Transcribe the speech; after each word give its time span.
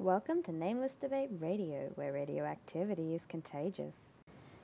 Welcome 0.00 0.44
to 0.44 0.52
Nameless 0.52 0.92
Debate 1.00 1.30
Radio, 1.40 1.90
where 1.96 2.12
radioactivity 2.12 3.16
is 3.16 3.22
contagious. 3.28 3.94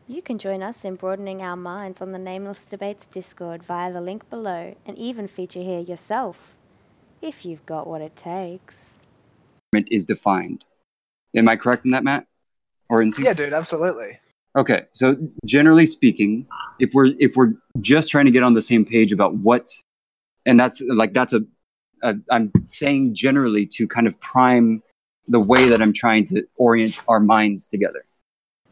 You 0.06 0.22
can 0.22 0.38
join 0.38 0.62
us 0.62 0.84
in 0.84 0.94
broadening 0.94 1.42
our 1.42 1.56
minds 1.56 2.00
on 2.00 2.12
the 2.12 2.20
Nameless 2.20 2.64
Debates 2.66 3.06
Discord 3.06 3.64
via 3.64 3.92
the 3.92 4.00
link 4.00 4.30
below 4.30 4.76
and 4.86 4.96
even 4.96 5.26
feature 5.26 5.60
here 5.60 5.80
yourself, 5.80 6.52
if 7.20 7.44
you've 7.44 7.66
got 7.66 7.88
what 7.88 8.00
it 8.00 8.14
takes. 8.14 8.74
is 9.72 10.04
defined. 10.04 10.64
Am 11.34 11.48
I 11.48 11.56
correct 11.56 11.84
in 11.84 11.90
that, 11.90 12.04
Matt? 12.04 12.28
Or 12.88 13.02
in 13.02 13.10
Yeah, 13.18 13.32
dude, 13.32 13.52
absolutely. 13.52 14.20
Okay, 14.56 14.84
so 14.92 15.16
generally 15.44 15.84
speaking, 15.84 16.46
if 16.78 16.94
we're 16.94 17.12
if 17.18 17.34
we're 17.34 17.54
just 17.80 18.08
trying 18.08 18.26
to 18.26 18.30
get 18.30 18.44
on 18.44 18.52
the 18.52 18.62
same 18.62 18.84
page 18.84 19.10
about 19.10 19.34
what, 19.34 19.66
and 20.46 20.60
that's 20.60 20.80
like 20.86 21.12
that's 21.12 21.32
a, 21.32 21.40
a 22.04 22.14
I'm 22.30 22.52
saying 22.66 23.16
generally 23.16 23.66
to 23.72 23.88
kind 23.88 24.06
of 24.06 24.20
prime 24.20 24.83
the 25.28 25.40
way 25.40 25.68
that 25.68 25.80
I'm 25.80 25.92
trying 25.92 26.24
to 26.26 26.44
orient 26.58 27.00
our 27.08 27.20
minds 27.20 27.66
together. 27.66 28.04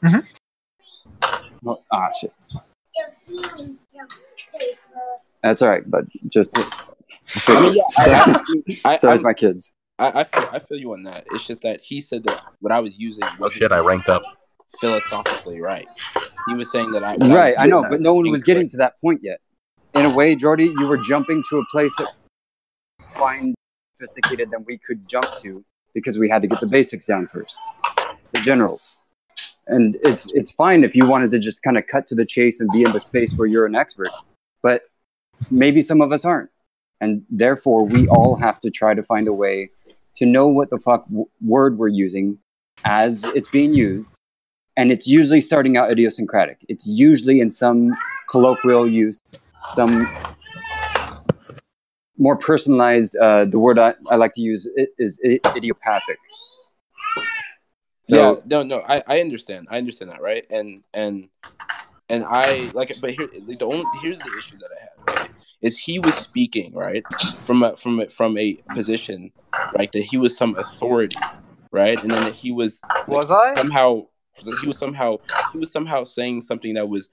Mhm. 0.03 0.27
Oh, 1.67 1.83
ah, 1.93 2.11
shit. 2.19 2.33
That's 5.43 5.63
all 5.63 5.69
right, 5.69 5.89
but 5.89 6.05
just 6.29 6.57
I 6.57 7.61
mean, 7.61 7.75
yeah, 7.75 7.83
I, 7.99 8.85
I, 8.85 8.97
so 8.97 9.09
I, 9.09 9.15
is 9.15 9.25
my 9.25 9.33
kids. 9.33 9.73
I, 9.99 10.21
I 10.21 10.25
feel 10.25 10.49
I 10.53 10.59
feel 10.59 10.79
you 10.79 10.93
on 10.93 11.03
that. 11.05 11.27
It's 11.31 11.47
just 11.47 11.63
that 11.63 11.83
he 11.83 12.01
said 12.01 12.25
that 12.25 12.45
what 12.61 12.73
I 12.73 12.81
was 12.81 12.99
using 12.99 13.25
Oh 13.25 13.37
wasn't 13.39 13.59
shit, 13.59 13.73
I 13.73 13.79
ranked 13.79 14.09
up. 14.09 14.23
philosophically 14.81 15.61
right. 15.61 15.87
He 16.49 16.55
was 16.55 16.71
saying 16.71 16.91
that 16.91 17.05
I 17.05 17.17
Right, 17.17 17.55
I 17.59 17.67
know, 17.67 17.83
but 17.89 18.01
no 18.01 18.15
one 18.15 18.31
was 18.31 18.43
getting 18.43 18.69
to 18.71 18.77
that 18.79 19.01
point 19.01 19.21
yet. 19.23 19.41
In 19.95 20.07
a 20.07 20.15
way, 20.15 20.35
Jordy, 20.35 20.73
you 20.77 20.89
were 20.89 20.99
jumping 20.99 21.43
to 21.51 21.59
a 21.59 21.65
place 21.71 21.95
that 21.97 22.09
fine 23.15 23.55
sophisticated 23.95 24.51
than 24.51 24.65
we 24.67 24.79
could 24.79 25.09
jump 25.09 25.27
to 25.43 25.65
because 25.95 26.19
we 26.19 26.29
had 26.29 26.43
to 26.43 26.49
get 26.49 26.61
the 26.61 26.67
basics 26.67 27.07
down 27.07 27.27
first, 27.27 27.59
the 28.33 28.41
generals. 28.41 28.97
And 29.67 29.97
it's 30.03 30.33
it's 30.35 30.51
fine 30.51 30.83
if 30.85 30.95
you 30.97 31.07
wanted 31.07 31.31
to 31.31 31.39
just 31.39 31.63
kind 31.63 31.79
of 31.79 31.87
cut 31.87 32.07
to 32.09 32.15
the 32.15 32.27
chase 32.27 32.61
and 32.61 32.69
be 32.73 32.83
in 32.83 32.93
the 32.93 33.01
space 33.01 33.35
where 33.35 33.47
you're 33.47 33.67
an 33.67 33.77
expert, 33.77 34.11
but 34.63 34.83
maybe 35.51 35.83
some 35.83 36.01
of 36.01 36.13
us 36.13 36.25
aren't, 36.25 36.51
and 37.01 37.25
therefore 37.31 37.87
we 37.87 38.09
all 38.09 38.37
have 38.37 38.59
to 38.61 38.71
try 38.71 38.95
to 38.95 39.03
find 39.03 39.29
a 39.29 39.33
way 39.33 39.71
to 40.17 40.27
know 40.27 40.49
what 40.49 40.71
the 40.71 40.79
fuck 40.79 41.07
w- 41.07 41.29
word 41.41 41.79
we're 41.79 41.89
using 41.89 42.39
as 42.85 43.25
it's 43.35 43.49
being 43.49 43.73
used 43.73 44.19
and 44.77 44.91
it's 44.91 45.07
usually 45.07 45.41
starting 45.41 45.77
out 45.77 45.91
idiosyncratic. 45.91 46.65
It's 46.69 46.87
usually 46.87 47.41
in 47.41 47.51
some 47.51 47.97
colloquial 48.31 48.89
use, 48.89 49.21
some 49.73 50.09
more 52.23 52.37
personalized. 52.37 53.17
Uh, 53.17 53.45
the 53.45 53.59
word 53.59 53.79
I, 53.79 53.95
I 54.09 54.17
like 54.17 54.33
to 54.35 54.41
use 54.41 54.69
i- 54.79 54.87
is 54.99 55.21
idiopathic. 55.57 56.19
So 58.03 58.17
yeah, 58.17 58.41
no, 58.47 58.63
no, 58.63 58.83
I, 58.89 59.03
I 59.07 59.21
understand. 59.21 59.69
I 59.71 59.79
understand 59.79 60.11
that, 60.13 60.23
right? 60.23 60.45
And 60.51 60.83
and 60.95 61.29
and 62.09 62.25
I 62.27 62.71
like, 62.75 62.93
but 63.01 63.11
here 63.11 63.29
like, 63.47 63.59
the 63.59 63.67
only 63.67 63.85
here's 64.01 64.19
the 64.19 64.31
issue 64.39 64.59
that 64.59 64.71
I 64.77 64.81
had 64.81 65.21
right, 65.21 65.31
is 65.61 65.79
he 65.79 65.99
was 65.99 66.15
speaking 66.15 66.75
right 66.75 67.05
from 67.45 67.63
a 67.63 67.77
from 67.77 68.01
a, 68.01 68.09
from 68.09 68.39
a 68.39 68.59
position 68.75 69.33
right 69.77 69.91
that 69.93 70.03
he 70.03 70.17
was 70.17 70.37
some 70.37 70.57
authority 70.57 71.17
right, 71.73 72.01
and 72.03 72.11
then 72.13 72.25
that 72.25 72.35
he 72.35 72.53
was 72.53 72.81
like, 73.09 73.09
Was 73.19 73.31
I? 73.31 73.57
somehow 73.57 74.07
he 74.61 74.67
was 74.67 74.79
somehow 74.79 75.19
he 75.53 75.59
was 75.59 75.73
somehow 75.73 76.05
saying 76.05 76.43
something 76.43 76.75
that 76.75 76.89
was 76.89 77.09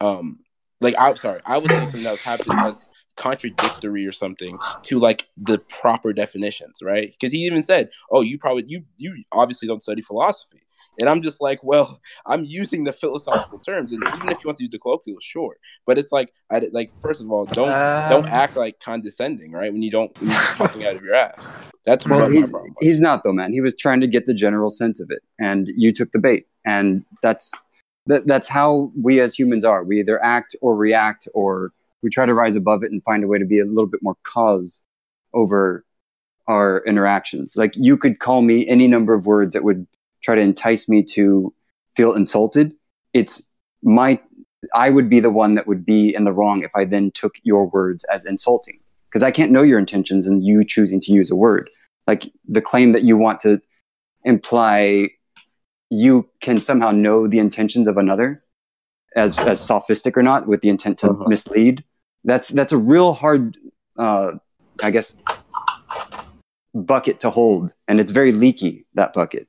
um 0.00 0.40
like 0.80 0.94
I'm 0.98 1.16
sorry 1.16 1.40
I 1.46 1.58
was 1.58 1.70
saying 1.70 1.86
something 1.86 2.04
that 2.04 2.12
was 2.12 2.22
happening 2.22 2.58
as 2.64 2.88
contradictory 3.16 4.06
or 4.06 4.12
something 4.12 4.58
to 4.82 4.98
like 4.98 5.26
the 5.36 5.58
proper 5.58 6.12
definitions 6.12 6.80
right? 6.82 7.10
Because 7.10 7.32
he 7.32 7.40
even 7.40 7.62
said 7.62 7.90
oh 8.10 8.20
you 8.20 8.38
probably 8.38 8.64
you 8.66 8.82
you 8.96 9.22
obviously 9.32 9.68
don't 9.68 9.82
study 9.82 10.02
philosophy. 10.02 10.58
And 11.00 11.08
I'm 11.08 11.22
just 11.22 11.40
like 11.40 11.62
well 11.62 12.00
I'm 12.26 12.44
using 12.44 12.84
the 12.84 12.92
philosophical 12.92 13.58
terms 13.58 13.92
and 13.92 14.02
even 14.16 14.28
if 14.30 14.40
he 14.40 14.46
wants 14.46 14.58
to 14.58 14.64
use 14.64 14.72
the 14.72 14.78
colloquial 14.78 15.18
sure. 15.20 15.56
But 15.86 15.98
it's 15.98 16.12
like 16.12 16.32
I 16.50 16.60
like 16.72 16.96
first 16.96 17.20
of 17.20 17.30
all 17.30 17.44
don't 17.44 17.68
don't 18.10 18.26
Um, 18.26 18.32
act 18.32 18.56
like 18.56 18.80
condescending 18.80 19.52
right 19.52 19.72
when 19.72 19.82
you 19.82 19.90
don't 19.90 20.18
when 20.20 20.30
you're 20.30 20.40
talking 20.56 20.84
out 20.86 20.96
of 20.96 21.02
your 21.02 21.14
ass. 21.14 21.50
That's 21.84 22.06
well, 22.06 22.30
he's 22.30 22.54
he's 22.80 23.00
not 23.00 23.24
though, 23.24 23.32
man. 23.32 23.52
He 23.52 23.60
was 23.60 23.74
trying 23.76 24.00
to 24.02 24.06
get 24.06 24.26
the 24.26 24.34
general 24.34 24.70
sense 24.70 25.00
of 25.00 25.10
it, 25.10 25.20
and 25.38 25.66
you 25.76 25.92
took 25.92 26.12
the 26.12 26.20
bait, 26.20 26.46
and 26.64 27.04
that's 27.22 27.52
that, 28.06 28.26
that's 28.26 28.48
how 28.48 28.92
we 29.00 29.20
as 29.20 29.34
humans 29.34 29.64
are. 29.64 29.82
We 29.82 29.98
either 29.98 30.22
act 30.24 30.54
or 30.62 30.76
react, 30.76 31.26
or 31.34 31.72
we 32.02 32.10
try 32.10 32.26
to 32.26 32.34
rise 32.34 32.56
above 32.56 32.82
it 32.82 32.90
and 32.92 33.02
find 33.02 33.22
a 33.24 33.26
way 33.26 33.38
to 33.38 33.44
be 33.44 33.60
a 33.60 33.64
little 33.64 33.86
bit 33.86 34.00
more 34.02 34.16
cause 34.24 34.84
over 35.32 35.84
our 36.48 36.82
interactions. 36.86 37.56
Like 37.56 37.72
you 37.76 37.96
could 37.96 38.18
call 38.18 38.42
me 38.42 38.66
any 38.68 38.88
number 38.88 39.14
of 39.14 39.26
words 39.26 39.54
that 39.54 39.64
would 39.64 39.86
try 40.22 40.34
to 40.34 40.40
entice 40.40 40.88
me 40.88 41.02
to 41.02 41.54
feel 41.96 42.12
insulted. 42.14 42.74
It's 43.12 43.50
my 43.82 44.20
I 44.74 44.90
would 44.90 45.08
be 45.08 45.20
the 45.20 45.30
one 45.30 45.54
that 45.56 45.66
would 45.66 45.84
be 45.84 46.14
in 46.14 46.24
the 46.24 46.32
wrong 46.32 46.62
if 46.62 46.70
I 46.76 46.84
then 46.84 47.10
took 47.12 47.34
your 47.42 47.66
words 47.66 48.04
as 48.04 48.24
insulting 48.24 48.78
because 49.08 49.22
I 49.22 49.30
can't 49.30 49.50
know 49.50 49.62
your 49.62 49.78
intentions 49.78 50.26
and 50.26 50.42
you 50.42 50.64
choosing 50.64 51.00
to 51.00 51.12
use 51.12 51.30
a 51.30 51.36
word. 51.36 51.68
Like 52.06 52.32
the 52.48 52.60
claim 52.60 52.92
that 52.92 53.02
you 53.02 53.16
want 53.16 53.40
to 53.40 53.60
imply 54.24 55.10
you 55.90 56.28
can 56.40 56.60
somehow 56.60 56.90
know 56.90 57.26
the 57.26 57.38
intentions 57.38 57.86
of 57.86 57.96
another 57.98 58.42
as 59.14 59.38
as 59.38 59.60
sophistic 59.60 60.16
or 60.16 60.22
not 60.22 60.46
with 60.46 60.60
the 60.62 60.68
intent 60.68 60.98
to 60.98 61.10
Uh-huh. 61.10 61.28
mislead. 61.28 61.84
That's 62.24 62.48
that's 62.50 62.72
a 62.72 62.78
real 62.78 63.12
hard 63.12 63.56
uh 63.98 64.32
I 64.82 64.90
guess 64.90 65.16
bucket 66.74 67.20
to 67.20 67.30
hold 67.30 67.72
and 67.86 68.00
it's 68.00 68.12
very 68.12 68.32
leaky 68.32 68.86
that 68.94 69.12
bucket 69.12 69.46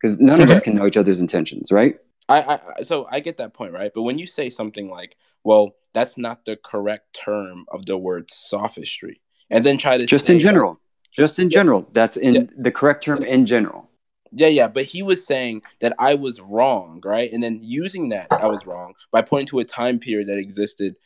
because 0.00 0.18
none 0.18 0.40
of 0.40 0.50
us 0.50 0.60
can 0.60 0.74
know 0.74 0.86
each 0.86 0.96
other's 0.96 1.20
intentions, 1.20 1.70
right? 1.70 1.96
I, 2.28 2.58
I 2.78 2.82
so 2.82 3.06
I 3.10 3.20
get 3.20 3.36
that 3.38 3.52
point, 3.52 3.72
right? 3.72 3.90
But 3.94 4.02
when 4.02 4.18
you 4.18 4.26
say 4.26 4.48
something 4.48 4.88
like, 4.88 5.16
"Well, 5.44 5.74
that's 5.92 6.16
not 6.16 6.46
the 6.46 6.56
correct 6.56 7.12
term 7.14 7.66
of 7.68 7.84
the 7.84 7.98
word 7.98 8.30
sophistry," 8.30 9.20
and 9.50 9.62
then 9.62 9.76
try 9.76 9.98
to 9.98 10.06
Just 10.06 10.26
say, 10.28 10.34
in 10.34 10.40
general. 10.40 10.80
Just 11.12 11.38
in 11.38 11.50
general. 11.50 11.86
That's 11.92 12.16
in 12.16 12.34
Yeah. 12.34 12.42
the 12.56 12.72
correct 12.72 13.04
term 13.04 13.22
in 13.22 13.44
general. 13.46 13.90
yeah, 14.32 14.48
yeah, 14.48 14.68
but 14.68 14.84
he 14.86 15.02
was 15.02 15.24
saying 15.24 15.62
that 15.80 15.94
I 15.98 16.14
was 16.14 16.40
wrong, 16.40 17.00
right? 17.04 17.30
And 17.32 17.42
then 17.42 17.60
using 17.62 18.08
that 18.08 18.28
I 18.32 18.48
was 18.48 18.66
wrong 18.66 18.94
by 19.12 19.20
pointing 19.22 19.46
to 19.48 19.58
a 19.60 19.64
time 19.64 19.98
period 19.98 20.28
that 20.28 20.38
existed, 20.38 20.96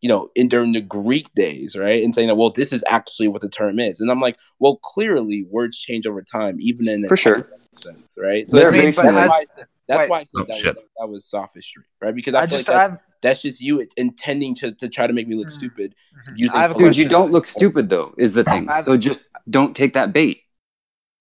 you 0.00 0.08
know, 0.08 0.30
in 0.34 0.48
during 0.48 0.72
the 0.72 0.80
Greek 0.80 1.32
days, 1.34 1.76
right? 1.76 2.02
And 2.04 2.14
saying 2.14 2.28
that, 2.28 2.36
well, 2.36 2.50
this 2.50 2.72
is 2.72 2.84
actually 2.86 3.28
what 3.28 3.40
the 3.40 3.48
term 3.48 3.78
is, 3.80 4.00
and 4.00 4.10
I'm 4.10 4.20
like, 4.20 4.36
well, 4.58 4.76
clearly 4.76 5.44
words 5.50 5.78
change 5.78 6.06
over 6.06 6.22
time, 6.22 6.56
even 6.60 6.88
in 6.88 7.00
the 7.02 7.08
For 7.08 7.16
sure. 7.16 7.48
sense, 7.72 8.06
right? 8.16 8.44
They're 8.48 8.70
that's, 8.70 8.96
that's 8.96 9.14
why 9.16 9.26
I 9.26 9.44
said, 9.56 9.66
that's 9.88 10.08
why 10.08 10.18
I 10.18 10.24
said 10.24 10.28
Oh, 10.36 10.44
that, 10.46 10.64
was, 10.64 10.84
that 10.98 11.08
was 11.08 11.24
sophistry, 11.24 11.84
right? 12.00 12.14
Because 12.14 12.34
I, 12.34 12.42
I 12.42 12.46
feel 12.46 12.58
just 12.58 12.68
like 12.68 12.76
that's, 12.76 12.92
I've, 12.92 12.98
that's 13.22 13.42
just 13.42 13.60
you 13.60 13.84
intending 13.96 14.54
to, 14.56 14.72
to 14.72 14.88
try 14.88 15.06
to 15.06 15.12
make 15.12 15.26
me 15.26 15.34
look 15.34 15.48
Mm. 15.48 15.52
stupid 15.52 15.94
Mhm. 16.16 16.32
using 16.36 16.58
I 16.58 16.62
have 16.62 16.76
Dude, 16.76 16.96
you 16.96 17.08
don't 17.08 17.32
look 17.32 17.46
stupid 17.46 17.88
though, 17.88 18.14
is 18.18 18.34
the 18.34 18.44
thing. 18.44 18.68
I've- 18.68 18.82
So 18.82 18.96
just 18.96 19.26
don't 19.50 19.74
take 19.74 19.94
that 19.94 20.12
bait. 20.12 20.42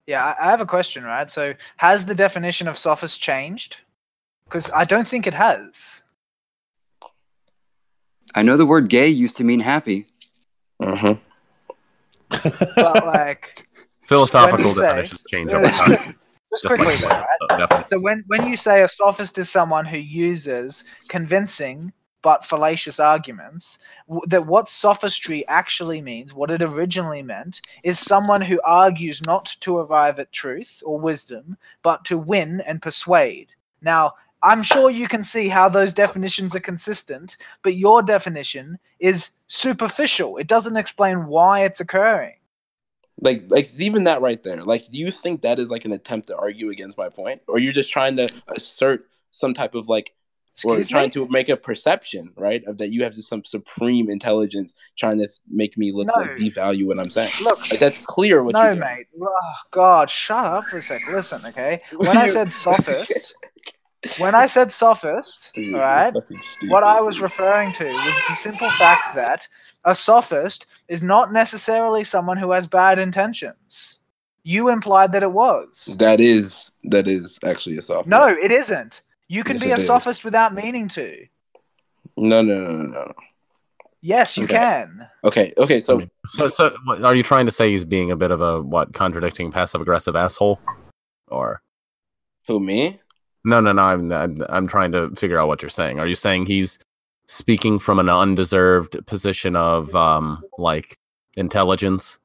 Yeah, 0.06 0.24
I 0.24 0.48
I 0.48 0.52
have 0.52 0.62
a 0.62 0.66
question, 0.66 1.04
right? 1.04 1.30
So, 1.30 1.54
has 1.78 2.06
the 2.06 2.16
definition 2.16 2.68
of 2.70 2.78
sophist 2.78 3.20
changed? 3.20 3.78
Because 4.46 4.72
I 4.72 4.86
don't 4.86 5.08
think 5.08 5.28
it 5.28 5.34
has. 5.34 6.02
I 8.36 8.44
know 8.44 8.58
the 8.58 8.66
word 8.66 8.90
gay 8.90 9.08
used 9.08 9.38
to 9.38 9.44
mean 9.44 9.60
happy. 9.62 10.06
uh-huh. 10.80 11.16
But 12.30 13.06
like, 13.06 13.66
Philosophical 14.06 14.58
When 14.58 14.68
you 14.68 14.74
say- 14.74 14.82
definitions 14.82 15.24
change 15.30 15.52
over 15.52 15.68
time. 15.68 15.90
just 16.52 16.64
Just 16.64 16.76
quickly, 16.76 16.96
like 17.08 17.60
right? 17.70 17.90
So 17.90 18.00
when 18.00 18.24
when 18.28 18.48
you 18.48 18.56
say 18.58 18.82
a 18.84 18.88
sophist 18.88 19.38
is 19.38 19.50
someone 19.50 19.86
who 19.86 19.98
uses 19.98 20.94
convincing 21.10 21.92
but 22.24 22.46
fallacious 22.46 23.00
arguments, 23.00 23.80
w- 24.08 24.22
that 24.28 24.46
what 24.46 24.68
sophistry 24.68 25.48
actually 25.48 26.02
means, 26.02 26.34
what 26.34 26.50
it 26.52 26.64
originally 26.64 27.22
meant, 27.22 27.62
is 27.84 28.00
someone 28.00 28.42
who 28.42 28.60
argues 28.64 29.22
not 29.28 29.56
to 29.62 29.78
arrive 29.78 30.20
at 30.20 30.32
truth 30.32 30.82
or 30.86 31.00
wisdom, 31.00 31.58
but 31.84 32.04
to 32.06 32.18
win 32.18 32.62
and 32.62 32.82
persuade. 32.82 33.50
Now, 33.82 34.14
I'm 34.44 34.62
sure 34.64 34.90
you 34.90 35.08
can 35.08 35.24
see 35.24 35.48
how 35.48 35.68
those 35.70 35.94
definitions 35.94 36.56
are 36.56 36.60
consistent, 36.60 37.38
but 37.64 37.76
your 37.76 38.02
definition 38.04 38.78
is 39.00 39.32
superficial. 39.48 40.38
It 40.38 40.48
doesn't 40.48 40.78
explain 40.78 41.26
why 41.28 41.64
it's 41.66 41.80
occurring. 41.80 42.36
Like, 43.20 43.46
like 43.50 43.68
even 43.80 44.04
that 44.04 44.22
right 44.22 44.42
there. 44.44 44.64
Like, 44.64 44.92
do 44.92 45.00
you 45.00 45.10
think 45.10 45.42
that 45.42 45.58
is 45.58 45.72
like 45.72 45.86
an 45.86 45.92
attempt 45.92 46.28
to 46.28 46.38
argue 46.38 46.70
against 46.70 46.98
my 47.00 47.10
point, 47.10 47.42
or 47.48 47.58
you're 47.58 47.74
just 47.74 47.92
trying 47.92 48.16
to 48.18 48.30
assert 48.50 49.08
some 49.32 49.56
type 49.56 49.74
of 49.74 49.90
like, 49.90 50.14
or 50.64 50.84
trying 50.84 51.06
me? 51.06 51.12
to 51.12 51.28
make 51.28 51.50
a 51.50 51.58
perception, 51.58 52.32
right, 52.36 52.64
of 52.66 52.78
that 52.78 52.90
you 52.90 53.04
have 53.04 53.16
just 53.16 53.28
some 53.28 53.44
supreme 53.44 54.08
intelligence 54.10 54.76
trying 54.98 55.18
to 55.18 55.28
make 55.50 55.78
me 55.80 55.92
look 55.92 56.08
No. 56.16 56.22
like 56.22 56.38
devalue 56.38 56.86
what 56.86 57.00
I'm 57.00 57.10
saying. 57.10 57.32
Look, 57.44 57.60
Like 57.72 57.80
that's 57.80 58.06
clear 58.06 58.44
what 58.44 58.54
no, 58.54 58.68
doing. 58.68 58.80
mate. 58.80 59.08
Oh, 59.20 59.30
God, 59.72 60.10
shut 60.12 60.46
up 60.46 60.66
for 60.66 60.78
a 60.78 60.82
sec. 60.82 61.02
Listen, 61.12 61.44
okay? 61.48 61.80
When 61.98 62.18
I 62.18 62.28
said 62.32 62.52
sophist, 62.52 63.34
when 64.18 64.36
I 64.36 64.46
said 64.46 64.72
sophist, 64.72 65.52
Dude, 65.56 65.74
all 65.74 65.80
right, 65.82 66.14
you're 66.14 66.22
fucking 66.22 66.42
stupid, 66.42 66.72
what 66.72 66.84
I 66.84 67.02
was 67.02 67.22
referring 67.22 67.72
to 67.74 67.86
was 67.86 68.24
the 68.30 68.36
simple 68.42 68.70
fact 68.72 69.16
that 69.16 69.48
a 69.86 69.96
sophist 69.96 70.66
is 70.88 71.02
not 71.02 71.32
necessarily 71.32 72.04
someone 72.04 72.38
who 72.38 72.52
has 72.52 72.68
bad 72.68 73.00
intentions. 73.00 74.00
You 74.44 74.70
implied 74.70 75.12
that 75.12 75.24
it 75.24 75.32
was. 75.32 75.96
That 76.00 76.20
is 76.20 76.72
that 76.86 77.08
is 77.08 77.40
actually 77.44 77.78
a 77.78 77.82
sophist. 77.82 78.10
No, 78.10 78.28
it 78.28 78.52
isn't. 78.52 79.02
You 79.28 79.44
can 79.44 79.56
Yes, 79.56 79.64
be 79.64 79.72
it 79.72 79.78
a 79.78 79.80
is. 79.80 79.88
sophist 79.88 80.24
without 80.24 80.54
meaning 80.54 80.88
to. 80.90 81.26
no, 82.16 82.42
no, 82.42 82.60
no, 82.60 82.72
no, 82.72 82.84
no. 82.84 83.14
Yes, 84.02 84.38
you 84.38 84.46
Okay. 84.46 84.54
can. 84.56 85.08
Okay, 85.24 85.54
okay. 85.58 85.80
So 85.80 86.04
so, 86.26 86.48
so 86.48 86.76
what, 86.86 87.04
are 87.04 87.16
you 87.16 87.24
trying 87.24 87.46
to 87.46 87.52
say 87.52 87.72
he's 87.72 87.84
being 87.84 88.12
a 88.12 88.16
bit 88.16 88.32
of 88.32 88.40
a 88.40 88.62
what 88.62 88.94
contradicting 88.94 89.52
passive 89.52 89.82
aggressive 89.82 90.16
asshole, 90.16 90.62
or 91.28 91.62
who 92.48 92.60
me? 92.60 93.02
No, 93.48 93.62
no, 93.62 93.72
no? 93.72 93.82
I'm, 93.82 94.12
I'm 94.12 94.44
I'm 94.50 94.68
trying 94.68 94.92
to 94.92 95.10
figure 95.16 95.40
out 95.40 95.48
what 95.48 95.62
you're 95.62 95.70
saying. 95.70 96.00
Are 96.00 96.08
you 96.08 96.16
saying 96.16 96.46
he's 96.46 96.78
speaking 97.28 97.80
from 97.80 98.00
an 98.00 98.10
undeserved 98.10 99.06
position 99.06 99.56
of 99.56 99.96
um 99.96 100.44
like 100.58 100.98
intelligence? 101.36 102.20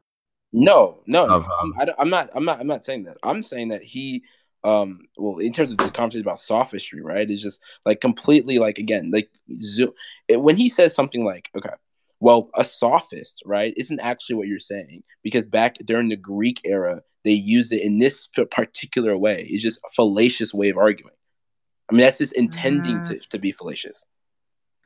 No, 0.52 1.00
no. 1.06 1.28
Of, 1.28 1.44
um, 1.44 1.72
I, 1.78 1.86
am 1.98 2.10
not. 2.10 2.30
I'm 2.34 2.44
not. 2.44 2.60
I'm 2.60 2.66
not 2.66 2.84
saying 2.84 3.04
that. 3.04 3.19
I'm 3.22 3.42
saying 3.42 3.69
that 3.69 3.82
he, 3.82 4.24
um, 4.64 5.02
well, 5.16 5.38
in 5.38 5.52
terms 5.52 5.70
of 5.70 5.78
the 5.78 5.90
conversation 5.90 6.26
about 6.26 6.40
sophistry, 6.40 7.00
right? 7.00 7.30
It's 7.30 7.40
just 7.40 7.60
like 7.86 8.00
completely 8.00 8.58
like 8.58 8.78
again, 8.78 9.10
like 9.12 9.30
zo- 9.60 9.94
it, 10.28 10.42
when 10.42 10.56
he 10.56 10.68
says 10.68 10.94
something 10.94 11.25
like, 11.25 11.50
okay, 11.56 11.75
well, 12.20 12.50
a 12.54 12.64
sophist, 12.64 13.42
right, 13.46 13.72
isn't 13.76 14.00
actually 14.00 14.36
what 14.36 14.48
you're 14.48 14.58
saying 14.58 15.04
because 15.22 15.46
back 15.46 15.76
during 15.84 16.08
the 16.08 16.16
Greek 16.16 16.60
era, 16.64 17.02
they 17.24 17.32
used 17.32 17.72
it 17.72 17.82
in 17.82 17.98
this 17.98 18.26
particular 18.26 19.16
way. 19.16 19.46
It's 19.48 19.62
just 19.62 19.80
a 19.84 19.88
fallacious 19.94 20.52
way 20.52 20.69
of 20.70 20.76
arguing. 20.76 21.14
I 21.90 21.94
mean, 21.94 22.00
that's 22.00 22.19
just 22.19 22.32
intending 22.34 22.98
Mm. 22.98 23.08
to, 23.08 23.19
to 23.28 23.38
be 23.38 23.52
fallacious 23.52 24.04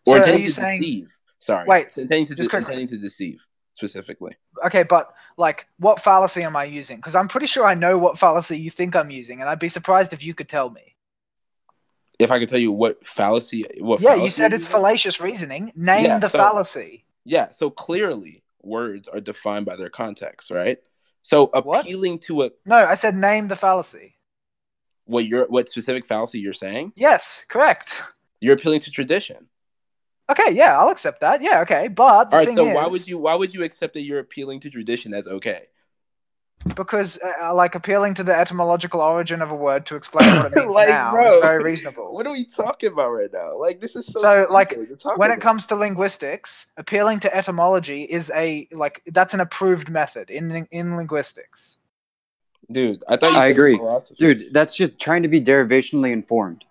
or 0.07 0.15
are 0.15 0.19
intending 0.19 0.43
to 0.45 0.51
saying- 0.51 0.81
deceive. 0.81 1.09
Sorry, 1.39 1.67
Wait, 1.69 1.89
intending 1.97 2.27
to, 2.27 2.35
just 2.35 2.51
de- 2.51 2.57
intending 2.57 2.89
to 2.89 2.97
deceive 2.97 3.47
specifically. 3.75 4.33
Okay, 4.65 4.83
but 4.85 5.13
like, 5.37 5.67
what 5.79 6.01
fallacy 6.03 6.43
am 6.43 6.57
I 6.57 6.65
using? 6.65 6.97
Because 6.97 7.15
I'm 7.15 7.29
pretty 7.29 7.47
sure 7.47 7.65
I 7.65 7.75
know 7.75 7.99
what 7.99 8.19
fallacy 8.19 8.59
you 8.59 8.71
think 8.71 8.97
I'm 8.97 9.11
using, 9.11 9.41
and 9.41 9.49
I'd 9.51 9.59
be 9.59 9.69
surprised 9.69 10.13
if 10.15 10.25
you 10.25 10.33
could 10.35 10.49
tell 10.49 10.71
me. 10.71 10.95
if 12.19 12.31
I 12.31 12.39
could 12.39 12.49
tell 12.49 12.59
you 12.59 12.73
what 12.73 13.05
fallacy, 13.05 13.67
what 13.81 14.01
yeah, 14.01 14.15
you 14.15 14.31
said 14.31 14.55
it's 14.55 14.67
fallacious 14.67 15.21
reasoning. 15.21 15.71
Name 15.77 16.07
Yeah, 16.07 16.19
the 16.19 16.31
so- 16.31 16.39
fallacy. 16.39 17.05
Yeah, 17.27 17.51
so 17.51 17.69
clearly 17.69 18.43
words 18.63 19.07
are 19.09 19.21
defined 19.21 19.67
by 19.67 19.77
their 19.77 19.91
context, 19.91 20.51
right? 20.51 20.79
So 21.27 21.47
What? 21.47 21.81
appealing 21.81 22.21
to 22.21 22.43
a 22.45 22.51
No, 22.65 22.77
I 22.77 22.95
said 22.95 23.17
name 23.17 23.49
the 23.49 23.57
fallacy. 23.57 24.15
what 25.07 25.25
you're 25.27 25.47
what 25.47 25.69
specific 25.69 26.07
fallacy 26.07 26.39
you're 26.39 26.53
saying, 26.53 26.93
Yes, 26.95 27.45
correct. 27.49 28.01
you're 28.41 28.55
appealing 28.55 28.79
to 28.81 28.93
tradition. 28.93 29.49
Okay, 30.31 30.53
yeah, 30.53 30.79
I'll 30.79 30.89
accept 30.89 31.21
that. 31.23 31.43
Yeah, 31.43 31.63
okay, 31.63 31.89
but 31.89 32.33
All 32.33 32.39
right, 32.39 32.49
so 32.51 32.65
is, 32.69 32.75
why 32.77 32.87
would 32.87 33.09
you 33.09 33.19
why 33.19 33.35
would 33.35 33.53
you 33.53 33.65
accept 33.65 33.95
that 33.95 34.03
you're 34.03 34.21
appealing 34.21 34.61
to 34.61 34.71
tradition 34.71 35.13
as 35.15 35.27
okay? 35.27 35.67
Because 36.75 37.19
uh, 37.43 37.55
like 37.55 37.75
appealing 37.75 38.15
to 38.15 38.25
the 38.25 38.37
etymological 38.37 39.01
origin 39.01 39.43
of 39.43 39.51
a 39.51 39.55
word 39.55 39.87
to 39.87 39.97
explain 39.97 40.27
what 40.37 40.47
it 40.47 40.55
means 40.57 40.71
Like, 40.71 40.89
now 40.89 41.13
bro, 41.13 41.37
is 41.37 41.43
very 41.43 41.63
reasonable. 41.63 42.13
What 42.13 42.27
are 42.27 42.33
we 42.33 42.45
talking 42.45 42.93
about 42.93 43.11
right 43.11 43.31
now? 43.33 43.57
Like 43.59 43.81
this 43.81 43.97
is 43.97 44.07
so. 44.07 44.21
So, 44.21 44.47
like, 44.51 44.73
stupid 44.73 44.89
to 44.89 44.97
talk 44.97 45.19
when 45.19 45.31
it 45.31 45.41
comes 45.41 45.67
to 45.67 45.77
linguistics, 45.77 46.67
appealing 46.77 47.21
to 47.21 47.35
etymology 47.35 48.03
is 48.03 48.31
a 48.35 48.69
like 48.73 49.03
that's 49.07 49.35
an 49.35 49.41
approved 49.41 49.89
method 49.89 50.31
in 50.31 50.67
in 50.71 50.97
linguistics. 50.97 51.79
dude, 52.71 53.03
I 53.09 53.17
thought 53.17 53.33
you 53.33 53.39
I 53.39 53.47
agree. 53.47 53.77
philosophy. 53.77 54.17
Dude, 54.19 54.53
that's 54.53 54.75
just 54.75 54.99
trying 54.99 55.23
to 55.23 55.29
be 55.29 55.41
derivationally 55.41 56.13
informed. 56.13 56.65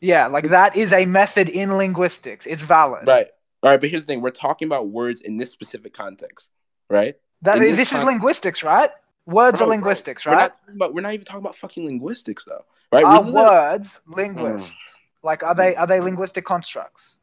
Yeah, 0.00 0.26
like 0.26 0.48
that 0.50 0.76
is 0.76 0.92
a 0.92 1.06
method 1.06 1.48
in 1.48 1.76
linguistics. 1.76 2.46
It's 2.46 2.62
valid. 2.62 3.06
Right. 3.06 3.28
All 3.62 3.70
right, 3.70 3.80
but 3.80 3.90
here's 3.90 4.04
the 4.04 4.12
thing: 4.12 4.20
we're 4.20 4.30
talking 4.30 4.66
about 4.66 4.88
words 4.88 5.20
in 5.20 5.38
this 5.38 5.50
specific 5.50 5.92
context, 5.92 6.52
right? 6.88 7.16
That 7.42 7.58
this 7.58 7.76
this 7.76 7.88
is 7.92 7.98
context- 7.98 8.06
linguistics, 8.06 8.62
right? 8.62 8.90
Words 9.26 9.58
Bro, 9.58 9.66
are 9.66 9.68
bro, 9.68 9.76
linguistics, 9.76 10.24
We're 10.26 10.32
right? 10.32 10.38
not 10.38 10.54
talking 10.54 10.74
about. 10.74 10.94
We're 10.94 11.00
not 11.02 11.12
even 11.12 11.24
talking 11.24 11.40
about 11.42 11.54
fucking 11.56 11.84
linguistics, 11.84 12.44
though, 12.44 12.64
right? 12.92 13.04
Are 13.04 13.20
We're 13.20 13.26
literally- 13.30 13.50
words 13.50 14.00
linguists? 14.06 14.74
Like, 15.22 15.42
are 15.42 15.54
they 15.54 15.76
are 15.76 15.86
they 15.86 16.00
linguistic 16.00 16.44
constructs? 16.44 17.18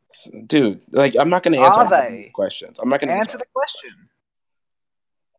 dude. 0.45 0.79
Like, 0.91 1.15
I'm 1.17 1.29
not 1.29 1.43
going 1.43 1.53
to 1.55 1.59
answer 1.59 1.79
Are 1.79 1.89
they? 1.89 2.31
questions. 2.33 2.79
I'm 2.79 2.87
not 2.87 2.99
going 3.01 3.09
to 3.09 3.15
Answer 3.15 3.37
the 3.37 3.45
question. 3.53 3.89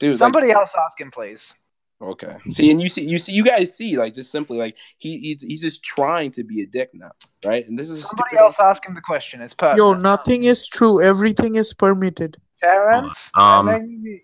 dude. 0.01 0.11
like- 0.11 0.19
Somebody 0.19 0.51
else 0.51 0.75
ask 0.79 1.01
him, 1.01 1.11
please. 1.11 1.55
okay. 2.03 2.37
See, 2.51 2.71
and 2.71 2.79
you 2.81 2.91
see, 2.91 3.03
you 3.03 3.17
see, 3.19 3.33
you 3.33 3.43
guys 3.43 3.75
see, 3.75 3.97
like, 3.97 4.13
just 4.13 4.31
simply, 4.31 4.59
like, 4.59 4.77
he 4.99 5.19
he's, 5.19 5.41
he's 5.41 5.63
just 5.63 5.83
trying 5.83 6.31
to 6.33 6.45
be 6.45 6.61
a 6.63 6.67
dick 6.67 6.91
now, 6.93 7.13
right? 7.45 7.67
And 7.67 7.79
this 7.79 7.89
is 7.89 8.03
Somebody 8.03 8.31
stupid- 8.31 8.43
else 8.43 8.61
ask 8.61 8.87
him 8.87 8.95
the 8.95 9.01
question. 9.01 9.41
It's 9.41 9.55
perfect. 9.55 9.79
Yo, 9.79 9.95
nothing 9.95 10.45
is 10.45 10.67
true. 10.69 11.01
Everything 11.03 11.55
is 11.55 11.73
permitted. 11.73 12.37
Terrence, 12.61 13.31
Um, 13.35 13.67
let 13.67 13.83
you. 13.89 14.21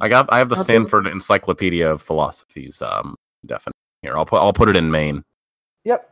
I 0.00 0.08
got 0.08 0.26
I 0.32 0.38
have 0.38 0.48
the 0.48 0.56
Nothing- 0.56 0.74
Stanford 0.74 1.06
Encyclopedia 1.06 1.90
of 1.90 2.02
Philosophies 2.02 2.80
um 2.82 3.14
definition 3.46 3.72
here. 4.02 4.16
I'll 4.16 4.26
put 4.26 4.38
I'll 4.40 4.52
put 4.52 4.68
it 4.68 4.76
in 4.76 4.90
main. 4.90 5.22
Yep. 5.84 6.08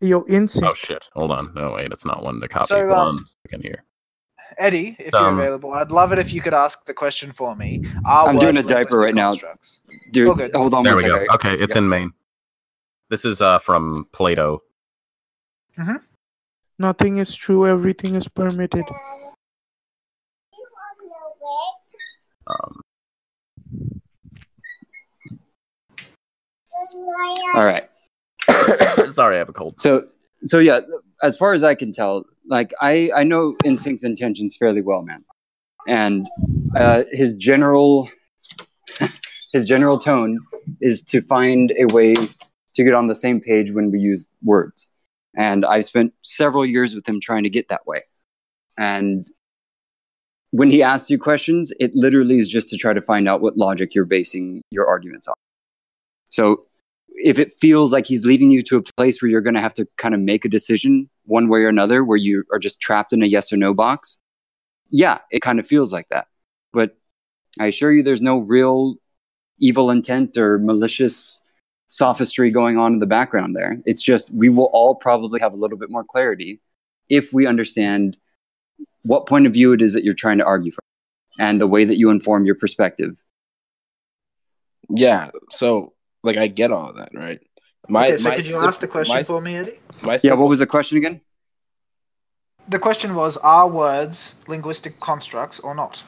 Yo, 0.00 0.22
insane. 0.24 0.64
Oh 0.64 0.74
shit! 0.74 1.08
Hold 1.14 1.30
on. 1.30 1.52
No 1.54 1.72
wait, 1.74 1.90
it's 1.92 2.04
not 2.04 2.22
one 2.22 2.40
to 2.40 2.48
copy. 2.48 2.66
So, 2.68 2.76
Hold 2.86 2.90
um, 2.90 3.16
on 3.18 3.24
second 3.46 3.62
here. 3.62 3.84
Eddie, 4.58 4.96
if 4.98 5.12
Um, 5.14 5.36
you're 5.36 5.44
available, 5.44 5.72
I'd 5.72 5.90
love 5.90 6.12
it 6.12 6.18
if 6.18 6.32
you 6.32 6.40
could 6.40 6.54
ask 6.54 6.84
the 6.86 6.94
question 6.94 7.32
for 7.32 7.56
me. 7.56 7.82
Are 8.06 8.28
I'm 8.28 8.36
doing 8.38 8.56
a 8.56 8.62
diaper 8.62 8.98
linguistic 8.98 8.98
right 9.00 9.14
now. 9.14 9.28
constructs? 9.30 9.80
Dude, 10.12 10.28
Oh, 10.28 10.34
good. 10.34 10.50
hold 10.54 10.74
on 10.74 10.84
There 10.84 10.94
one 10.94 11.02
we 11.04 11.08
go. 11.10 11.26
Okay, 11.34 11.54
it's 11.54 11.74
in 11.76 11.88
main. 11.88 12.12
This 13.10 13.24
is 13.24 13.42
uh 13.42 13.58
from 13.58 14.06
Plato. 14.12 14.62
Nothing 16.78 17.16
is 17.18 17.34
true. 17.34 17.66
Everything 17.66 18.14
is 18.14 18.28
permitted. 18.28 18.84
Um, 22.46 22.72
All 27.54 27.64
right. 27.64 27.88
sorry, 29.12 29.36
I 29.36 29.38
have 29.38 29.48
a 29.48 29.52
cold. 29.52 29.80
So 29.80 30.06
so 30.44 30.58
yeah, 30.58 30.80
as 31.22 31.36
far 31.36 31.54
as 31.54 31.64
I 31.64 31.74
can 31.74 31.92
tell, 31.92 32.24
like 32.48 32.72
I 32.80 33.10
I 33.14 33.24
know 33.24 33.56
Instinct's 33.64 34.04
intentions 34.04 34.56
fairly 34.56 34.82
well, 34.82 35.02
man, 35.02 35.24
and 35.88 36.28
uh, 36.76 37.04
his 37.12 37.34
general 37.34 38.08
his 39.52 39.66
general 39.66 39.98
tone 39.98 40.40
is 40.80 41.02
to 41.02 41.20
find 41.22 41.72
a 41.78 41.92
way 41.94 42.14
to 42.14 42.84
get 42.84 42.94
on 42.94 43.06
the 43.06 43.14
same 43.14 43.40
page 43.40 43.72
when 43.72 43.90
we 43.90 44.00
use 44.00 44.26
words, 44.42 44.90
and 45.36 45.64
I 45.64 45.80
spent 45.80 46.12
several 46.22 46.66
years 46.66 46.94
with 46.94 47.08
him 47.08 47.20
trying 47.20 47.44
to 47.44 47.50
get 47.50 47.68
that 47.68 47.86
way, 47.86 48.02
and 48.76 49.24
when 50.54 50.70
he 50.70 50.84
asks 50.84 51.10
you 51.10 51.18
questions, 51.18 51.72
it 51.80 51.96
literally 51.96 52.38
is 52.38 52.48
just 52.48 52.68
to 52.68 52.76
try 52.76 52.92
to 52.92 53.02
find 53.02 53.28
out 53.28 53.40
what 53.40 53.56
logic 53.56 53.92
you're 53.92 54.04
basing 54.04 54.62
your 54.70 54.86
arguments 54.86 55.26
on. 55.26 55.34
So 56.26 56.66
if 57.16 57.40
it 57.40 57.52
feels 57.52 57.92
like 57.92 58.06
he's 58.06 58.24
leading 58.24 58.52
you 58.52 58.62
to 58.62 58.76
a 58.76 58.82
place 58.96 59.20
where 59.20 59.28
you're 59.28 59.40
going 59.40 59.56
to 59.56 59.60
have 59.60 59.74
to 59.74 59.88
kind 59.96 60.14
of 60.14 60.20
make 60.20 60.44
a 60.44 60.48
decision 60.48 61.10
one 61.24 61.48
way 61.48 61.62
or 61.62 61.68
another, 61.68 62.04
where 62.04 62.16
you 62.16 62.44
are 62.52 62.60
just 62.60 62.78
trapped 62.78 63.12
in 63.12 63.20
a 63.20 63.26
yes 63.26 63.52
or 63.52 63.56
no 63.56 63.74
box, 63.74 64.18
yeah, 64.90 65.18
it 65.32 65.42
kind 65.42 65.58
of 65.58 65.66
feels 65.66 65.92
like 65.92 66.06
that. 66.10 66.28
But 66.72 66.96
I 67.58 67.66
assure 67.66 67.92
you, 67.92 68.04
there's 68.04 68.22
no 68.22 68.38
real 68.38 68.94
evil 69.58 69.90
intent 69.90 70.36
or 70.36 70.60
malicious 70.60 71.42
sophistry 71.88 72.52
going 72.52 72.78
on 72.78 72.92
in 72.92 72.98
the 73.00 73.06
background 73.06 73.56
there. 73.56 73.78
It's 73.86 74.02
just 74.02 74.32
we 74.32 74.50
will 74.50 74.70
all 74.72 74.94
probably 74.94 75.40
have 75.40 75.52
a 75.52 75.56
little 75.56 75.78
bit 75.78 75.90
more 75.90 76.04
clarity 76.04 76.60
if 77.08 77.32
we 77.32 77.44
understand 77.44 78.16
what 79.04 79.26
point 79.26 79.46
of 79.46 79.52
view 79.52 79.72
it 79.72 79.82
is 79.82 79.92
that 79.92 80.04
you're 80.04 80.14
trying 80.14 80.38
to 80.38 80.44
argue 80.44 80.72
from 80.72 80.82
and 81.38 81.60
the 81.60 81.66
way 81.66 81.84
that 81.84 81.96
you 81.96 82.10
inform 82.10 82.46
your 82.46 82.54
perspective. 82.54 83.22
Yeah. 84.88 85.30
So, 85.50 85.94
like, 86.22 86.36
I 86.36 86.46
get 86.46 86.70
all 86.70 86.90
of 86.90 86.96
that, 86.96 87.10
right? 87.14 87.40
My, 87.88 88.08
okay, 88.08 88.16
so 88.16 88.28
my 88.28 88.36
could 88.36 88.46
you 88.46 88.54
sim- 88.54 88.64
ask 88.64 88.80
the 88.80 88.88
question 88.88 89.14
my 89.14 89.24
for 89.24 89.40
me, 89.40 89.56
Eddie? 89.56 89.78
My 90.02 90.18
Yeah, 90.22 90.34
what 90.34 90.48
was 90.48 90.58
the 90.58 90.66
question 90.66 90.98
again? 90.98 91.20
The 92.68 92.78
question 92.78 93.14
was: 93.14 93.36
Are 93.36 93.68
words 93.68 94.36
linguistic 94.46 94.98
constructs 95.00 95.60
or 95.60 95.74
not? 95.74 96.02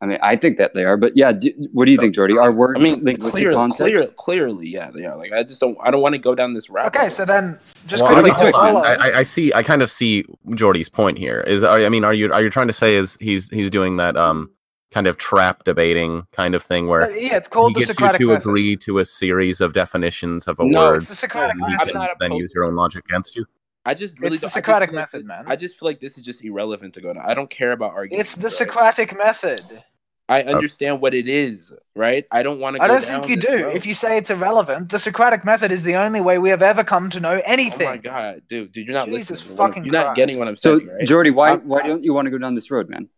I 0.00 0.06
mean, 0.06 0.18
I 0.22 0.36
think 0.36 0.58
that 0.58 0.74
they 0.74 0.84
are, 0.84 0.96
but 0.98 1.16
yeah, 1.16 1.32
d 1.32 1.54
what 1.72 1.86
do 1.86 1.90
you 1.92 1.96
So- 1.96 2.02
think, 2.02 2.14
Jordy? 2.14 2.36
Are 2.36 2.52
words 2.52 2.78
I 2.78 2.82
mean, 2.82 3.02
linguistic 3.04 3.30
clear, 3.44 3.52
concepts? 3.52 3.88
clear, 3.90 4.02
clearly, 4.16 4.66
yeah, 4.68 4.90
they 4.90 5.06
are. 5.06 5.16
Like, 5.16 5.32
I 5.32 5.42
just 5.44 5.60
don't, 5.60 5.78
I 5.80 5.90
don't 5.90 6.02
want 6.02 6.14
to 6.14 6.20
go 6.20 6.34
down 6.34 6.52
this 6.52 6.68
route. 6.68 6.94
Okay, 6.94 7.08
so 7.08 7.24
then 7.24 7.58
just 7.86 8.02
Well, 8.02 8.14
I, 8.14 8.20
quickly 8.20 8.44
mean, 8.44 8.52
to 8.52 8.58
hold 8.58 8.76
on. 8.76 8.84
I, 8.86 8.94
I- 8.94 9.18
I 9.20 9.22
see. 9.22 9.52
I 9.54 9.62
kind 9.62 9.82
of 9.82 9.90
see 9.90 10.24
Jordy's 10.54 10.88
point 10.90 11.16
here. 11.18 11.40
Is 11.46 11.64
I 11.64 11.88
mean, 11.88 12.04
are 12.04 12.12
you 12.12 12.30
are 12.32 12.42
you 12.42 12.50
trying 12.50 12.66
to 12.66 12.72
say 12.74 12.96
is 12.96 13.16
he's 13.20 13.48
he's 13.50 13.70
doing 13.70 13.96
that 13.96 14.16
um 14.16 14.50
kind 14.92 15.06
of 15.06 15.16
trap 15.16 15.64
debating 15.64 16.24
kind 16.32 16.54
of 16.54 16.62
thing 16.62 16.84
Uh, 16.86 16.90
where 16.90 17.16
yeah, 17.16 17.36
it's 17.36 17.48
he 17.48 17.52
called 17.52 17.74
the 17.74 17.80
gets 17.80 17.88
you 17.88 17.94
to 17.94 18.26
method. 18.28 18.30
agree 18.42 18.76
to 18.76 18.98
a 19.00 19.04
series 19.04 19.60
of 19.60 19.72
definitions 19.72 20.46
of 20.46 20.60
a 20.60 20.64
No, 20.64 20.80
word, 20.90 20.96
It's 21.02 21.08
the 21.08 21.16
Socratic 21.16 21.52
and 21.54 21.60
you 21.62 21.66
method. 21.66 21.80
I'm 21.80 21.86
can 21.88 21.94
not 21.94 22.10
then 22.20 22.30
opposed- 22.32 22.42
use 22.42 22.52
your 22.54 22.64
own 22.64 22.74
logic 22.76 23.04
against 23.08 23.34
you. 23.36 23.44
I 23.86 23.94
just 23.94 24.18
really 24.18 24.36
It's 24.36 24.40
the 24.40 24.46
don't- 24.46 24.46
I 24.46 24.48
just 24.48 24.54
Socratic 24.54 24.90
feel 24.90 24.96
like 24.96 25.12
method, 25.12 25.26
man. 25.26 25.44
I 25.46 25.56
just 25.56 25.78
feel 25.78 25.86
like 25.88 26.00
this 26.00 26.16
is 26.16 26.22
just 26.24 26.44
irrelevant 26.44 26.94
to 26.94 27.00
go 27.00 27.12
down. 27.12 27.24
I 27.26 27.34
don't 27.34 27.50
care 27.50 27.72
about 27.72 27.92
arguing. 27.92 28.20
It's 28.20 28.34
the 28.34 28.50
Socratic 28.50 29.16
method. 29.16 29.60
I 30.26 30.42
understand 30.42 31.02
what 31.02 31.12
it 31.12 31.28
is, 31.28 31.70
right? 31.94 32.24
I 32.32 32.42
don't 32.42 32.58
want 32.58 32.76
to. 32.76 32.78
Go 32.78 32.84
I 32.86 32.88
don't 32.88 33.04
think 33.04 33.28
you 33.28 33.36
do. 33.36 33.68
If 33.68 33.84
you 33.84 33.94
say 33.94 34.16
it's 34.16 34.30
irrelevant, 34.30 34.88
the 34.88 34.98
Socratic 34.98 35.44
method 35.44 35.70
is 35.70 35.82
the 35.82 35.96
only 35.96 36.22
way 36.22 36.38
we 36.38 36.48
have 36.48 36.62
ever 36.62 36.82
come 36.82 37.10
to 37.10 37.20
know 37.20 37.42
anything. 37.44 37.86
Oh 37.86 37.90
my 37.90 37.98
god, 37.98 38.40
dude, 38.48 38.72
dude, 38.72 38.86
you're 38.86 38.94
not 38.94 39.08
Jesus 39.08 39.30
listening. 39.30 39.58
What 39.58 39.66
fucking 39.68 39.84
You're 39.84 39.92
not 39.92 40.04
Christ. 40.06 40.16
getting 40.16 40.38
what 40.38 40.48
I'm 40.48 40.56
So, 40.56 40.78
saying, 40.78 40.88
right? 40.90 41.06
Jordy, 41.06 41.28
why 41.30 41.50
I'm- 41.50 41.68
why 41.68 41.82
don't 41.82 42.02
you 42.02 42.14
want 42.14 42.24
to 42.24 42.30
go 42.30 42.38
down 42.38 42.54
this 42.54 42.70
road, 42.70 42.88
man? 42.88 43.10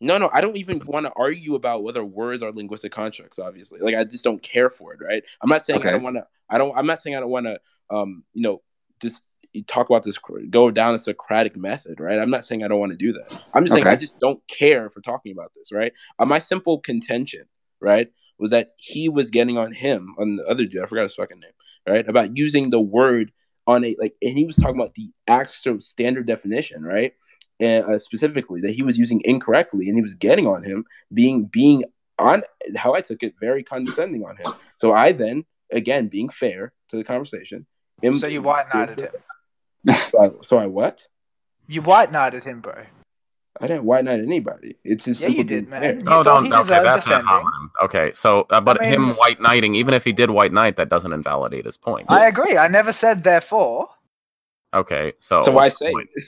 No, 0.00 0.18
no, 0.18 0.28
I 0.32 0.40
don't 0.40 0.56
even 0.56 0.82
want 0.86 1.06
to 1.06 1.12
argue 1.14 1.54
about 1.54 1.84
whether 1.84 2.04
words 2.04 2.42
are 2.42 2.50
linguistic 2.50 2.90
constructs. 2.90 3.38
Obviously, 3.38 3.78
like 3.78 3.94
I 3.94 4.02
just 4.02 4.24
don't 4.24 4.42
care 4.42 4.70
for 4.70 4.92
it. 4.92 4.98
Right? 5.00 5.22
I'm 5.40 5.48
not 5.48 5.62
saying 5.62 5.86
I 5.86 5.92
don't 5.92 6.02
want 6.02 6.16
to. 6.16 6.26
I 6.50 6.58
don't. 6.58 6.76
I'm 6.76 6.86
not 6.86 6.98
saying 6.98 7.14
I 7.14 7.20
don't 7.20 7.30
want 7.30 7.46
to. 7.46 7.60
Um, 7.90 8.24
you 8.32 8.42
know, 8.42 8.60
just 9.00 9.22
talk 9.62 9.88
about 9.88 10.02
this. 10.02 10.18
Go 10.50 10.70
down 10.70 10.94
a 10.94 10.98
Socratic 10.98 11.56
method. 11.56 12.00
Right? 12.00 12.18
I'm 12.18 12.30
not 12.30 12.44
saying 12.44 12.64
I 12.64 12.68
don't 12.68 12.80
want 12.80 12.92
to 12.92 12.98
do 12.98 13.12
that. 13.12 13.32
I'm 13.54 13.64
just 13.64 13.74
saying 13.74 13.86
I 13.86 13.96
just 13.96 14.18
don't 14.18 14.40
care 14.48 14.90
for 14.90 15.00
talking 15.00 15.32
about 15.32 15.52
this. 15.54 15.72
Right? 15.72 15.92
Uh, 16.18 16.26
my 16.26 16.38
simple 16.38 16.78
contention, 16.78 17.44
right, 17.80 18.10
was 18.38 18.50
that 18.50 18.72
he 18.78 19.08
was 19.08 19.30
getting 19.30 19.58
on 19.58 19.72
him 19.72 20.14
on 20.18 20.36
the 20.36 20.44
other 20.46 20.64
dude. 20.66 20.82
I 20.82 20.86
forgot 20.86 21.02
his 21.02 21.14
fucking 21.14 21.40
name. 21.40 21.52
Right? 21.88 22.08
About 22.08 22.36
using 22.36 22.70
the 22.70 22.80
word 22.80 23.32
on 23.66 23.84
a 23.84 23.96
like, 23.98 24.14
and 24.20 24.36
he 24.36 24.44
was 24.44 24.56
talking 24.56 24.76
about 24.76 24.94
the 24.94 25.10
actual 25.26 25.80
standard 25.80 26.26
definition. 26.26 26.82
Right? 26.82 27.12
and 27.60 27.84
uh, 27.84 27.98
specifically 27.98 28.60
that 28.60 28.72
he 28.72 28.82
was 28.82 28.98
using 28.98 29.22
incorrectly 29.24 29.88
and 29.88 29.96
he 29.96 30.02
was 30.02 30.14
getting 30.14 30.46
on 30.46 30.64
him 30.64 30.84
being 31.12 31.44
being 31.44 31.84
on 32.18 32.42
how 32.76 32.94
i 32.94 33.00
took 33.00 33.22
it 33.22 33.34
very 33.40 33.62
condescending 33.62 34.24
on 34.24 34.36
him 34.36 34.52
so 34.76 34.92
i 34.92 35.12
then 35.12 35.44
again 35.70 36.08
being 36.08 36.28
fair 36.28 36.72
to 36.88 36.96
the 36.96 37.04
conversation 37.04 37.64
im- 38.02 38.18
So 38.18 38.26
you 38.26 38.42
white 38.42 38.66
knighted 38.74 38.98
him. 39.06 39.12
So 39.90 40.22
I, 40.22 40.30
so 40.42 40.58
I 40.58 40.66
what 40.66 41.06
You 41.66 41.82
white 41.82 42.10
knighted 42.12 42.44
him, 42.44 42.60
bro. 42.60 42.84
i 43.60 43.66
didn't 43.66 43.84
white 43.84 44.04
knight 44.04 44.20
anybody 44.20 44.76
it's 44.84 45.04
just 45.04 45.22
Yeah, 45.22 45.28
you 45.28 45.44
did, 45.44 45.68
being 45.68 45.70
man. 45.70 46.00
You 46.00 46.06
Oh, 46.08 46.22
thought 46.22 46.24
don't. 46.24 46.44
he 46.46 46.50
Okay, 46.52 46.60
deserved 46.62 46.86
that's 46.86 47.06
ad 47.06 47.10
defending. 47.10 47.26
hominem. 47.28 47.70
Okay, 47.82 48.12
so 48.14 48.46
uh, 48.50 48.60
but 48.60 48.80
I 48.80 48.86
him 48.86 49.10
white 49.10 49.40
knighting, 49.40 49.74
even 49.76 49.94
if 49.94 50.04
he 50.04 50.12
did 50.12 50.30
white 50.30 50.52
knight, 50.52 50.76
that 50.76 50.88
doesn't 50.88 51.12
invalidate 51.12 51.64
his 51.66 51.76
point. 51.76 52.06
I 52.08 52.26
agree. 52.26 52.56
I 52.56 52.68
never 52.68 52.92
said 52.92 53.22
therefore. 53.22 53.88
Okay, 54.74 55.12
so 55.20 55.40
so 55.42 55.52
why 55.52 55.64
what's 55.66 55.78
the 55.78 55.84
say 55.86 55.92
point? 55.92 56.08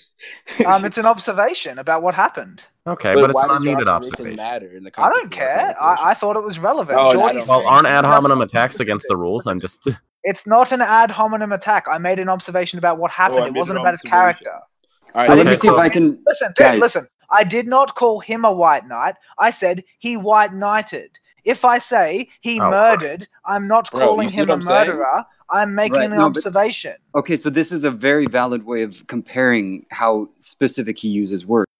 Um, 0.67 0.85
it's 0.85 0.99
an 0.99 1.07
observation 1.07 1.79
about 1.79 2.03
what 2.03 2.15
happened. 2.15 2.63
Okay, 2.87 3.13
but, 3.15 3.25
it's 3.25 3.35
why 3.35 3.45
an 3.47 3.51
unneeded 3.51 3.89
observation 3.89 4.15
observation. 4.15 4.37
matter 4.37 4.77
in 4.77 4.85
the 4.85 4.93
I 5.01 5.11
don't 5.11 5.31
care. 5.31 5.75
I, 5.81 6.11
I 6.11 6.15
thought 6.15 6.37
it 6.37 6.45
was 6.45 6.59
relevant. 6.59 6.97
Oh, 6.97 7.11
and 7.11 7.21
Jordy 7.21 7.41
Well, 7.49 7.67
aren't 7.67 7.89
ad 7.89 8.05
hominem 8.05 8.41
attacks 8.41 8.79
against 8.81 9.07
the 9.09 9.17
rules? 9.17 9.47
I'm 9.49 9.59
just 9.61 9.89
It's 10.29 10.45
not 10.47 10.73
an 10.73 10.83
ad 10.83 11.11
hominem 11.13 11.53
attack. 11.53 11.87
I 11.89 11.99
made 11.99 12.19
an 12.19 12.29
observation 12.29 12.79
about 12.81 12.99
what 12.99 13.13
happened. 13.13 13.41
Oh, 13.43 13.47
it 13.47 13.55
wasn't 13.55 13.79
about 13.79 13.93
his 13.95 14.03
character. 14.03 14.51
all 14.53 15.23
right 15.23 15.31
Uh, 15.31 15.35
let 15.37 15.41
Okay, 15.43 15.51
me 15.51 15.57
see 15.57 15.69
if 15.69 15.75
I 15.75 15.89
can. 15.89 16.19
Listen, 16.27 16.49
dude, 16.49 16.57
Guys. 16.67 16.81
listen. 16.81 17.07
I 17.31 17.45
did 17.45 17.67
not 17.69 17.95
call 17.95 18.19
him 18.21 18.45
a 18.45 18.51
white 18.53 18.87
knight. 18.89 19.15
I 19.39 19.51
said 19.53 19.85
he 19.99 20.17
white 20.17 20.53
knighted. 20.53 21.11
If 21.45 21.65
I 21.65 21.79
say 21.79 22.29
he 22.41 22.61
Oh, 22.61 22.71
murdered, 22.71 23.29
I'm 23.45 23.69
not 23.69 23.89
Bro, 23.93 24.01
calling 24.01 24.29
see 24.29 24.35
him 24.39 24.49
what 24.49 24.51
a 24.51 24.53
I'm 24.55 24.63
saying? 24.63 24.87
murderer. 24.89 25.25
I'm 25.49 25.77
making 25.77 25.95
Right, 25.99 26.11
an 26.11 26.17
no, 26.19 26.29
but- 26.29 26.39
observation. 26.45 26.97
Okay, 27.15 27.37
so 27.37 27.49
this 27.49 27.71
is 27.71 27.85
a 27.85 27.91
very 27.93 28.27
valid 28.27 28.67
way 28.67 28.83
of 28.83 29.07
comparing 29.07 29.87
how 29.93 30.29
specific 30.41 30.99
he 30.99 31.09
uses 31.09 31.47
words. 31.47 31.71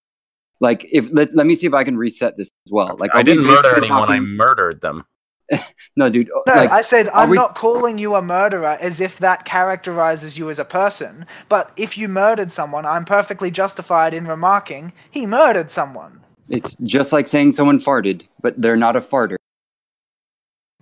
Like, 0.61 0.87
if 0.93 1.13
let, 1.13 1.35
let 1.35 1.47
me 1.47 1.57
see 1.57 1.67
if 1.67 1.75
I 1.75 1.83
can 1.83 1.97
reset 1.99 2.37
this 2.37 2.49
as 2.67 2.71
well. 2.73 2.97
Like, 3.01 3.11
I 3.13 3.25
didn't 3.25 3.45
murder 3.45 3.63
basically 3.75 3.89
anyone. 3.89 4.09
I 4.09 4.21
murdered 4.21 4.81
them. 4.83 5.05
No, 5.97 6.11
dude. 6.11 6.29
No, 6.47 6.55
like, 6.55 6.71
I 6.71 6.83
said 6.83 7.09
I'm 7.15 7.31
we- 7.31 7.37
not 7.37 7.55
calling 7.55 7.99
you 7.99 8.17
a 8.17 8.23
murderer 8.23 8.77
as 8.81 9.01
if 9.01 9.19
that 9.19 9.45
characterizes 9.45 10.37
you 10.37 10.51
as 10.51 10.59
a 10.59 10.65
person. 10.65 11.25
But 11.49 11.71
if 11.77 11.97
you 11.97 12.09
murdered 12.09 12.51
someone, 12.53 12.85
I'm 12.85 13.05
perfectly 13.05 13.51
justified 13.51 14.13
in 14.13 14.27
remarking 14.27 14.93
he 15.11 15.25
murdered 15.27 15.71
someone. 15.71 16.21
it's 16.51 16.75
just 16.77 17.13
like 17.13 17.27
saying 17.27 17.53
someone 17.53 17.79
farted, 17.79 18.25
but 18.41 18.61
they're 18.61 18.77
not 18.77 18.95
a 18.97 19.01
farter. 19.01 19.37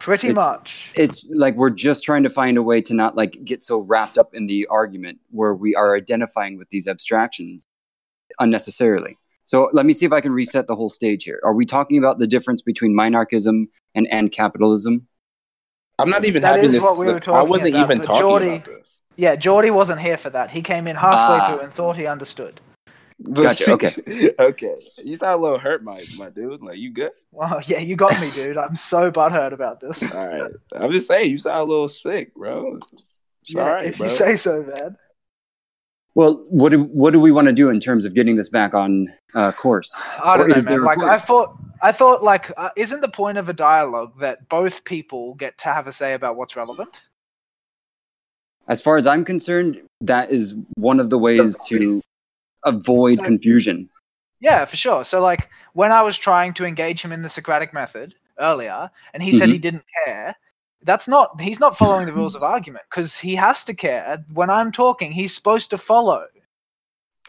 Pretty 0.01 0.29
It's- 0.29 0.45
much. 0.45 0.91
It's 0.95 1.29
like 1.33 1.55
we're 1.57 1.71
just 1.71 2.05
trying 2.05 2.23
to 2.25 2.31
find 2.31 2.57
a 2.59 2.63
way 2.63 2.81
to 2.83 2.95
not 2.95 3.17
like 3.17 3.39
get 3.45 3.65
so 3.65 3.79
wrapped 3.79 4.19
up 4.19 4.35
in 4.35 4.47
the 4.47 4.67
argument 4.71 5.21
where 5.31 5.55
we 5.55 5.75
are 5.75 5.97
identifying 5.97 6.59
with 6.59 6.69
these 6.71 6.89
abstractions 6.89 7.63
unnecessarily. 8.41 9.17
So 9.45 9.69
let 9.73 9.87
me 9.87 9.93
see 9.93 10.07
if 10.07 10.13
I 10.13 10.21
can 10.21 10.33
reset 10.33 10.67
the 10.67 10.75
whole 10.77 10.89
stage 10.89 11.25
here. 11.25 11.41
Are 11.45 11.55
we 11.55 11.65
talking 11.65 11.99
about 11.99 12.19
the 12.19 12.27
difference 12.27 12.61
between 12.63 12.93
minarchism 12.97 13.67
and 13.95 14.07
and 14.11 14.31
capitalism? 14.33 15.07
i'm 15.99 16.11
not 16.11 16.25
even 16.25 16.43
That 16.43 16.57
having 16.57 16.67
is 16.67 16.73
this 16.75 16.83
what 16.83 16.99
we 16.99 17.07
were 17.07 17.21
i 17.33 17.43
wasn't 17.43 17.71
about, 17.71 17.85
even 17.85 17.99
but 17.99 18.07
talking 18.07 18.21
Jordy- 18.23 18.47
about 18.49 18.65
this 18.65 19.01
Yeah, 19.17 19.37
Jordy 19.37 19.71
wasn't 19.71 20.01
here 20.01 20.17
for 20.19 20.29
that. 20.31 20.51
He 20.51 20.61
came 20.61 20.89
in 20.89 20.97
halfway 20.97 21.39
Ah. 21.39 21.47
through 21.49 21.61
and 21.61 21.73
thought 21.73 21.97
he 21.97 22.07
understood. 22.07 22.61
Gotcha, 23.33 23.71
okay. 23.75 23.95
okay. 24.41 24.75
You 25.05 25.17
sound 25.17 25.35
a 25.35 25.43
little 25.45 25.59
hurt, 25.61 25.85
my 25.85 26.03
my 26.19 26.31
dude. 26.31 26.61
Like 26.63 26.79
you 26.79 26.91
good? 26.91 27.13
Well, 27.31 27.61
yeah, 27.65 27.79
you 27.79 27.95
got 27.95 28.21
me, 28.21 28.33
dude. 28.33 28.57
I'm 28.59 28.75
so 28.75 29.13
butthurt 29.13 29.53
about 29.53 29.79
this. 29.81 30.13
All 30.13 30.27
right. 30.27 30.51
I'm 30.75 30.91
just 30.91 31.07
saying 31.07 31.31
you 31.31 31.39
sound 31.39 31.61
a 31.61 31.65
little 31.73 31.87
sick, 31.89 32.35
bro. 32.35 32.81
It's, 32.93 33.21
it's 33.43 33.55
Yeah, 33.55 33.63
all 33.63 33.69
right, 33.73 33.87
if 33.87 33.99
bro. 33.99 34.07
you 34.07 34.11
say 34.11 34.35
so, 34.35 34.65
man. 34.65 34.97
Well, 36.15 36.45
what 36.49 36.71
do 36.71 36.85
what 36.85 37.13
do 37.13 37.19
we 37.21 37.33
want 37.33 37.49
to 37.49 37.53
do 37.53 37.71
in 37.71 37.81
terms 37.81 38.07
of 38.07 38.15
getting 38.15 38.37
this 38.37 38.49
back 38.49 38.73
on 38.73 39.13
uh, 39.35 39.51
course? 39.53 40.03
I 40.23 40.37
don't 40.37 40.49
know, 40.49 40.63
man. 40.63 40.83
Like? 40.83 40.99
I 40.99 41.19
thought, 41.19 41.59
I 41.83 41.91
thought, 41.91 42.23
like, 42.23 42.53
uh, 42.57 42.71
isn't 42.77 43.01
the 43.01 43.09
point 43.09 43.37
of 43.37 43.49
a 43.49 43.53
dialogue 43.53 44.21
that 44.21 44.49
both 44.49 44.85
people 44.85 45.35
get 45.35 45.59
to 45.59 45.65
have 45.65 45.89
a 45.89 45.93
say 45.93 46.15
about 46.15 46.37
what's 46.37 46.55
relevant? 46.55 47.03
As 48.69 48.81
far 48.81 48.97
as 48.97 49.07
I'm 49.07 49.25
concerned, 49.25 49.83
that 50.03 50.31
is 50.31 50.55
one 50.77 51.01
of 51.01 51.11
the 51.11 51.19
ways 51.19 51.59
to 51.67 52.01
avoid 52.65 53.19
So- 53.19 53.25
confusion. 53.25 53.91
Yeah, 54.41 54.65
for 54.67 54.77
sure. 54.77 55.05
So, 55.05 55.21
like, 55.23 55.49
when 55.73 55.91
I 55.91 56.03
was 56.03 56.19
trying 56.19 56.55
to 56.55 56.67
engage 56.67 57.01
him 57.01 57.13
in 57.13 57.23
the 57.23 57.29
Socratic 57.29 57.73
method 57.73 58.15
earlier, 58.39 58.91
and 59.15 59.23
he 59.23 59.37
said 59.39 59.49
he 59.49 59.59
didn't 59.59 59.85
care, 60.05 60.37
that's 60.83 61.09
not, 61.09 61.41
he's 61.41 61.61
not 61.61 61.79
following 61.79 62.07
the 62.07 62.13
rules 62.21 62.35
of 62.35 62.43
argument 62.43 62.85
because 62.91 63.17
he 63.17 63.35
has 63.37 63.65
to 63.67 63.75
care. 63.75 64.25
When 64.33 64.51
I'm 64.51 64.73
talking, 64.73 65.13
he's 65.13 65.35
supposed 65.35 65.71
to 65.71 65.79
follow. 65.79 66.27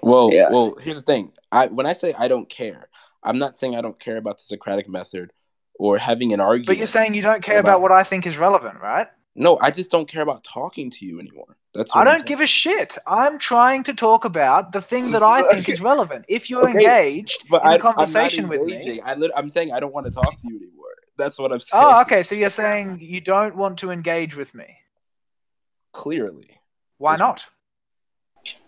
Well, 0.04 0.32
Yeah. 0.32 0.50
well, 0.52 0.76
here's 0.76 0.98
the 0.98 1.04
thing. 1.04 1.32
I 1.52 1.68
when 1.68 1.86
I 1.86 1.94
say 1.94 2.14
I 2.18 2.28
don't 2.28 2.50
care, 2.50 2.90
I'm 3.24 3.40
not 3.40 3.58
saying 3.58 3.76
I 3.76 3.82
don't 3.82 4.00
care 4.00 4.18
about 4.18 4.38
the 4.38 4.44
Socratic 4.44 4.90
method 4.90 5.32
or 5.80 5.98
having 5.98 6.34
an 6.34 6.42
argument. 6.42 6.68
But 6.68 6.78
you're 6.78 6.88
saying 6.88 7.14
you 7.14 7.22
don't 7.22 7.42
care 7.42 7.60
About- 7.60 7.70
about 7.76 7.82
what 7.82 7.92
I 7.92 8.04
think 8.04 8.28
is 8.28 8.38
relevant, 8.38 8.82
right? 8.82 9.08
no, 9.38 9.58
I 9.62 9.70
just 9.72 9.92
don't 9.92 10.08
care 10.08 10.22
about 10.22 10.44
talking 10.44 10.90
to 10.92 11.06
you 11.06 11.20
anymore. 11.20 11.58
That's 11.74 11.94
I 11.94 12.00
what 12.00 12.08
I'm 12.08 12.14
don't 12.14 12.20
saying. 12.20 12.28
give 12.28 12.40
a 12.42 12.48
shit. 12.48 12.98
I'm 13.06 13.38
trying 13.38 13.84
to 13.84 13.94
talk 13.94 14.24
about 14.26 14.72
the 14.72 14.82
thing 14.82 15.12
that 15.12 15.24
I 15.24 15.44
think 15.54 15.68
is 15.70 15.82
relevant. 15.92 16.26
If 16.30 16.50
you're 16.50 16.70
Okay, 16.70 16.72
engaged 16.72 17.50
But 17.50 17.64
in 17.64 17.72
I, 17.72 17.76
a 17.76 17.80
conversation 17.80 18.46
I'm 18.46 18.52
not 18.52 18.60
with 18.62 18.68
me. 18.68 19.02
I 19.02 19.14
lit- 19.16 19.32
I'm 19.36 19.50
saying 19.50 19.72
I 19.74 19.80
don't 19.80 19.94
want 19.94 20.06
to 20.08 20.12
talk 20.12 20.40
to 20.42 20.48
you 20.48 20.56
anymore. 20.58 20.75
That's 21.18 21.40
what 21.40 21.52
I'm 21.52 21.58
oh, 21.58 21.60
saying. 21.60 21.84
Oh, 21.86 22.02
okay. 22.02 22.24
So 22.24 22.36
you're 22.36 22.50
saying 22.50 23.00
you 23.02 23.22
don't 23.22 23.56
want 23.56 23.80
to 23.80 23.92
engage 23.92 24.36
with 24.36 24.54
me. 24.54 24.66
Clearly, 25.94 26.50
Why 26.98 27.16
not? 27.16 27.46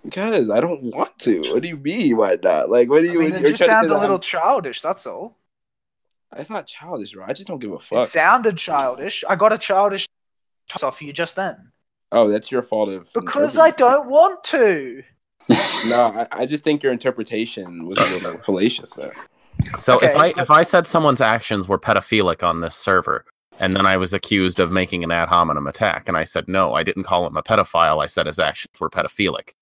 because 0.03 0.49
I 0.49 0.59
don't 0.59 0.83
want 0.83 1.19
to. 1.19 1.41
What 1.51 1.61
do 1.61 1.67
you 1.67 1.77
mean? 1.77 2.17
Why 2.17 2.37
not? 2.41 2.69
Like, 2.69 2.89
what 2.89 3.03
do 3.03 3.09
I 3.09 3.13
you? 3.13 3.19
mean, 3.19 3.33
it 3.33 3.41
you're 3.41 3.49
just 3.51 3.65
sounds 3.65 3.91
a 3.91 3.97
little 3.97 4.15
I'm- 4.15 4.21
childish. 4.21 4.81
That's 4.81 5.05
all. 5.05 5.37
It's 6.35 6.49
not 6.49 6.67
childish, 6.67 7.13
bro. 7.13 7.25
I 7.25 7.33
just 7.33 7.47
don't 7.47 7.59
give 7.59 7.71
a 7.71 7.79
fuck. 7.79 7.91
It 7.91 8.01
fuck. 8.01 8.07
sounded 8.09 8.57
childish. 8.57 9.23
I 9.29 9.35
got 9.35 9.53
a 9.53 9.57
childish 9.57 10.07
toss 10.67 10.83
off 10.83 11.01
you 11.01 11.13
just 11.13 11.35
then 11.37 11.71
Oh, 12.11 12.27
that's 12.29 12.51
your 12.51 12.61
fault 12.61 12.89
of 12.89 13.11
because 13.13 13.57
I 13.57 13.71
don't 13.71 14.09
want 14.09 14.43
to. 14.45 15.03
No, 15.85 16.07
I, 16.07 16.27
I 16.31 16.45
just 16.45 16.63
think 16.65 16.83
your 16.83 16.91
interpretation 16.91 17.85
was 17.85 17.97
a 17.97 18.09
little 18.09 18.37
fallacious 18.45 18.93
there. 18.95 19.13
So 19.77 19.99
if 19.99 20.15
I 20.15 20.33
if 20.37 20.49
I 20.49 20.63
said 20.63 20.87
someone's 20.87 21.21
actions 21.21 21.67
were 21.67 21.79
pedophilic 21.79 22.43
on 22.43 22.61
this 22.61 22.75
server, 22.75 23.25
and 23.59 23.73
then 23.73 23.85
I 23.85 23.97
was 23.97 24.13
accused 24.13 24.59
of 24.59 24.71
making 24.71 25.03
an 25.03 25.11
ad 25.11 25.29
hominem 25.29 25.67
attack, 25.67 26.07
and 26.07 26.15
I 26.15 26.23
said 26.23 26.47
no, 26.47 26.73
I 26.73 26.83
didn't 26.83 27.03
call 27.03 27.25
him 27.27 27.37
a 27.37 27.43
pedophile. 27.43 28.03
I 28.03 28.07
said 28.07 28.27
his 28.27 28.39
actions 28.39 28.79
were 28.79 28.89
pedophilic. 28.89 29.53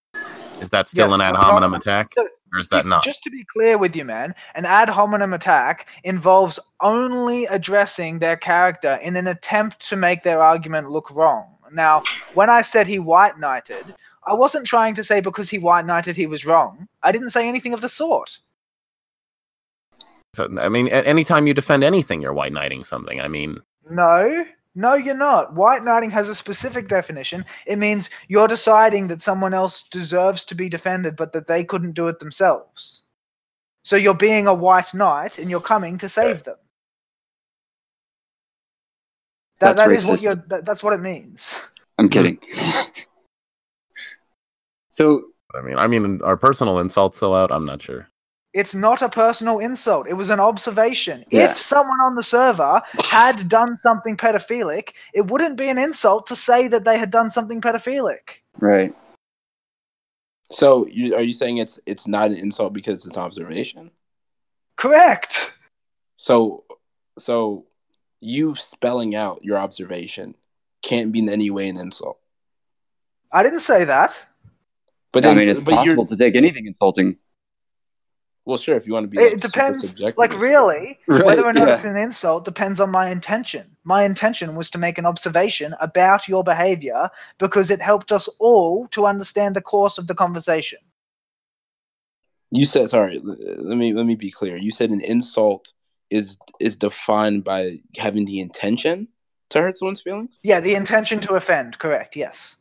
Is 0.62 0.70
that 0.70 0.88
still 0.88 1.10
Yes, 1.10 1.16
an 1.16 1.22
ad 1.22 1.36
hominem 1.36 1.74
attack, 1.74 2.14
or 2.18 2.28
is 2.58 2.70
that 2.70 2.86
not? 2.86 3.04
Just 3.04 3.24
to 3.24 3.30
be 3.30 3.44
clear 3.46 3.78
with 3.78 3.96
you, 3.96 4.06
man, 4.06 4.34
an 4.56 4.66
ad 4.66 4.90
hominem 4.90 5.34
attack 5.34 5.88
involves 6.04 6.60
only 6.82 7.46
addressing 7.46 8.20
their 8.20 8.38
character 8.38 9.00
in 9.02 9.16
an 9.16 9.28
attempt 9.28 9.88
to 9.90 9.96
make 9.96 10.24
their 10.24 10.42
argument 10.42 10.90
look 10.90 11.12
wrong. 11.12 11.56
Now, 11.72 12.04
when 12.34 12.50
I 12.50 12.62
said 12.62 12.88
he 12.88 13.00
white 13.00 13.38
knighted, 13.40 13.84
I 14.26 14.34
wasn't 14.34 14.66
trying 14.66 14.96
to 14.96 15.04
say 15.04 15.20
because 15.20 15.50
he 15.50 15.60
white 15.60 15.86
knighted 15.86 16.16
he 16.16 16.26
was 16.28 16.46
wrong. 16.46 16.88
I 17.04 17.12
didn't 17.12 17.32
say 17.32 17.48
anything 17.48 17.74
of 17.74 17.82
the 17.82 17.90
sort. 17.90 18.40
So, 20.36 20.50
I 20.60 20.70
mean, 20.70 20.88
a- 20.88 21.08
anytime 21.08 21.48
you 21.48 21.54
defend 21.54 21.84
anything, 21.84 22.22
you're 22.22 22.34
white 22.34 22.54
knighting 22.54 22.84
something. 22.84 23.22
I 23.22 23.28
mean, 23.28 23.60
No, 23.90 24.46
no, 24.76 24.94
you're 24.96 25.16
not. 25.16 25.54
White 25.54 25.84
knighting 25.84 26.12
has 26.12 26.28
a 26.28 26.36
specific 26.36 26.88
definition. 26.88 27.46
It 27.66 27.78
means 27.78 28.10
you're 28.28 28.48
deciding 28.48 29.08
that 29.08 29.22
someone 29.22 29.54
else 29.54 29.84
deserves 29.90 30.44
to 30.46 30.56
be 30.56 30.70
defended, 30.70 31.16
but 31.16 31.32
that 31.34 31.48
they 31.48 31.64
couldn't 31.64 31.94
do 31.94 32.08
it 32.10 32.20
themselves. 32.20 33.04
So 33.84 33.96
you're 33.96 34.14
being 34.16 34.48
a 34.48 34.54
white 34.54 34.94
knight 34.94 35.40
and 35.40 35.50
you're 35.50 35.62
coming 35.62 35.98
to 36.00 36.10
save 36.10 36.44
them. 36.44 36.58
That, 39.60 39.78
That's 39.78 39.88
that 39.88 39.96
is 39.96 40.08
what 40.08 40.20
racist. 40.20 40.24
you're. 40.24 40.36
That, 40.48 40.66
that's 40.66 40.84
what 40.84 40.94
it 40.94 41.00
means. 41.00 41.56
I'm 41.98 42.10
kidding. 42.10 42.40
so 44.90 45.24
I 45.54 45.62
mean, 45.62 45.78
I 45.78 45.88
mean, 45.88 46.20
are 46.24 46.36
personal 46.36 46.80
insults 46.80 47.22
allowed? 47.22 47.52
I'm 47.52 47.66
not 47.66 47.82
sure. 47.82 48.10
It's 48.56 48.74
not 48.74 49.02
a 49.02 49.10
personal 49.10 49.60
insult. 49.60 50.08
It 50.08 50.14
was 50.14 50.30
an 50.30 50.40
observation. 50.40 51.26
Yeah. 51.30 51.52
If 51.52 51.60
someone 51.60 52.00
on 52.00 52.16
the 52.16 52.24
server 52.24 52.82
had 53.04 53.50
done 53.50 53.76
something 53.76 54.16
pedophilic, 54.16 54.94
it 55.14 55.28
wouldn't 55.28 55.58
be 55.58 55.68
an 55.68 55.78
insult 55.78 56.28
to 56.28 56.38
say 56.38 56.70
that 56.70 56.86
they 56.86 56.98
had 56.98 57.12
done 57.12 57.30
something 57.30 57.60
pedophilic. 57.60 58.40
right, 58.60 58.96
So, 60.50 60.88
you, 60.88 61.16
are 61.16 61.22
you 61.22 61.34
saying 61.34 61.58
it's 61.58 61.82
it's 61.86 62.08
not 62.08 62.32
an 62.32 62.38
insult 62.38 62.72
because 62.72 63.06
it's 63.06 63.18
an 63.18 63.22
observation? 63.22 63.92
Correct. 64.78 65.52
So, 66.16 66.64
so 67.18 67.66
you 68.22 68.56
spelling 68.56 69.16
out 69.16 69.44
your 69.44 69.58
observation 69.58 70.34
can't 70.82 71.12
be 71.12 71.20
in 71.20 71.28
any 71.28 71.50
way 71.52 71.68
an 71.68 71.78
insult. 71.78 72.20
I 73.34 73.44
didn't 73.44 73.60
say 73.60 73.84
that. 73.84 74.18
But 75.12 75.26
I 75.26 75.34
mean, 75.34 75.50
it's 75.50 75.62
but 75.62 75.76
possible 75.76 76.06
to 76.06 76.16
take 76.16 76.36
anything 76.38 76.68
insulting. 76.68 77.18
Well, 78.46 78.58
sure, 78.60 78.76
if 78.76 78.86
you 78.86 78.94
want 78.94 79.06
to 79.06 79.08
be. 79.08 79.18
It 79.18 79.34
like, 79.34 79.42
super 79.42 79.48
depends. 79.48 79.82
subjective, 79.82 80.18
Like 80.18 80.40
really, 80.40 81.00
Right, 81.08 81.26
whether 81.26 81.46
or 81.46 81.54
not 81.54 81.68
yeah. 81.68 81.74
it's 81.74 81.84
an 81.84 81.98
insult 81.98 82.46
depends 82.46 82.80
on 82.80 82.92
my 82.92 83.10
intention. 83.10 83.76
My 83.84 84.04
intention 84.04 84.56
was 84.56 84.70
to 84.72 84.78
make 84.78 85.00
an 85.00 85.06
observation 85.06 85.76
about 85.82 86.28
your 86.28 86.44
behavior 86.44 87.10
because 87.40 87.72
it 87.72 87.82
helped 87.82 88.12
us 88.12 88.30
all 88.40 88.88
to 88.90 89.08
understand 89.08 89.56
the 89.56 89.62
course 89.62 89.98
of 89.98 90.06
the 90.06 90.14
conversation. 90.14 90.80
You 92.52 92.66
said 92.66 92.90
sorry. 92.90 93.20
Let 93.20 93.78
me 93.78 93.94
let 93.94 94.06
me 94.06 94.16
be 94.16 94.30
clear. 94.30 94.56
You 94.56 94.72
said 94.72 94.92
an 94.92 95.02
insult 95.02 95.74
is 96.12 96.38
is 96.60 96.76
defined 96.76 97.44
by 97.44 97.80
having 97.98 98.26
the 98.26 98.40
intention 98.40 99.08
to 99.50 99.62
hurt 99.62 99.78
someone's 99.78 100.02
feelings. 100.02 100.40
Yeah, 100.44 100.60
the 100.60 100.76
intention 100.76 101.20
to 101.22 101.34
offend. 101.34 101.80
Correct. 101.80 102.16
Yes. 102.16 102.58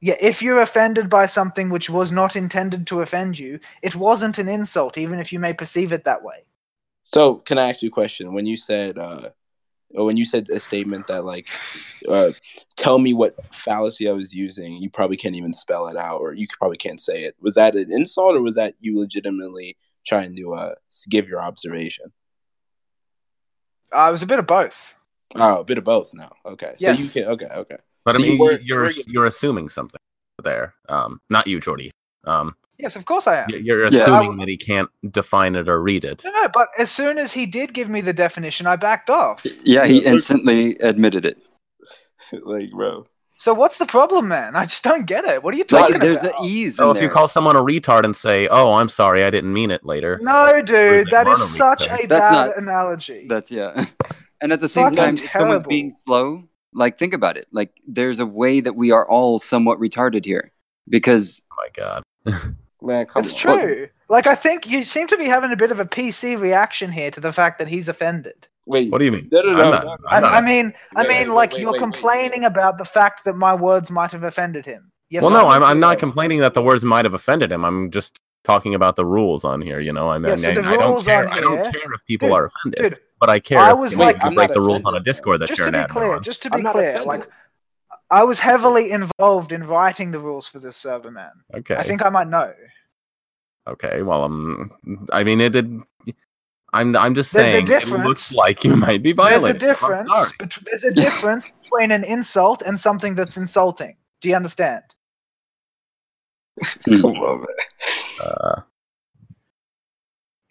Yeah, 0.00 0.16
if 0.20 0.42
you're 0.42 0.60
offended 0.60 1.10
by 1.10 1.26
something 1.26 1.70
which 1.70 1.90
was 1.90 2.12
not 2.12 2.36
intended 2.36 2.86
to 2.88 3.00
offend 3.00 3.38
you, 3.38 3.58
it 3.82 3.96
wasn't 3.96 4.38
an 4.38 4.48
insult, 4.48 4.96
even 4.96 5.18
if 5.18 5.32
you 5.32 5.40
may 5.40 5.52
perceive 5.52 5.92
it 5.92 6.04
that 6.04 6.22
way. 6.22 6.44
So, 7.02 7.36
can 7.36 7.58
I 7.58 7.70
ask 7.70 7.82
you 7.82 7.88
a 7.88 7.92
question? 7.92 8.32
When 8.32 8.46
you 8.46 8.56
said, 8.56 8.96
uh, 8.98 9.30
when 9.90 10.16
you 10.16 10.24
said 10.24 10.50
a 10.50 10.60
statement 10.60 11.08
that 11.08 11.24
like, 11.24 11.48
uh, 12.08 12.32
tell 12.76 12.98
me 12.98 13.12
what 13.12 13.34
fallacy 13.52 14.08
I 14.08 14.12
was 14.12 14.32
using, 14.32 14.76
you 14.76 14.88
probably 14.88 15.16
can't 15.16 15.34
even 15.34 15.52
spell 15.52 15.88
it 15.88 15.96
out, 15.96 16.20
or 16.20 16.32
you 16.32 16.46
probably 16.58 16.76
can't 16.76 17.00
say 17.00 17.24
it. 17.24 17.34
Was 17.40 17.54
that 17.54 17.74
an 17.74 17.90
insult, 17.90 18.36
or 18.36 18.42
was 18.42 18.54
that 18.54 18.74
you 18.78 18.98
legitimately 18.98 19.76
trying 20.06 20.36
to 20.36 20.54
uh 20.54 20.74
give 21.08 21.28
your 21.28 21.40
observation? 21.40 22.12
Uh, 23.92 24.06
it 24.08 24.12
was 24.12 24.22
a 24.22 24.26
bit 24.26 24.38
of 24.38 24.46
both. 24.46 24.94
Oh, 25.34 25.60
a 25.60 25.64
bit 25.64 25.78
of 25.78 25.84
both 25.84 26.14
now. 26.14 26.32
Okay, 26.46 26.74
so 26.78 26.92
you 26.92 27.08
can. 27.08 27.24
Okay, 27.24 27.46
okay. 27.46 27.76
But 28.08 28.14
So 28.14 28.22
I 28.22 28.24
you 28.24 28.30
mean, 28.32 28.38
were- 28.40 28.60
you're 28.62 28.82
were- 28.84 28.92
you're 29.06 29.26
assuming 29.26 29.68
something 29.68 30.00
there. 30.42 30.72
Um, 30.88 31.20
not 31.28 31.46
you, 31.46 31.60
Jordy. 31.60 31.90
Um, 32.24 32.54
Yes, 32.78 32.96
of 32.96 33.04
course 33.04 33.26
I 33.26 33.38
am. 33.42 33.50
you're 33.50 33.84
Yeah. 33.90 34.02
assuming 34.02 34.38
that 34.38 34.48
he 34.48 34.56
can't 34.56 34.88
define 35.10 35.56
it 35.56 35.68
or 35.68 35.82
read 35.82 36.04
it. 36.04 36.22
No, 36.24 36.30
no, 36.30 36.48
but 36.54 36.68
as 36.78 36.90
soon 36.90 37.18
as 37.18 37.32
he 37.32 37.44
did 37.44 37.74
give 37.74 37.90
me 37.90 38.00
the 38.00 38.14
definition, 38.14 38.66
I 38.66 38.76
backed 38.76 39.10
off. 39.10 39.44
Yeah, 39.62 39.84
he 39.84 39.98
instantly 39.98 40.76
admitted 40.78 41.26
it. 41.26 41.42
like, 42.44 42.70
bro. 42.70 43.06
So 43.36 43.52
what's 43.52 43.76
the 43.78 43.84
problem, 43.86 44.28
man? 44.28 44.56
I 44.56 44.64
just 44.64 44.82
don't 44.82 45.06
get 45.06 45.24
it. 45.24 45.42
What 45.42 45.52
are 45.54 45.58
you 45.58 45.64
talking 45.64 45.92
Like, 45.94 46.00
there's 46.00 46.22
about? 46.24 46.40
an 46.40 46.46
ease. 46.46 46.76
So 46.76 46.90
in 46.90 46.96
if 46.96 47.02
you 47.02 47.08
call 47.10 47.28
someone 47.28 47.56
a 47.56 47.60
retard 47.62 48.04
and 48.04 48.16
say, 48.16 48.48
"Oh, 48.48 48.72
I'm 48.74 48.88
sorry, 48.88 49.22
I 49.24 49.30
didn't 49.30 49.52
mean 49.52 49.70
it," 49.70 49.84
later, 49.84 50.18
No, 50.22 50.60
dude, 50.62 51.10
that 51.10 51.28
is 51.28 51.38
such 51.56 51.80
retard. 51.88 52.04
a 52.04 52.06
That's 52.06 52.20
bad 52.20 52.46
not- 52.48 52.58
analogy. 52.58 53.26
That's 53.28 53.50
yeah. 53.52 53.84
And 54.40 54.52
at 54.52 54.60
the 54.60 54.68
same 54.68 54.84
Fucking 54.94 54.96
time, 54.96 55.14
if 55.16 55.30
someone's 55.32 55.64
being 55.64 55.92
slow, 56.06 56.44
like 56.72 56.98
think 56.98 57.14
about 57.14 57.36
it. 57.36 57.46
Like 57.52 57.72
there's 57.86 58.20
a 58.20 58.26
way 58.26 58.60
that 58.60 58.74
we 58.76 58.90
are 58.90 59.08
all 59.08 59.38
somewhat 59.38 59.78
retarded 59.78 60.24
here. 60.24 60.52
Because 60.88 61.42
oh 61.52 61.56
my 61.56 61.68
god, 61.76 62.02
Man, 62.82 63.06
come 63.06 63.24
It's 63.24 63.32
on. 63.44 63.66
true. 63.66 63.88
Like 64.08 64.26
I 64.26 64.34
think 64.34 64.66
you 64.66 64.84
seem 64.84 65.06
to 65.08 65.18
be 65.18 65.24
having 65.26 65.52
a 65.52 65.56
bit 65.56 65.70
of 65.70 65.80
a 65.80 65.84
PC 65.84 66.40
reaction 66.40 66.90
here 66.90 67.10
to 67.10 67.20
the 67.20 67.32
fact 67.32 67.58
that 67.58 67.68
he's 67.68 67.88
offended. 67.88 68.46
Wait, 68.66 68.90
what 68.92 68.98
do 68.98 69.04
you 69.06 69.12
mean? 69.12 69.28
No, 69.32 69.40
no, 69.42 69.50
I'm 69.50 69.56
no, 69.56 69.70
not- 69.70 69.84
no. 69.84 69.90
I'm 69.90 69.98
I, 70.08 70.20
not- 70.20 70.32
I 70.34 70.40
mean, 70.40 70.74
I 70.96 71.02
mean, 71.02 71.28
wait, 71.28 71.28
like 71.28 71.52
wait, 71.52 71.60
you're 71.60 71.72
wait, 71.72 71.80
wait, 71.80 71.92
complaining 71.92 72.40
wait. 72.42 72.46
about 72.48 72.78
the 72.78 72.84
fact 72.84 73.24
that 73.24 73.34
my 73.34 73.54
words 73.54 73.90
might 73.90 74.12
have 74.12 74.22
offended 74.24 74.64
him. 74.66 74.90
Yes, 75.10 75.22
well, 75.22 75.30
no, 75.30 75.48
I'm, 75.48 75.62
I'm 75.64 75.80
not 75.80 75.98
complaining 75.98 76.40
that 76.40 76.52
the 76.54 76.62
words 76.62 76.84
might 76.84 77.06
have 77.06 77.14
offended 77.14 77.50
him. 77.50 77.64
I'm 77.64 77.90
just 77.90 78.18
talking 78.44 78.74
about 78.74 78.96
the 78.96 79.06
rules 79.06 79.42
on 79.42 79.62
here. 79.62 79.80
You 79.80 79.92
know, 79.92 80.10
I 80.10 80.18
mean, 80.18 80.36
Yeah, 80.38 80.54
so 80.54 80.60
I, 80.62 80.72
I 80.72 80.76
don't 80.76 81.04
care. 81.04 81.26
on 81.28 81.32
I 81.32 81.40
don't 81.40 81.72
care 81.72 81.92
if 81.94 82.04
people 82.06 82.28
Dude, 82.28 82.36
are 82.36 82.44
offended, 82.46 82.80
Dude, 82.92 83.00
but 83.20 83.30
I 83.30 83.40
care 83.40 83.58
I 83.58 83.72
was 83.72 83.92
you, 83.92 83.98
know, 83.98 84.04
like- 84.04 84.16
you 84.16 84.22
I'm 84.22 84.34
break 84.34 84.52
the 84.52 84.60
rules 84.60 84.84
on 84.84 84.94
a 84.96 85.00
Discord 85.00 85.40
that 85.40 85.48
just 85.48 85.58
you're 85.58 85.70
to 85.70 85.76
an 85.78 85.84
be 85.86 85.88
admin 85.88 85.92
clear, 85.96 86.12
on. 86.16 86.22
just 86.22 86.42
to 86.42 86.50
be 86.50 86.58
I'm 86.58 86.72
clear, 86.72 87.02
like 87.02 87.28
I 88.10 88.22
was 88.24 88.38
heavily 88.38 88.90
involved 88.92 89.52
in 89.52 89.64
writing 89.64 90.10
the 90.10 90.18
rules 90.18 90.48
for 90.48 90.58
this 90.60 90.76
server, 90.76 91.10
man. 91.10 91.32
Okay, 91.54 91.76
I 91.76 91.82
think 91.82 92.02
I 92.04 92.08
might 92.08 92.28
know. 92.28 92.52
okay. 93.66 94.02
Well, 94.02 94.24
um, 94.24 94.70
I 95.12 95.24
mean, 95.24 95.40
it 95.40 95.50
did. 95.50 95.80
I'm, 96.72 96.94
I'm 96.96 97.14
just 97.14 97.32
There's 97.32 97.48
a 97.48 97.66
saying. 97.66 97.68
It 97.70 97.88
looks 98.04 98.32
like 98.32 98.62
you 98.64 98.76
might 98.76 99.02
be 99.02 99.12
violent. 99.12 99.58
There's 99.58 99.76
a 99.76 99.80
violating. 99.80 99.98
I'm 100.00 100.04
difference. 100.06 100.10
sorry. 100.10 100.30
bet- 100.38 100.64
there's 100.66 100.84
a 100.84 100.90
difference 100.92 101.48
between 101.62 101.90
an 101.92 102.04
insult 102.04 102.62
and 102.62 102.78
something 102.78 103.14
that's 103.14 103.36
insulting. 103.38 103.96
Do 104.20 104.28
you 104.28 104.36
understand? 104.36 104.82
Come 106.84 107.04
on, 107.16 107.38
man. 107.40 107.46
Uh, 108.22 108.60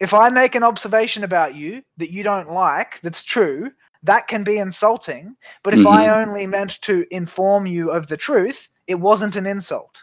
If 0.00 0.14
I 0.14 0.28
make 0.28 0.54
an 0.54 0.64
observation 0.64 1.24
about 1.24 1.54
you 1.54 1.82
that 1.96 2.12
you 2.12 2.22
don't 2.22 2.52
like, 2.52 3.00
that's 3.02 3.24
true, 3.24 3.72
that 4.04 4.28
can 4.28 4.44
be 4.44 4.58
insulting. 4.58 5.36
But 5.64 5.74
if 5.74 5.86
I 5.86 6.06
mm-hmm. 6.06 6.28
only 6.28 6.46
meant 6.46 6.80
to 6.82 7.04
inform 7.10 7.66
you 7.66 7.90
of 7.90 8.06
the 8.06 8.16
truth, 8.16 8.68
it 8.86 8.94
wasn't 8.94 9.36
an 9.36 9.46
insult. 9.46 9.98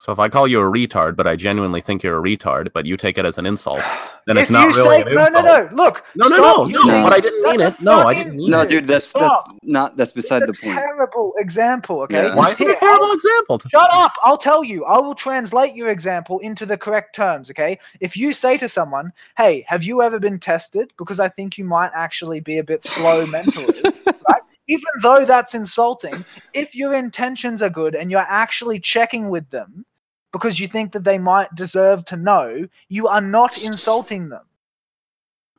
So 0.00 0.12
if 0.12 0.18
I 0.20 0.28
call 0.28 0.46
you 0.46 0.60
a 0.60 0.64
retard, 0.64 1.16
but 1.16 1.26
I 1.26 1.34
genuinely 1.34 1.80
think 1.80 2.04
you're 2.04 2.18
a 2.18 2.22
retard, 2.22 2.72
but 2.72 2.86
you 2.86 2.96
take 2.96 3.18
it 3.18 3.24
as 3.24 3.36
an 3.36 3.46
insult, 3.46 3.80
then 4.26 4.36
if 4.36 4.42
it's 4.44 4.50
not 4.50 4.68
you 4.74 4.82
really 4.84 5.02
say, 5.02 5.10
an 5.10 5.14
no, 5.16 5.26
insult. 5.26 5.44
no, 5.44 5.56
no, 5.58 5.68
no, 5.68 5.82
look. 5.84 6.04
No, 6.14 6.28
no, 6.28 6.36
stop 6.36 6.68
no, 6.70 6.82
no, 6.84 7.02
but 7.02 7.12
I 7.12 7.20
didn't 7.20 7.42
mean 7.42 7.60
it. 7.60 7.80
No, 7.80 8.06
I 8.06 8.14
didn't 8.14 8.36
mean 8.36 8.50
no, 8.50 8.60
it. 8.60 8.68
dude, 8.68 8.86
that's 8.86 9.08
Stop. 9.08 9.46
that's 9.48 9.58
not 9.64 9.96
that's 9.96 10.12
beside 10.12 10.42
the 10.42 10.50
It's 10.50 10.58
a 10.60 10.62
point. 10.62 10.78
terrible 10.78 11.34
example, 11.38 12.00
okay? 12.02 12.24
Yeah. 12.28 12.34
Why 12.36 12.50
is 12.50 12.60
it 12.60 12.68
a 12.68 12.74
terrible 12.74 13.06
I'll- 13.06 13.14
example? 13.14 13.58
Shut 13.70 13.90
up! 13.92 14.12
I'll 14.22 14.38
tell 14.38 14.62
you. 14.62 14.84
I 14.84 15.00
will 15.00 15.14
translate 15.16 15.74
your 15.74 15.88
example 15.88 16.38
into 16.40 16.64
the 16.64 16.76
correct 16.76 17.14
terms, 17.16 17.50
okay? 17.50 17.78
If 18.00 18.16
you 18.16 18.32
say 18.32 18.56
to 18.58 18.68
someone, 18.68 19.12
hey, 19.36 19.64
have 19.66 19.82
you 19.82 20.02
ever 20.02 20.20
been 20.20 20.38
tested? 20.38 20.92
Because 20.96 21.18
I 21.18 21.28
think 21.28 21.58
you 21.58 21.64
might 21.64 21.90
actually 21.94 22.38
be 22.40 22.58
a 22.58 22.64
bit 22.64 22.84
slow 22.84 23.26
mentally, 23.38 23.80
right? 24.06 24.42
Even 24.70 24.84
though 25.02 25.24
that's 25.24 25.54
insulting, 25.54 26.24
if 26.52 26.74
your 26.74 26.92
intentions 26.94 27.62
are 27.62 27.70
good 27.70 27.94
and 27.94 28.10
you're 28.10 28.20
actually 28.28 28.78
checking 28.78 29.30
with 29.30 29.48
them 29.48 29.86
because 30.32 30.60
you 30.60 30.68
think 30.68 30.92
that 30.92 31.04
they 31.04 31.18
might 31.18 31.54
deserve 31.54 32.04
to 32.06 32.16
know, 32.16 32.68
you 32.88 33.08
are 33.08 33.20
not 33.20 33.62
insulting 33.62 34.28
them. 34.28 34.42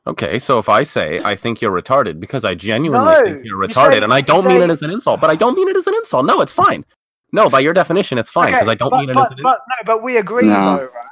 Okay, 0.06 0.38
so 0.38 0.58
if 0.58 0.68
I 0.68 0.82
say 0.82 1.20
I 1.22 1.36
think 1.36 1.60
you're 1.60 1.72
retarded 1.82 2.20
because 2.20 2.44
I 2.44 2.54
genuinely 2.54 3.04
No, 3.10 3.22
think 3.24 3.44
you're 3.44 3.62
you 3.62 3.68
retarded, 3.68 3.98
say- 3.98 4.02
and 4.04 4.14
I 4.14 4.20
don't 4.20 4.46
mean 4.46 4.62
it 4.62 4.70
as 4.70 4.82
an 4.82 4.90
insult, 4.90 5.20
but 5.20 5.30
I 5.30 5.36
don't 5.36 5.54
mean 5.54 5.68
it 5.68 5.76
as 5.76 5.86
an 5.86 5.94
insult. 5.94 6.24
No, 6.26 6.40
it's 6.40 6.52
fine. 6.52 6.84
No, 7.32 7.48
by 7.50 7.60
your 7.60 7.74
definition, 7.74 8.18
it's 8.18 8.30
fine 8.30 8.46
because 8.48 8.62
Okay, 8.62 8.72
I 8.72 8.74
don't 8.74 8.90
but, 8.90 9.00
mean 9.00 9.10
it 9.10 9.14
but, 9.14 9.26
as 9.26 9.30
an 9.32 9.38
insult. 9.38 9.58
but, 9.58 9.60
no, 9.68 9.94
but 9.94 10.02
we 10.02 10.16
agree 10.16 10.46
No. 10.46 10.76
though, 10.76 10.84
right? 10.84 11.04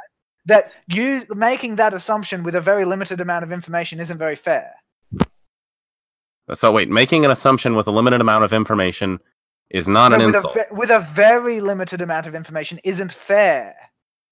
That 0.47 0.73
you 0.89 1.23
making 1.35 1.77
that 1.77 1.93
assumption 1.95 2.43
with 2.43 2.55
a 2.55 2.61
very 2.61 2.85
limited 2.87 3.21
amount 3.21 3.45
of 3.45 3.53
information 3.53 4.01
isn't 4.01 4.17
very 4.19 4.35
fair. 4.37 4.73
So 6.55 6.73
wait, 6.73 6.89
making 6.89 7.25
an 7.27 7.31
assumption 7.31 7.75
with 7.75 7.87
a 7.89 7.91
limited 7.91 8.21
amount 8.23 8.43
of 8.45 8.53
information 8.55 9.21
is 9.71 9.87
not 9.89 10.13
an 10.13 10.19
with, 10.25 10.35
insult. 10.37 10.57
A, 10.57 10.59
ve- 10.61 10.65
with 10.77 10.91
a 10.91 11.01
very 11.15 11.61
limited 11.61 12.01
amount 12.03 12.27
of 12.27 12.35
information 12.35 12.81
isn't 12.85 13.13
fair. 13.13 13.75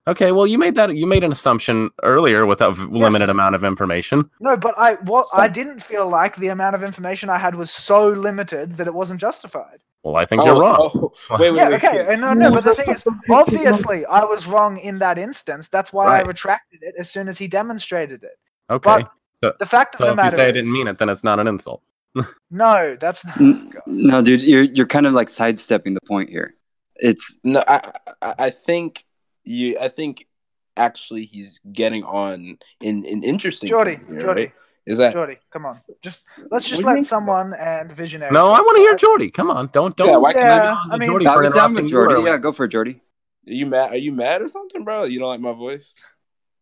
Okay, 0.09 0.31
well 0.31 0.46
you 0.46 0.57
made 0.57 0.77
that 0.77 0.94
you 0.96 1.05
made 1.07 1.25
an 1.25 1.33
assumption 1.33 1.90
earlier 2.05 2.46
with 2.46 2.61
a 2.61 2.70
v- 2.70 2.85
limited 2.85 3.29
amount 3.29 3.55
of 3.57 3.64
information. 3.64 4.31
No, 4.40 4.57
but 4.57 4.75
I 4.79 4.94
what 5.03 5.27
I 5.33 5.49
didn't 5.49 5.83
feel 5.83 6.09
like 6.09 6.37
the 6.37 6.49
amount 6.49 6.77
of 6.77 6.85
information 6.85 7.29
I 7.29 7.38
had 7.38 7.57
was 7.57 7.70
so 7.72 8.09
limited 8.11 8.77
that 8.77 8.87
it 8.87 8.94
wasn't 8.94 9.20
justified. 9.20 9.81
Well, 10.05 10.14
I 10.14 10.25
think 10.25 10.42
Oh, 10.42 10.46
you're 10.46 10.61
wrong. 10.61 10.90
so- 10.92 11.12
wait, 11.38 11.51
wait, 11.51 11.57
yeah, 11.57 11.68
wait. 11.70 11.85
okay, 11.85 12.07
and 12.09 12.20
no, 12.20 12.33
no, 12.35 12.53
but 12.53 12.62
the 12.62 12.75
thing 12.77 12.94
is, 12.94 13.05
obviously, 13.31 14.07
I 14.07 14.22
was 14.25 14.46
wrong 14.46 14.79
in 14.79 14.99
that 15.01 15.18
instance. 15.18 15.66
That's 15.68 15.92
why 15.92 16.07
I 16.18 16.22
retracted 16.22 16.85
it 16.85 16.94
as 16.96 17.11
soon 17.11 17.27
as 17.27 17.37
he 17.37 17.49
demonstrated 17.49 18.22
it. 18.22 18.38
Okay, 18.70 19.05
But 19.42 19.59
the 19.59 19.66
fact 19.66 19.96
of 19.96 20.01
so 20.03 20.05
the 20.07 20.12
if 20.12 20.16
you 20.18 20.22
matter 20.22 20.37
say 20.37 20.46
I 20.49 20.53
didn't 20.53 20.70
mean 20.72 20.87
it, 20.87 20.99
then 20.99 21.09
it's 21.09 21.25
not 21.25 21.40
an 21.40 21.49
insult. 21.49 21.83
No, 22.50 22.96
that's 23.00 23.24
not. 23.24 23.37
No, 23.87 24.22
dude, 24.22 24.42
you're 24.42 24.62
you're 24.62 24.87
kind 24.87 25.07
of 25.07 25.12
like 25.12 25.29
sidestepping 25.29 25.94
the 25.94 26.00
point 26.07 26.31
here. 26.31 26.55
It's 26.96 27.38
No, 27.44 27.62
I, 27.66 27.81
I, 28.22 28.35
I 28.38 28.50
think 28.50 29.05
you. 29.44 29.79
I 29.81 29.88
think 29.88 30.26
actually 30.76 31.24
he's 31.24 31.61
getting 31.72 32.05
on 32.05 32.59
in 32.81 33.05
in 33.05 33.22
interesting. 33.22 33.68
Jordy, 33.68 33.98
here, 34.09 34.20
Jordy, 34.20 34.42
right? 34.42 34.52
Is 34.87 34.98
that 34.98 35.12
Jordy, 35.14 35.38
come 35.50 35.66
on, 35.66 35.81
just 36.00 36.22
let's 36.50 36.68
just 36.68 36.85
What 36.85 36.90
let 36.90 36.94
mean? 36.96 37.05
someone 37.05 37.52
and 37.55 37.90
visionary. 37.92 38.33
No, 38.33 38.46
I 38.48 38.61
want 38.61 38.76
to 38.76 38.81
hear? 38.83 38.94
Jordy. 38.96 39.31
Come 39.31 39.50
on, 39.50 39.68
don't 39.72 39.96
don't. 39.96 40.09
Yeah, 40.09 40.16
why 40.16 40.33
can't 40.33 40.46
I 40.48 40.61
be- 40.62 40.68
on 40.68 40.88
to 40.88 40.94
I 40.94 40.98
mean- 40.98 41.09
Jordy 41.09 41.26
I 41.26 41.35
for 41.35 41.42
was 41.42 41.55
down 41.55 41.70
interrupting 41.72 41.74
with 41.74 41.85
you 41.85 41.90
Jordy. 41.90 42.22
Yeah, 42.22 42.38
go 42.38 42.52
for 42.52 42.64
it, 42.64 42.68
Jordy. 42.68 43.00
Are 43.48 43.52
you 43.52 43.66
mad? 43.66 43.90
Are 43.92 43.96
you 43.96 44.12
mad 44.12 44.42
or 44.42 44.48
something, 44.48 44.85
bro? 44.85 45.05
You 45.05 45.18
don't 45.18 45.29
like 45.29 45.40
my 45.40 45.52
voice? 45.52 45.94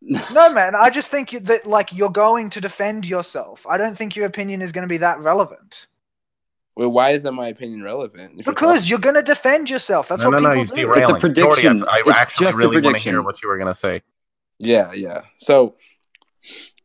No, 0.01 0.53
man, 0.53 0.75
I 0.75 0.89
just 0.89 1.09
think 1.09 1.31
that 1.31 1.65
like 1.65 1.93
you're 1.93 2.09
going 2.11 2.49
to 2.51 2.61
defend 2.61 3.05
yourself. 3.05 3.65
I 3.67 3.77
don't 3.77 3.97
think 3.97 4.15
your 4.15 4.25
opinion 4.27 4.61
is 4.61 4.71
going 4.71 4.83
to 4.83 4.87
be 4.89 4.97
that 4.99 5.19
relevant 5.19 5.87
Well, 6.75 6.91
why 6.91 7.11
is 7.11 7.23
that 7.23 7.33
my 7.33 7.49
opinion 7.49 7.83
relevant? 7.83 8.39
If 8.39 8.47
you're 8.55 8.55
because 8.55 8.89
you're 8.89 8.99
going 8.99 9.15
to 9.15 9.23
defend 9.23 9.69
yourself. 9.69 10.07
That's 10.09 10.23
no, 10.23 10.29
what 10.29 10.31
no, 10.31 10.39
no, 10.39 10.49
people 10.49 10.59
he's 10.59 10.71
do. 10.71 10.87
derailing. 10.87 10.99
It's 10.99 11.09
a 11.09 11.29
Jordy, 11.33 11.73
prediction. 11.73 11.85
I, 11.85 12.01
I 12.07 12.11
It's 12.11 12.21
actually 12.21 12.47
just 12.47 12.59
a 12.63 12.67
really 12.67 12.81
want 12.81 12.97
to 12.97 13.03
prediction. 13.03 13.13
hear 13.13 13.21
what 13.23 13.41
you 13.41 13.49
were 13.49 13.57
gonna 13.57 13.75
say. 13.75 14.03
Yeah, 14.59 14.93
yeah. 14.93 15.23
So 15.37 15.75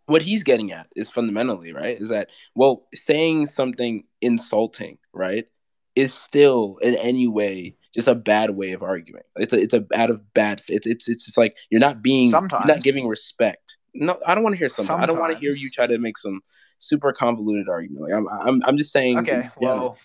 what 0.07 0.23
he's 0.23 0.45
getting 0.45 0.73
at 0.73 0.89
is 0.97 1.11
fundamentally, 1.11 1.73
right? 1.73 2.01
Is 2.01 2.09
that 2.11 2.31
well, 2.55 2.87
saying 2.95 3.47
something 3.47 4.05
insulting, 4.21 4.99
right, 5.13 5.49
is 5.97 6.15
still 6.15 6.79
in 6.83 6.95
any 6.97 7.29
way 7.29 7.77
just 7.95 8.09
a 8.09 8.15
bad 8.15 8.51
way 8.51 8.73
of 8.73 8.83
arguing. 8.83 9.23
It's 9.37 9.53
a 9.53 9.61
it's 9.61 9.75
a 9.75 9.87
out 9.95 10.11
of 10.11 10.33
bad. 10.35 10.63
It's 10.69 10.87
it's 10.87 11.09
it's 11.09 11.25
just 11.25 11.39
like 11.39 11.57
you're 11.71 11.81
not 11.81 12.03
being 12.03 12.31
you're 12.31 12.41
Sometimes. 12.41 12.69
not 12.69 12.83
giving 12.83 13.07
respect. 13.09 13.79
No, 13.95 14.19
I 14.27 14.35
don't 14.35 14.45
want 14.45 14.55
to 14.55 14.59
hear 14.59 14.69
something. 14.69 14.95
I 14.95 15.07
don't 15.07 15.19
want 15.19 15.33
to 15.33 15.39
hear 15.39 15.53
you 15.53 15.69
try 15.71 15.87
to 15.87 15.99
make 15.99 16.17
some 16.17 16.41
super 16.79 17.13
convoluted 17.13 17.69
argument. 17.69 18.03
Like 18.05 18.13
I'm 18.13 18.29
I'm 18.29 18.63
I'm 18.65 18.77
just 18.77 18.93
saying. 18.93 19.19
Okay, 19.19 19.33
in 19.33 19.51
general. 19.61 19.79
well, 19.81 19.99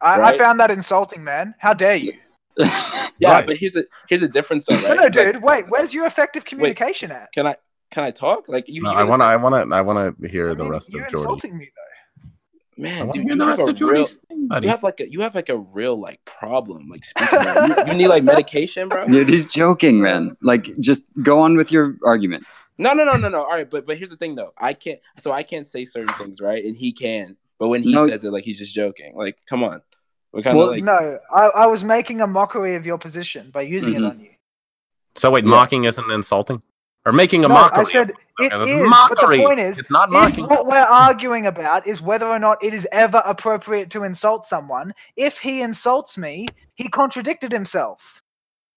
I, 0.00 0.20
I 0.22 0.38
found 0.38 0.58
that 0.60 0.70
insulting, 0.70 1.22
man. 1.24 1.54
How 1.58 1.74
dare 1.74 1.96
you? 1.96 2.12
yeah, 2.58 2.68
Right. 3.22 3.46
but 3.46 3.56
here's 3.56 3.76
a 3.76 3.84
here's 4.08 4.22
a 4.22 4.28
difference 4.28 4.66
though, 4.66 4.80
No, 4.80 4.88
right? 4.88 4.96
no, 4.96 5.02
It's 5.04 5.16
like, 5.16 5.32
dude. 5.34 5.42
Wait, 5.42 5.68
where's 5.68 5.94
your 5.94 6.06
effective 6.06 6.44
communication 6.44 7.12
at? 7.12 7.30
can 7.32 7.46
I 7.46 7.54
can 7.92 8.02
I 8.04 8.10
talk? 8.10 8.48
Like 8.48 8.64
you, 8.68 8.82
No, 8.82 8.90
I 8.90 9.04
want 9.04 9.20
to. 9.22 9.26
I 9.26 9.36
want 9.36 9.54
to. 9.70 9.74
I 9.74 9.80
want 9.80 10.20
to 10.20 10.28
hear 10.28 10.50
I 10.50 10.54
the 10.54 10.64
mean, 10.64 10.72
rest 10.72 10.92
you're 10.92 11.04
of 11.04 11.10
Jordy. 11.12 11.22
insulting 11.24 11.56
me 11.56 11.64
though. 11.66 11.87
I 12.78 12.82
man, 12.82 13.10
dude, 13.10 13.28
you 13.28 13.36
the 13.36 13.44
have 13.44 13.58
rest 13.58 13.62
a 13.62 13.64
real 13.64 13.74
Jordy's 13.74 14.16
thing, 14.28 14.48
buddy. 14.48 14.66
you 14.66 14.70
have 14.70 14.82
like 14.82 15.00
a 15.00 15.10
you 15.10 15.20
have 15.22 15.34
like 15.34 15.48
a 15.48 15.58
real 15.58 15.96
like 15.98 16.24
problem 16.24 16.88
like 16.88 17.04
speaking. 17.04 17.38
About, 17.40 17.86
you, 17.86 17.92
you 17.92 17.98
need 17.98 18.08
like 18.08 18.22
medication, 18.24 18.88
bro. 18.88 19.06
Dude, 19.06 19.28
he's 19.28 19.46
joking, 19.46 20.00
man. 20.00 20.36
Like, 20.42 20.78
just 20.78 21.04
go 21.22 21.40
on 21.40 21.56
with 21.56 21.72
your 21.72 21.96
argument. 22.04 22.44
No, 22.78 22.92
no, 22.92 23.04
no, 23.04 23.16
no, 23.16 23.28
no. 23.28 23.42
All 23.42 23.50
right, 23.50 23.68
but 23.68 23.86
but 23.86 23.96
here's 23.98 24.10
the 24.10 24.16
thing 24.16 24.34
though. 24.36 24.52
I 24.56 24.72
can't. 24.72 25.00
So 25.18 25.32
I 25.32 25.42
can't 25.42 25.66
say 25.66 25.84
certain 25.84 26.14
things, 26.14 26.40
right? 26.40 26.64
And 26.64 26.76
he 26.76 26.92
can. 26.92 27.36
But 27.58 27.68
when 27.68 27.82
he 27.82 27.92
No. 27.92 28.06
says 28.06 28.22
it, 28.22 28.32
like 28.32 28.44
he's 28.44 28.58
just 28.58 28.74
joking. 28.74 29.16
Like, 29.16 29.38
come 29.46 29.64
on. 29.64 29.82
We're 30.32 30.42
kind 30.42 30.56
of 30.58 30.68
like. 30.68 30.84
No, 30.84 31.18
I, 31.32 31.46
I 31.46 31.66
was 31.66 31.82
making 31.82 32.20
a 32.20 32.26
mockery 32.28 32.76
of 32.76 32.86
your 32.86 32.98
position 32.98 33.50
by 33.50 33.62
using 33.62 33.94
Mhm. 33.94 33.96
it 33.96 34.04
on 34.04 34.20
you. 34.20 34.30
so 35.16 35.30
wait, 35.32 35.42
Yeah. 35.44 35.50
mocking 35.50 35.84
isn't 35.84 36.10
insulting, 36.12 36.62
or 37.04 37.10
making 37.12 37.44
a 37.44 37.48
no, 37.48 37.54
mockery? 37.54 37.80
I 37.80 37.82
said 37.84 38.12
it 38.38 38.52
Okay, 38.52 38.84
but 38.88 39.20
the 39.20 39.36
point 39.38 39.60
is, 39.60 39.78
it's 39.78 39.90
not 39.90 40.08
if 40.08 40.12
mocking. 40.12 40.46
what 40.46 40.66
we're 40.66 40.76
arguing 40.76 41.46
about 41.46 41.86
is 41.86 42.00
whether 42.00 42.26
or 42.26 42.38
not 42.38 42.62
it 42.62 42.72
is 42.74 42.86
ever 42.92 43.22
appropriate 43.24 43.90
to 43.90 44.04
insult 44.04 44.46
someone, 44.46 44.94
if 45.16 45.38
he 45.38 45.62
insults 45.62 46.16
me, 46.16 46.46
he 46.76 46.88
contradicted 46.88 47.52
himself. 47.52 48.22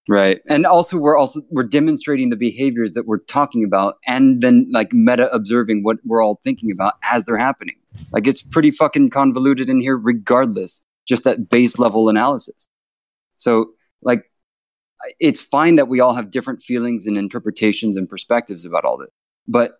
Right. 0.09 0.41
And 0.49 0.65
also 0.65 0.97
we're 0.97 1.17
also 1.17 1.41
we're 1.51 1.63
demonstrating 1.63 2.31
the 2.31 2.35
behaviors 2.35 2.93
that 2.93 3.05
we're 3.05 3.19
talking 3.19 3.63
about 3.63 3.95
and 4.07 4.41
then 4.41 4.67
like 4.71 4.91
meta 4.93 5.31
observing 5.31 5.83
what 5.83 5.97
we're 6.03 6.23
all 6.23 6.41
thinking 6.43 6.71
about 6.71 6.95
as 7.03 7.25
they're 7.25 7.37
happening. 7.37 7.75
Like 8.11 8.25
it's 8.25 8.41
pretty 8.41 8.71
fucking 8.71 9.11
convoluted 9.11 9.69
in 9.69 9.79
here 9.79 9.95
regardless, 9.95 10.81
just 11.07 11.23
that 11.25 11.49
base 11.49 11.77
level 11.77 12.09
analysis. 12.09 12.67
So 13.37 13.73
like 14.01 14.23
it's 15.19 15.41
fine 15.41 15.75
that 15.75 15.87
we 15.87 15.99
all 15.99 16.15
have 16.15 16.31
different 16.31 16.61
feelings 16.63 17.05
and 17.05 17.17
interpretations 17.17 17.95
and 17.95 18.09
perspectives 18.09 18.65
about 18.65 18.85
all 18.85 18.97
this. 18.97 19.09
But 19.47 19.73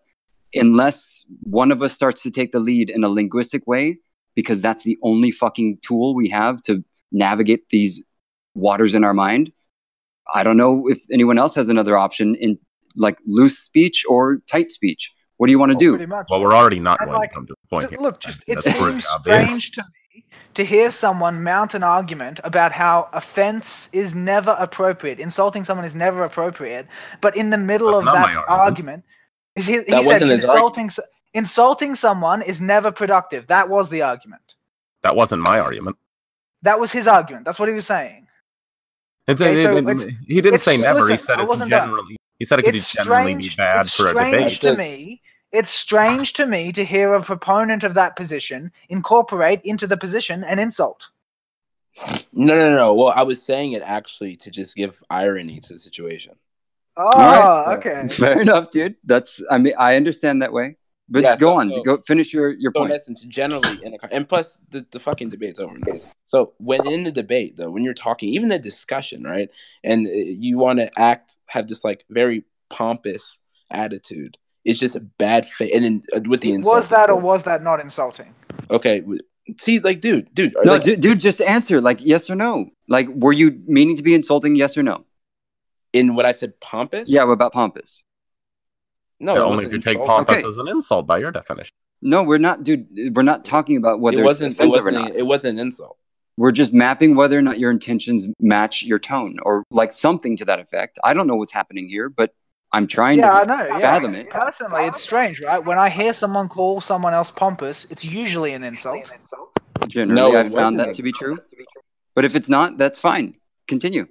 unless 0.54 1.24
one 1.40 1.72
of 1.72 1.82
us 1.82 1.92
starts 1.94 2.22
to 2.24 2.30
take 2.30 2.52
the 2.52 2.60
lead 2.60 2.90
in 2.90 3.04
a 3.04 3.08
linguistic 3.08 3.66
way 3.66 3.98
because 4.34 4.60
that's 4.60 4.84
the 4.84 4.98
only 5.02 5.30
fucking 5.30 5.78
tool 5.82 6.14
we 6.14 6.28
have 6.28 6.60
to 6.62 6.84
navigate 7.10 7.68
these 7.70 8.02
waters 8.54 8.94
in 8.94 9.04
our 9.04 9.14
mind, 9.14 9.52
I 10.34 10.42
don't 10.42 10.56
know 10.56 10.88
if 10.88 11.00
anyone 11.12 11.38
else 11.38 11.54
has 11.54 11.68
another 11.68 11.96
option 11.96 12.34
in 12.34 12.58
like 12.96 13.18
loose 13.26 13.58
speech 13.58 14.04
or 14.08 14.38
tight 14.50 14.70
speech. 14.70 15.10
What 15.38 15.46
do 15.46 15.50
you 15.50 15.58
want 15.58 15.78
to 15.78 15.86
oh, 15.86 15.90
Well, 15.92 15.98
do? 15.98 16.06
Much. 16.06 16.26
Well, 16.30 16.40
we're 16.40 16.54
already 16.54 16.78
not 16.80 17.00
And, 17.00 17.08
going 17.08 17.20
like, 17.20 17.30
to 17.30 17.34
come 17.34 17.46
to 17.46 17.54
the 17.60 17.68
point 17.68 17.90
Ju- 17.90 17.96
here. 17.96 18.02
Look, 18.02 18.20
just 18.20 18.44
it 18.46 18.56
That's 18.56 18.78
pretty 18.78 18.92
seems 18.92 19.06
obvious. 19.06 19.48
strange 19.48 19.70
to 19.72 19.82
me 19.82 20.24
to 20.54 20.64
hear 20.64 20.90
someone 20.90 21.42
mount 21.42 21.74
an 21.74 21.82
argument 21.82 22.38
about 22.44 22.72
how 22.72 23.08
offense 23.12 23.88
is 23.92 24.14
never 24.14 24.54
appropriate, 24.58 25.18
insulting 25.18 25.64
someone 25.64 25.84
is 25.86 25.94
never 25.94 26.24
appropriate, 26.24 26.86
but 27.20 27.36
in 27.36 27.50
the 27.50 27.58
middle 27.58 27.88
That's 27.88 28.00
of 28.00 28.04
that 28.06 28.24
argument. 28.24 28.44
argument, 28.48 29.04
is 29.56 29.66
he, 29.66 29.74
he 29.74 29.78
That 29.80 30.02
said 30.02 30.06
wasn't 30.06 30.30
his 30.32 30.44
insulting 30.44 30.86
s- 30.86 31.00
insulting 31.34 31.94
someone 31.94 32.42
is 32.42 32.60
never 32.60 32.90
productive. 32.92 33.46
That 33.48 33.68
was 33.68 33.88
the 33.90 34.02
argument. 34.02 34.54
That 35.02 35.16
wasn't 35.16 35.42
my 35.42 35.58
argument. 35.60 35.96
That 36.62 36.78
was 36.78 36.92
his 36.92 37.08
argument. 37.08 37.44
That's 37.44 37.58
what 37.58 37.68
he 37.68 37.74
was 37.74 37.86
saying. 37.86 38.26
It's, 39.26 39.40
Okay, 39.40 39.52
it- 39.54 39.62
so 39.62 39.76
it- 39.76 39.88
it's- 39.88 40.14
he 40.26 40.34
didn't 40.36 40.46
it's- 40.54 40.62
say 40.62 40.76
never. 40.76 41.08
he 41.08 41.16
said 41.16 41.40
it's 41.40 41.48
wasn't 41.48 41.70
done. 41.70 41.88
generally. 41.88 42.16
He 42.38 42.44
said 42.44 42.58
it 42.58 42.62
could 42.64 42.74
It's 42.76 42.92
generally 42.92 43.34
be 43.34 43.48
strange. 43.48 43.56
bad 43.56 43.86
it's 43.86 43.94
for 43.96 44.06
a 44.06 44.10
strange 44.10 44.60
debate. 44.60 44.76
to 44.76 44.78
me. 44.78 45.22
It's 45.52 45.70
strange 45.70 46.32
to 46.34 46.46
me 46.46 46.72
to 46.72 46.84
hear 46.84 47.14
a 47.14 47.22
proponent 47.22 47.84
of 47.84 47.94
that 47.94 48.16
position 48.16 48.72
incorporate 48.88 49.60
into 49.64 49.86
the 49.86 49.96
position 49.98 50.42
an 50.44 50.58
insult. 50.58 51.08
No, 52.32 52.54
no, 52.56 52.70
no, 52.70 52.76
no. 52.76 52.94
Well, 52.94 53.12
I 53.14 53.22
was 53.22 53.42
saying 53.42 53.72
it 53.72 53.82
actually 53.82 54.34
to 54.38 54.50
just 54.50 54.74
give 54.74 55.02
irony 55.10 55.60
to 55.60 55.74
the 55.74 55.78
situation. 55.78 56.34
Oh, 56.96 57.04
right. 57.06 57.76
okay. 57.78 58.08
Fair 58.10 58.40
enough, 58.40 58.70
dude. 58.70 58.96
That's 59.04 59.40
I 59.50 59.58
mean 59.58 59.74
I 59.78 59.96
understand 59.96 60.42
that 60.42 60.52
way. 60.52 60.76
But 61.08 61.22
Yeah, 61.24 61.36
go 61.36 61.48
so- 61.52 61.58
on, 61.58 61.74
so- 61.74 61.82
go 61.82 61.98
finish 62.06 62.32
your 62.32 62.50
your 62.50 62.72
So 62.74 62.82
in 62.82 62.88
point. 62.88 62.92
essence, 62.94 63.22
generally 63.24 63.78
in 63.82 63.94
a 63.94 63.98
and 64.14 64.28
plus 64.28 64.58
the, 64.70 64.86
the 64.90 65.00
fucking 65.00 65.30
debate's 65.30 65.58
over 65.58 65.74
now. 65.86 65.98
So 66.26 66.52
when 66.58 66.86
in 66.86 67.02
the 67.04 67.12
debate 67.12 67.56
though, 67.56 67.70
when 67.70 67.82
you're 67.84 67.94
talking, 67.94 68.28
even 68.30 68.50
a 68.52 68.58
discussion, 68.58 69.22
right, 69.24 69.48
and 69.84 70.06
uh, 70.06 70.10
you 70.10 70.58
want 70.58 70.78
to 70.78 70.90
act 70.98 71.38
have 71.46 71.66
this 71.68 71.84
like 71.84 72.04
very 72.08 72.44
pompous 72.70 73.40
attitude, 73.70 74.38
it's 74.64 74.78
just 74.78 74.96
a 74.96 75.00
bad 75.00 75.44
fit. 75.46 75.72
And 75.74 75.84
then 75.84 76.00
uh, 76.14 76.20
with 76.28 76.40
the 76.40 76.52
insult, 76.52 76.74
was 76.76 76.86
that 76.88 77.10
or 77.10 77.16
was 77.16 77.42
that 77.44 77.62
not 77.62 77.80
insulting? 77.80 78.34
okay? 78.70 79.02
See, 79.58 79.80
like, 79.80 80.00
dude, 80.00 80.32
dude, 80.34 80.54
No, 80.64 80.74
like, 80.74 80.82
dude, 80.84 81.00
dude, 81.00 81.20
just 81.20 81.40
answer 81.40 81.80
like 81.80 81.98
yes 82.00 82.30
or 82.30 82.36
no. 82.36 82.70
Like 82.88 83.08
were 83.10 83.32
you 83.32 83.60
meaning 83.66 83.96
to 83.96 84.02
be 84.02 84.14
insulting 84.14 84.54
yes 84.56 84.78
or 84.78 84.82
no? 84.84 85.04
In 85.92 86.14
what 86.14 86.24
I 86.24 86.32
said, 86.32 86.58
pompous. 86.60 87.10
Yeah, 87.10 87.24
what 87.24 87.32
about 87.34 87.52
pompous? 87.52 88.04
no, 89.20 89.34
Yeah, 89.34 89.38
it 89.38 89.42
only 89.42 89.56
wasn't 89.56 89.66
if 89.68 89.72
you 89.74 89.80
take 89.80 90.04
pompous 90.06 90.36
Okay. 90.38 90.48
as 90.48 90.58
an 90.58 90.68
insult 90.68 91.06
by 91.06 91.18
your 91.18 91.30
definition. 91.30 91.72
No, 92.00 92.24
we're 92.24 92.38
not, 92.38 92.64
dude. 92.64 92.88
We're 93.14 93.22
not 93.22 93.44
talking 93.44 93.76
about 93.76 94.00
whether 94.00 94.20
It 94.20 94.24
wasn't. 94.24 94.52
it's 94.52 94.60
It 94.60 94.64
offensive 94.66 94.80
or 94.86 94.90
wasn't. 94.92 95.08
not. 95.10 95.16
It 95.16 95.26
wasn't 95.26 95.58
an 95.58 95.66
insult. 95.66 95.96
We're 96.36 96.50
just 96.50 96.72
mapping 96.72 97.14
whether 97.14 97.38
or 97.38 97.42
not 97.42 97.58
your 97.60 97.70
intentions 97.70 98.26
match 98.40 98.82
your 98.82 98.98
tone 98.98 99.36
or 99.42 99.62
like 99.70 99.92
something 99.92 100.36
to 100.38 100.44
that 100.46 100.58
effect. 100.58 100.98
I 101.04 101.14
don't 101.14 101.26
know 101.26 101.36
what's 101.36 101.52
happening 101.52 101.88
here, 101.88 102.08
but 102.08 102.34
I'm 102.72 102.86
trying 102.86 103.18
Yeah, 103.18 103.36
I 103.36 103.40
to 103.42 103.46
know. 103.46 103.66
Yeah. 103.66 103.78
fathom 103.78 104.14
it. 104.14 104.30
Personally, 104.30 104.86
it's 104.86 105.00
strange, 105.02 105.40
right? 105.42 105.62
When 105.64 105.78
I 105.78 105.90
hear 105.90 106.12
someone 106.14 106.48
call 106.48 106.80
someone 106.80 107.12
else 107.12 107.30
pompous, 107.30 107.86
it's 107.90 108.04
usually 108.04 108.54
an 108.54 108.64
insult. 108.64 109.08
Generally, 109.86 110.14
No, 110.32 110.36
I've 110.36 110.52
found 110.52 110.80
that 110.80 110.94
to 110.94 111.02
be 111.02 111.12
true. 111.12 111.38
But 112.14 112.24
if 112.24 112.34
it's 112.34 112.48
not, 112.48 112.78
that's 112.78 112.98
fine. 112.98 113.34
Continue. 113.68 114.08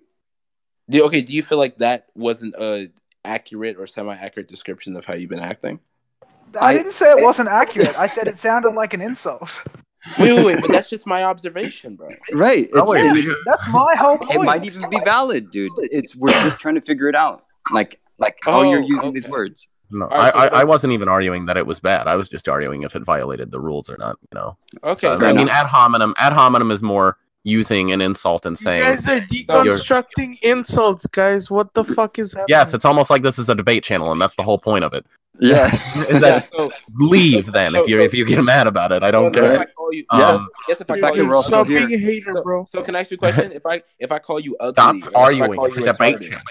Do, 0.91 1.05
okay, 1.05 1.21
do 1.21 1.33
you 1.33 1.41
feel 1.43 1.57
like 1.57 1.77
that 1.77 2.07
wasn't 2.15 2.55
a 2.59 2.89
accurate 3.25 3.77
or 3.77 3.87
semi-accurate 3.87 4.47
description 4.47 4.95
of 4.95 5.05
how 5.05 5.13
you've 5.13 5.29
been 5.29 5.39
acting? 5.39 5.79
I, 6.59 6.67
I- 6.67 6.73
didn't 6.77 6.93
say 6.93 7.09
it 7.11 7.23
wasn't 7.23 7.49
accurate. 7.49 7.97
I 7.97 8.07
said 8.07 8.27
it 8.27 8.39
sounded 8.47 8.71
like 8.75 8.93
an 8.93 9.01
insult. 9.01 9.61
Wait, 10.19 10.33
wait, 10.33 10.45
wait, 10.45 10.61
but 10.61 10.71
that's 10.71 10.89
just 10.89 11.05
my 11.05 11.23
observation, 11.23 11.95
bro. 11.95 12.09
Right. 12.33 12.67
It's, 12.73 12.91
wait, 12.91 13.05
it- 13.05 13.37
That's 13.45 13.67
my 13.69 13.95
whole 13.95 14.17
point. 14.17 14.31
it 14.31 14.43
might 14.43 14.65
even 14.65 14.89
be 14.89 14.99
valid, 15.05 15.51
dude. 15.51 15.71
It's 15.77 16.15
we're 16.15 16.29
just 16.31 16.59
trying 16.59 16.75
to 16.75 16.81
figure 16.81 17.07
it 17.07 17.15
out. 17.15 17.43
Like 17.71 17.99
like 18.17 18.39
how 18.43 18.61
Oh, 18.61 18.63
you're 18.63 18.81
using 18.81 19.13
these 19.13 19.27
words. 19.29 19.67
No, 19.91 20.05
All 20.05 20.17
right, 20.17 20.33
so 20.33 20.39
I, 20.39 20.45
I, 20.45 20.59
I 20.61 20.63
wasn't 20.63 20.93
even 20.93 21.07
arguing 21.09 21.45
that 21.47 21.57
it 21.57 21.67
was 21.67 21.79
bad. 21.81 22.07
I 22.07 22.15
was 22.15 22.29
just 22.29 22.47
arguing 22.49 22.83
if 22.83 22.95
it 22.95 23.03
violated 23.03 23.51
the 23.51 23.59
rules 23.59 23.89
or 23.89 23.97
not. 23.97 24.17
You 24.31 24.39
know, 24.39 24.57
Okay, 24.83 25.15
so 25.17 25.25
I 25.27 25.33
mean, 25.33 25.49
ad 25.49 25.67
hominem. 25.67 26.13
Ad 26.17 26.31
hominem 26.33 26.71
is 26.71 26.81
more 26.81 27.17
using 27.43 27.91
an 27.91 28.01
insult 28.01 28.45
and 28.45 28.53
You 28.59 28.63
saying, 28.63 28.81
guys 28.81 29.07
are 29.07 29.19
deconstructing 29.21 30.35
insults, 30.43 31.07
guys. 31.07 31.49
What 31.49 31.73
the 31.73 31.83
fuck 31.83 32.19
is 32.19 32.33
happening? 32.33 32.45
yes, 32.49 32.73
it's 32.73 32.85
almost 32.85 33.09
like 33.09 33.23
this 33.23 33.39
is 33.39 33.49
a 33.49 33.55
debate 33.55 33.83
channel, 33.83 34.11
and 34.11 34.21
that's 34.21 34.35
the 34.35 34.43
whole 34.43 34.59
point 34.59 34.83
of 34.83 34.93
it. 34.93 35.05
Yeah. 35.39 35.65
Is 35.73 35.73
yeah, 35.95 36.19
that 36.19 36.43
so, 36.43 36.71
leave 36.99 37.51
then 37.53 37.73
if 37.73 37.87
you 37.87 37.99
if 37.99 38.13
you 38.13 38.25
get 38.25 38.43
mad 38.43 38.67
about 38.67 38.91
it. 38.91 39.01
I 39.01 39.09
don't 39.09 39.33
so 39.33 39.43
if 39.43 39.51
I 39.51 39.55
care. 39.63 39.73
call 39.75 39.93
you, 39.93 40.05
Yeah. 40.13 40.27
um, 40.27 40.47
I 40.69 40.71
if 40.73 40.91
I 40.91 40.99
call 40.99 41.17
you 41.17 41.27
we're 41.27 41.41
Stop 41.41 41.67
being 41.67 41.91
a 41.93 41.97
hater, 41.97 42.33
so, 42.33 42.43
bro. 42.43 42.63
so 42.65 42.83
can 42.83 42.95
I 42.95 42.99
ask 42.99 43.11
you 43.11 43.15
a 43.15 43.17
question? 43.17 43.51
If 43.59 43.65
I 43.65 43.81
if 43.97 44.11
I 44.11 44.19
call 44.19 44.39
you 44.39 44.55
ugly, 44.59 44.73
Stop 45.01 45.13
or 45.15 45.17
arguing. 45.17 45.59
It's 45.63 45.77
a 45.77 45.81
debate 45.81 46.17
retarded, 46.17 46.21
channel. 46.29 46.43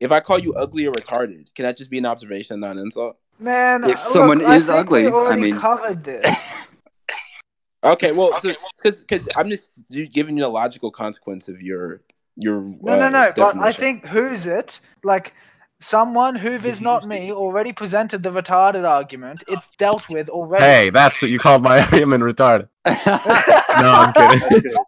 If 0.00 0.12
I 0.12 0.20
call 0.20 0.38
you 0.40 0.54
ugly 0.54 0.86
or 0.86 0.92
retarded, 0.92 1.54
can 1.54 1.64
that 1.64 1.76
just 1.76 1.90
be 1.90 1.98
an 1.98 2.06
observation, 2.06 2.58
not 2.60 2.72
an 2.72 2.78
insult? 2.78 3.16
Man, 3.38 3.84
If 3.84 3.90
look, 3.90 3.98
someone 3.98 4.44
I 4.44 4.56
is 4.56 4.66
think 4.66 4.78
ugly, 4.78 5.06
I 5.06 5.36
mean- 5.36 5.58
covered 5.60 6.02
this. 6.02 6.55
Okay, 7.92 8.12
well, 8.12 8.38
because 8.76 9.00
because 9.00 9.28
I'm 9.36 9.48
just 9.50 9.82
giving 9.90 10.36
you 10.36 10.42
the 10.42 10.48
logical 10.48 10.90
consequence 10.90 11.48
of 11.48 11.60
your 11.62 12.02
your 12.36 12.60
No, 12.82 12.94
uh, 12.94 12.96
no, 12.96 13.08
no. 13.08 13.32
But 13.34 13.56
I 13.56 13.72
think 13.72 14.04
who's 14.06 14.46
it? 14.46 14.80
Like 15.04 15.32
someone 15.80 16.34
who 16.34 16.52
is 16.52 16.80
not 16.80 17.06
me 17.06 17.30
already 17.30 17.72
presented 17.72 18.22
the 18.22 18.30
retarded 18.30 18.88
argument. 18.88 19.44
It's 19.48 19.66
dealt 19.78 20.08
with 20.08 20.28
already. 20.28 20.64
Hey, 20.64 20.90
that's 20.90 21.20
what 21.20 21.30
you 21.30 21.38
called 21.38 21.62
my 21.62 21.80
argument 21.92 22.22
retarded. 22.24 22.68
No, 22.86 23.90
I'm 23.92 24.12
kidding. 24.12 24.72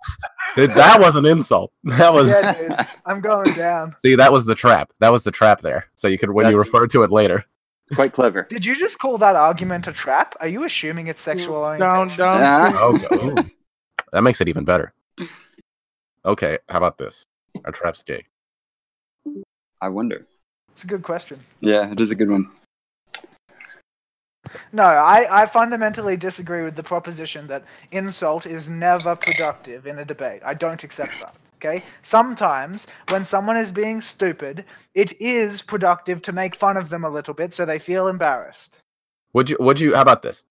It- 0.56 0.74
that 0.74 0.98
was 0.98 1.14
an 1.14 1.26
insult. 1.26 1.72
That 1.84 2.12
was 2.12 2.28
yeah, 2.30 2.54
dude. 2.54 2.86
I'm 3.04 3.20
going 3.20 3.52
down. 3.52 3.94
see, 3.98 4.16
that 4.16 4.32
was 4.32 4.44
the 4.46 4.54
trap. 4.54 4.90
That 4.98 5.10
was 5.10 5.22
the 5.22 5.30
trap 5.30 5.60
there. 5.60 5.86
So 5.94 6.08
you 6.08 6.18
could 6.18 6.30
when 6.30 6.50
you 6.50 6.58
refer 6.58 6.86
to 6.88 7.02
it 7.04 7.12
later. 7.12 7.44
It's 7.88 7.96
quite 7.96 8.12
clever. 8.12 8.42
Did 8.42 8.66
you 8.66 8.76
just 8.76 8.98
call 8.98 9.16
that 9.16 9.34
argument 9.34 9.86
a 9.86 9.92
trap? 9.92 10.34
Are 10.40 10.46
you 10.46 10.64
assuming 10.64 11.06
it's 11.06 11.22
sexual 11.22 11.62
Down, 11.78 12.10
orientation? 12.10 12.18
down. 12.18 12.42
Ah. 12.42 12.72
Oh, 13.10 13.28
ooh. 13.30 13.44
that 14.12 14.22
makes 14.22 14.42
it 14.42 14.48
even 14.48 14.64
better. 14.66 14.92
Okay, 16.26 16.58
how 16.68 16.76
about 16.76 16.98
this? 16.98 17.24
Are 17.64 17.72
traps 17.72 18.02
gay? 18.02 18.26
I 19.80 19.88
wonder. 19.88 20.26
It's 20.72 20.84
a 20.84 20.86
good 20.86 21.02
question. 21.02 21.38
Yeah, 21.60 21.90
it 21.90 21.98
is 21.98 22.10
a 22.10 22.14
good 22.14 22.28
one. 22.30 22.50
No, 24.72 24.82
I, 24.82 25.42
I 25.42 25.46
fundamentally 25.46 26.16
disagree 26.18 26.64
with 26.64 26.76
the 26.76 26.82
proposition 26.82 27.46
that 27.46 27.64
insult 27.90 28.44
is 28.44 28.68
never 28.68 29.16
productive 29.16 29.86
in 29.86 29.98
a 29.98 30.04
debate. 30.04 30.42
I 30.44 30.52
don't 30.52 30.84
accept 30.84 31.12
that. 31.20 31.34
Okay? 31.58 31.84
Sometimes 32.02 32.86
when 33.10 33.26
someone 33.26 33.56
is 33.56 33.70
being 33.70 34.00
stupid, 34.00 34.64
it 34.94 35.20
is 35.20 35.60
productive 35.60 36.22
to 36.22 36.32
make 36.32 36.54
fun 36.56 36.76
of 36.76 36.88
them 36.88 37.04
a 37.04 37.10
little 37.10 37.34
bit 37.34 37.52
so 37.52 37.64
they 37.66 37.78
feel 37.78 38.08
embarrassed. 38.08 38.78
Would 39.32 39.50
you? 39.50 39.56
Would 39.60 39.80
you? 39.80 39.94
How 39.94 40.02
about 40.02 40.22
this? 40.22 40.44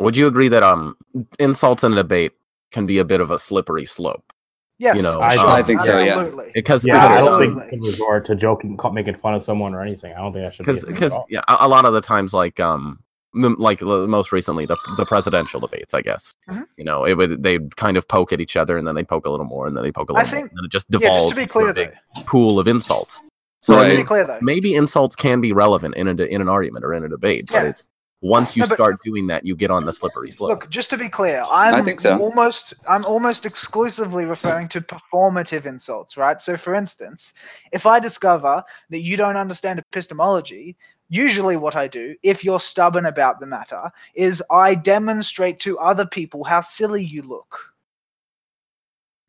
Would 0.00 0.16
you 0.16 0.26
agree 0.26 0.48
that 0.48 0.62
um 0.62 0.96
insults 1.38 1.84
in 1.84 1.92
a 1.92 1.96
debate 1.96 2.32
can 2.72 2.86
be 2.86 2.98
a 2.98 3.04
bit 3.04 3.20
of 3.20 3.30
a 3.30 3.38
slippery 3.38 3.86
slope? 3.86 4.32
Yes, 4.78 4.96
you 4.96 5.02
know, 5.02 5.20
I- 5.20 5.36
sure, 5.36 5.48
I 5.48 5.62
think 5.62 5.80
so, 5.80 5.98
yes. 6.00 6.34
Because 6.54 6.84
Yeah, 6.84 6.98
I 6.98 7.20
don't 7.20 7.28
Absolutely. 7.28 7.46
think 7.46 7.72
you 7.72 7.78
can 7.78 7.80
resort 7.86 8.24
to 8.26 8.34
joking, 8.34 8.78
making 8.92 9.14
fun 9.16 9.34
of 9.34 9.44
someone 9.44 9.74
or 9.74 9.80
anything. 9.80 10.12
I 10.12 10.18
don't 10.18 10.32
think 10.32 10.44
that 10.44 10.54
should 10.54 10.66
be. 10.66 10.72
because 10.72 10.82
thing 10.82 10.94
because 10.94 11.18
yeah, 11.28 11.42
a, 11.46 11.58
a 11.60 11.68
lot 11.68 11.84
of 11.84 11.94
the 11.94 12.00
times 12.00 12.34
like 12.34 12.58
um 12.58 12.98
the, 12.98 13.11
like 13.34 13.78
the, 13.78 14.06
most 14.06 14.32
recently 14.32 14.66
the 14.66 14.76
the 14.96 15.04
presidential 15.06 15.58
debates, 15.60 15.94
I 15.94 16.02
guess. 16.02 16.34
Mhm. 16.50 16.66
You 16.76 16.84
know, 16.84 17.04
it 17.04 17.14
would 17.14 17.42
they 17.42 17.58
kind 17.76 17.96
of 17.96 18.06
poke 18.08 18.32
at 18.32 18.40
each 18.40 18.56
other 18.56 18.76
and 18.76 18.86
then 18.86 18.94
they 18.94 19.04
poke 19.04 19.26
a 19.26 19.30
little 19.30 19.46
more 19.46 19.66
and 19.66 19.76
then 19.76 19.82
they 19.84 19.92
poke 19.92 20.10
a 20.10 20.12
little 20.12 20.28
think- 20.28 20.42
more 20.44 20.48
and 20.50 20.58
then 20.58 20.64
it 20.66 20.70
just 20.72 20.86
Yeah, 20.90 20.98
just 20.98 21.02
devolves 21.04 21.30
to 21.30 21.36
be 21.36 21.42
into 21.42 21.58
a 21.60 21.74
big 21.74 21.90
though. 22.16 22.22
pool 22.24 22.58
of 22.58 22.68
insults. 22.68 23.22
So 23.60 23.74
Just 23.74 23.86
I 23.86 23.88
to 23.90 23.94
mean, 23.94 24.04
be 24.04 24.06
clear 24.08 24.26
though. 24.26 24.38
maybe 24.42 24.74
insults 24.74 25.14
can 25.16 25.40
be 25.40 25.52
relevant 25.52 25.94
in 25.96 26.08
a 26.08 26.22
in 26.24 26.40
an 26.40 26.48
argument 26.48 26.84
or 26.84 26.92
in 26.94 27.04
a 27.04 27.08
debate, 27.08 27.48
but 27.50 27.64
it's 27.66 27.88
once 28.24 28.56
you 28.56 28.62
No, 28.62 28.68
but- 28.68 28.74
start 28.74 29.02
doing 29.02 29.26
that, 29.28 29.44
you 29.44 29.56
get 29.56 29.70
on 29.72 29.84
the 29.84 29.92
slippery 29.92 30.30
slope. 30.30 30.50
Look, 30.50 30.70
just 30.70 30.90
to 30.90 30.96
be 30.96 31.08
clear, 31.08 31.44
I'm 31.50 31.84
think 31.84 32.00
so. 32.00 32.16
almost 32.18 32.72
I'm 32.88 33.04
almost 33.04 33.44
exclusively 33.46 34.24
referring 34.26 34.68
to 34.68 34.80
performative 34.80 35.66
insults, 35.66 36.16
right? 36.16 36.40
So 36.40 36.56
for 36.56 36.74
instance, 36.74 37.32
if 37.72 37.84
I 37.86 37.98
discover 37.98 38.62
that 38.90 39.00
you 39.00 39.16
don't 39.16 39.36
understand 39.36 39.78
epistemology, 39.80 40.76
usually 41.12 41.56
what 41.58 41.76
I 41.76 41.88
do, 41.88 42.16
if 42.22 42.42
you're 42.42 42.58
stubborn 42.58 43.04
about 43.04 43.38
the 43.38 43.46
matter, 43.46 43.92
is 44.14 44.42
I 44.50 44.74
demonstrate 44.74 45.60
to 45.60 45.78
other 45.78 46.06
people 46.06 46.42
how 46.42 46.62
silly 46.62 47.04
you 47.04 47.20
look. 47.22 47.68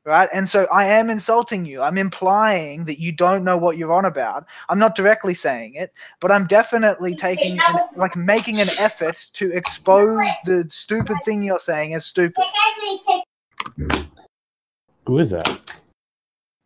Right? 0.06 0.30
And 0.34 0.50
so 0.50 0.65
I 0.72 0.86
am 0.86 1.10
insulting 1.10 1.65
you. 1.65 1.82
I'm 1.82 1.98
implying 1.98 2.86
that 2.86 3.00
you 3.00 3.12
don't 3.12 3.43
know 3.43 3.58
what 3.58 3.78
you're 3.78 3.91
on 3.93 4.06
about. 4.06 4.46
I'm 4.69 4.80
not 4.80 4.96
directly 4.96 5.34
saying 5.34 5.76
it, 5.76 5.93
but 6.19 6.32
I'm 6.32 6.46
definitely 6.48 7.15
taking 7.15 7.58
an, 7.60 7.80
like 7.98 8.15
making 8.15 8.60
an 8.60 8.67
effort 8.80 9.26
to 9.34 9.52
expose 9.52 10.26
the 10.46 10.65
stupid 10.69 11.17
thing 11.24 11.43
you're 11.43 11.60
saying 11.60 11.93
as 11.93 12.06
stupid. 12.06 12.43
Who 15.06 15.19
is 15.19 15.30
that? 15.32 15.60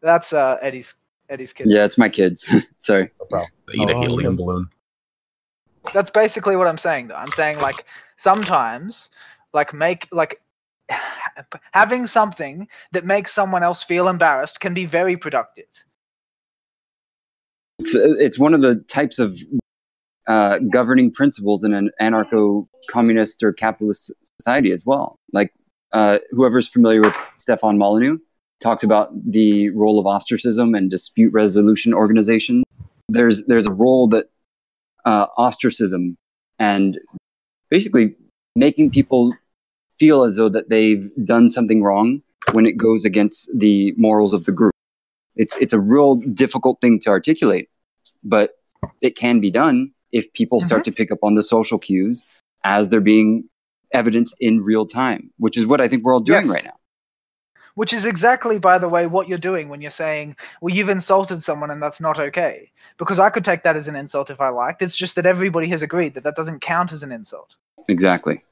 That's 0.01 0.31
uh 0.33 0.57
Eddie's 0.61 0.95
Eddie's 1.29 1.53
kid. 1.53 1.67
Yeah, 1.69 1.85
it's 1.85 1.97
my 1.97 2.09
kids. 2.09 2.47
Sorry. 2.79 3.11
Bro. 3.29 3.45
They 3.67 3.73
eat 3.73 3.89
a 3.89 3.93
Oh, 3.95 4.01
helium 4.01 4.33
yeah. 4.33 4.37
balloon. 4.37 4.69
That's 5.93 6.11
basically 6.11 6.55
what 6.55 6.67
I'm 6.67 6.77
saying 6.77 7.07
though. 7.07 7.15
I'm 7.15 7.31
saying 7.31 7.59
like 7.59 7.85
sometimes 8.17 9.09
like 9.53 9.73
make 9.73 10.07
like 10.11 10.41
having 11.71 12.07
something 12.07 12.67
that 12.91 13.05
makes 13.05 13.33
someone 13.33 13.63
else 13.63 13.83
feel 13.83 14.07
embarrassed 14.07 14.59
can 14.59 14.73
be 14.73 14.85
very 14.85 15.17
productive. 15.17 15.65
It's, 17.79 17.95
it's 17.95 18.39
one 18.39 18.53
of 18.53 18.61
the 18.61 18.75
types 18.75 19.19
of 19.19 19.39
uh, 20.27 20.59
governing 20.71 21.11
principles 21.11 21.63
in 21.63 21.73
an 21.73 21.91
anarcho-communist 22.01 23.43
or 23.43 23.53
capitalist 23.53 24.11
society 24.41 24.71
as 24.71 24.85
well. 24.85 25.15
Like 25.31 25.53
uh, 25.93 26.19
whoever's 26.31 26.67
familiar 26.67 27.01
with 27.01 27.15
Stefan 27.37 27.77
Molyneux 27.77 28.17
talks 28.59 28.83
about 28.83 29.11
the 29.29 29.69
role 29.69 29.99
of 29.99 30.07
ostracism 30.07 30.75
and 30.75 30.89
dispute 30.89 31.31
resolution 31.31 31.93
organization. 31.93 32.63
There's 33.07 33.45
there's 33.45 33.67
a 33.67 33.71
role 33.71 34.07
that 34.09 34.25
uh, 35.09 35.25
ostracism 35.37 36.03
and 36.59 36.99
basically 37.69 38.05
making 38.55 38.91
people 38.91 39.33
feel 39.99 40.23
as 40.27 40.35
though 40.37 40.49
that 40.49 40.69
they've 40.69 41.09
done 41.33 41.49
something 41.57 41.81
wrong 41.87 42.21
when 42.51 42.65
it 42.65 42.75
goes 42.77 43.05
against 43.11 43.49
the 43.63 43.93
morals 44.05 44.33
of 44.33 44.41
the 44.47 44.51
group. 44.59 44.73
It's 45.35 45.55
it's 45.63 45.73
a 45.73 45.79
real 45.79 46.15
difficult 46.43 46.75
thing 46.81 46.99
to 47.03 47.09
articulate, 47.09 47.69
but 48.23 48.47
it 49.01 49.15
can 49.23 49.39
be 49.39 49.51
done 49.63 49.91
if 50.11 50.31
people 50.39 50.59
start 50.59 50.83
to 50.85 50.91
pick 50.99 51.09
up 51.11 51.19
on 51.27 51.35
the 51.35 51.43
social 51.55 51.79
cues 51.87 52.25
as 52.63 52.89
they're 52.89 53.07
being 53.15 53.29
evidence 54.01 54.33
in 54.39 54.53
real 54.71 54.85
time, 54.85 55.21
which 55.37 55.57
is 55.57 55.65
what 55.65 55.79
I 55.79 55.87
think 55.87 56.03
we're 56.03 56.13
all 56.13 56.27
doing 56.31 56.45
Yes. 56.45 56.53
right 56.55 56.65
now. 56.65 56.76
Which 57.77 57.93
is 57.93 58.07
exactly, 58.07 58.57
by 58.57 58.79
the 58.79 58.89
way, 58.89 59.05
what 59.05 59.29
you're 59.29 59.37
doing 59.37 59.69
when 59.69 59.81
you're 59.81 59.91
saying, 59.91 60.35
well, 60.61 60.73
you've 60.73 60.89
insulted 60.89 61.43
someone 61.43 61.69
and 61.69 61.79
that's 61.79 62.01
not 62.01 62.17
okay. 62.17 62.71
Because 62.97 63.19
I 63.19 63.29
could 63.29 63.45
take 63.45 63.61
that 63.61 63.77
as 63.77 63.87
an 63.87 63.95
insult 63.95 64.31
if 64.31 64.41
I 64.41 64.49
liked. 64.49 64.81
It's 64.81 64.95
just 64.95 65.15
that 65.15 65.27
everybody 65.27 65.67
has 65.67 65.83
agreed 65.83 66.15
that 66.15 66.23
that 66.23 66.35
doesn't 66.35 66.61
count 66.61 66.91
as 66.91 67.03
an 67.03 67.11
insult. 67.11 67.55
Exactly. 67.87 68.43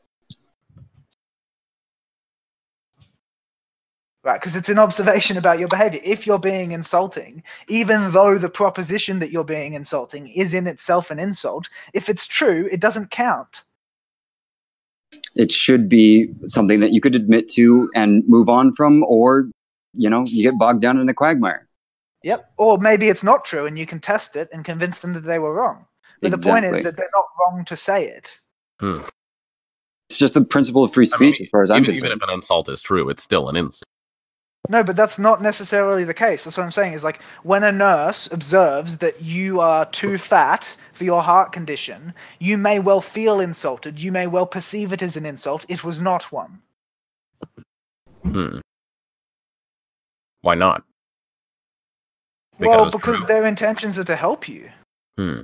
Right, 4.24 4.40
because 4.40 4.56
it's 4.56 4.70
an 4.70 4.78
observation 4.78 5.38
about 5.38 5.58
your 5.58 5.70
behavior. 5.70 6.02
If 6.04 6.28
you're 6.28 6.38
being 6.38 6.74
insulting, 6.74 7.42
even 7.68 8.12
though 8.12 8.38
the 8.38 8.48
proposition 8.48 9.18
that 9.20 9.32
you're 9.32 9.44
being 9.44 9.74
insulting 9.74 10.28
is 10.28 10.54
in 10.54 10.68
itself 10.68 11.10
an 11.10 11.18
insult, 11.18 11.68
if 11.94 12.10
it's 12.10 12.28
true, 12.28 12.70
it 12.72 12.80
doesn't 12.80 13.10
count. 13.10 13.64
It 15.36 15.52
should 15.52 15.90
be 15.90 16.34
something 16.48 16.80
that 16.80 16.92
you 16.92 17.02
could 17.02 17.16
admit 17.16 17.50
to 17.50 17.90
and 17.94 18.24
move 18.28 18.50
on 18.50 18.74
from, 18.74 19.04
or 19.04 19.50
you 19.94 20.10
know, 20.10 20.24
you 20.26 20.44
get 20.44 20.58
bogged 20.58 20.82
down 20.82 21.00
in 21.00 21.08
a 21.10 21.14
quagmire. 21.14 21.68
Yep. 22.24 22.52
Or 22.58 22.78
maybe 22.78 23.10
it's 23.10 23.24
not 23.24 23.46
true 23.46 23.66
and 23.66 23.78
you 23.78 23.86
can 23.86 24.00
test 24.00 24.36
it 24.36 24.50
and 24.52 24.66
convince 24.66 25.00
them 25.00 25.14
that 25.14 25.26
they 25.26 25.40
were 25.40 25.54
wrong. 25.54 25.86
But 26.22 26.32
the 26.32 26.38
point 26.38 26.66
is 26.66 26.84
that 26.84 26.98
they're 26.98 27.10
not 27.14 27.26
wrong 27.40 27.66
to 27.66 27.78
say 27.78 28.08
it. 28.08 28.40
Hmm. 28.80 29.02
It's 30.10 30.18
just 30.18 30.34
the 30.34 30.42
principle 30.42 30.84
of 30.84 30.94
free 30.94 31.06
I 31.14 31.18
mean, 31.20 31.34
speech, 31.34 31.46
as 31.46 31.50
far 31.50 31.62
as 31.62 31.70
I'm 31.70 31.84
even, 31.84 31.92
even 31.92 32.02
concerned. 32.02 32.22
if 32.22 32.30
an 32.30 32.34
insult 32.34 32.70
is 32.70 32.82
true, 32.82 33.10
it's 33.10 33.22
still 33.22 33.50
an 33.50 33.56
insult. 33.56 33.85
No, 34.70 34.84
but 34.84 34.96
that's 34.96 35.20
not 35.20 35.42
necessarily 35.42 36.04
the 36.04 36.14
case. 36.14 36.44
That's 36.44 36.58
what 36.58 36.64
I'm 36.64 36.72
saying. 36.72 36.94
Is 36.94 37.04
like 37.04 37.20
when 37.44 37.64
a 37.64 37.72
nurse 37.72 38.30
observes 38.32 38.98
that 38.98 39.22
you 39.22 39.60
are 39.60 39.86
too 39.86 40.18
fat 40.18 40.76
for 40.94 41.04
your 41.04 41.22
heart 41.22 41.52
condition, 41.52 42.14
you 42.40 42.58
may 42.58 42.80
well 42.80 43.02
feel 43.02 43.40
insulted. 43.40 44.00
You 44.00 44.12
may 44.12 44.28
well 44.28 44.46
perceive 44.46 44.94
it 44.94 45.02
as 45.02 45.18
an 45.18 45.26
insult. 45.26 45.66
It 45.70 45.84
was 45.84 46.02
not 46.02 46.32
one. 46.32 46.62
Hmm. 48.24 48.60
Why 50.42 50.56
not? 50.56 50.84
well, 52.60 52.90
because 52.90 53.22
their 53.26 53.46
intentions 53.46 54.00
are 54.00 54.04
to 54.06 54.16
help 54.16 54.48
you. 54.48 54.70
Hmm. 55.18 55.42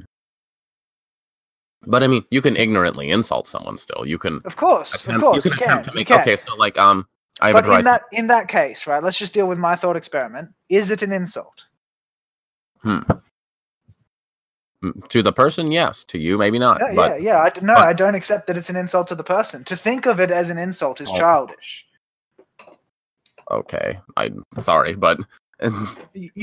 But 1.84 2.03
I 2.03 2.07
mean, 2.07 2.23
you 2.29 2.41
can 2.41 2.55
ignorantly 2.55 3.10
insult 3.10 3.47
someone 3.47 3.77
still. 3.77 4.05
You 4.05 4.17
can 4.17 4.41
Of 4.45 4.55
course, 4.55 4.93
attempt, 4.93 5.15
of 5.15 5.21
course, 5.21 5.45
you 5.45 5.51
can 5.51 5.63
attempt 5.63 5.86
to 5.86 5.93
make. 5.93 6.12
Okay, 6.12 6.38
so 6.38 6.55
like, 6.55 6.77
um, 6.77 7.07
I 7.39 7.51
but 7.53 7.65
in 7.67 7.83
that 7.85 8.03
in 8.11 8.27
that 8.27 8.47
case, 8.47 8.85
right? 8.87 9.01
Let's 9.01 9.17
just 9.17 9.33
deal 9.33 9.47
with 9.47 9.57
my 9.57 9.75
thought 9.75 9.95
experiment. 9.95 10.49
Is 10.69 10.91
it 10.91 11.01
an 11.01 11.11
insult? 11.11 11.63
Hmm. 12.83 12.99
Mm, 14.83 15.07
To 15.09 15.21
the 15.21 15.31
person, 15.31 15.71
yes. 15.71 16.03
To 16.05 16.19
you, 16.19 16.37
maybe 16.37 16.57
not. 16.59 16.81
Yeah, 16.81 16.93
but 16.95 17.21
yeah, 17.21 17.33
yeah. 17.33 17.37
I 17.43 17.51
no, 17.65 17.75
but- 17.75 17.87
I 17.87 17.93
don't 17.93 18.15
accept 18.15 18.47
that 18.47 18.57
it's 18.57 18.69
an 18.69 18.75
insult 18.75 19.07
to 19.07 19.15
the 19.15 19.23
person. 19.23 19.63
To 19.65 19.75
think 19.75 20.05
of 20.07 20.19
it 20.19 20.31
as 20.31 20.49
an 20.49 20.57
insult 20.57 21.01
is 21.01 21.09
Oh. 21.11 21.17
childish. 21.17 21.85
okay, 23.49 23.99
I'm 24.17 24.43
sorry, 24.59 24.95
but 24.95 25.19
You 25.61 25.69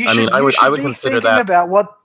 I 0.09 0.12
should, 0.12 0.16
mean, 0.18 0.29
I 0.31 0.40
would- 0.42 0.59
I 0.61 0.68
would 0.68 0.81
consider 0.81 1.20
that- 1.20 1.40
about 1.40 1.68
what, 1.70 1.96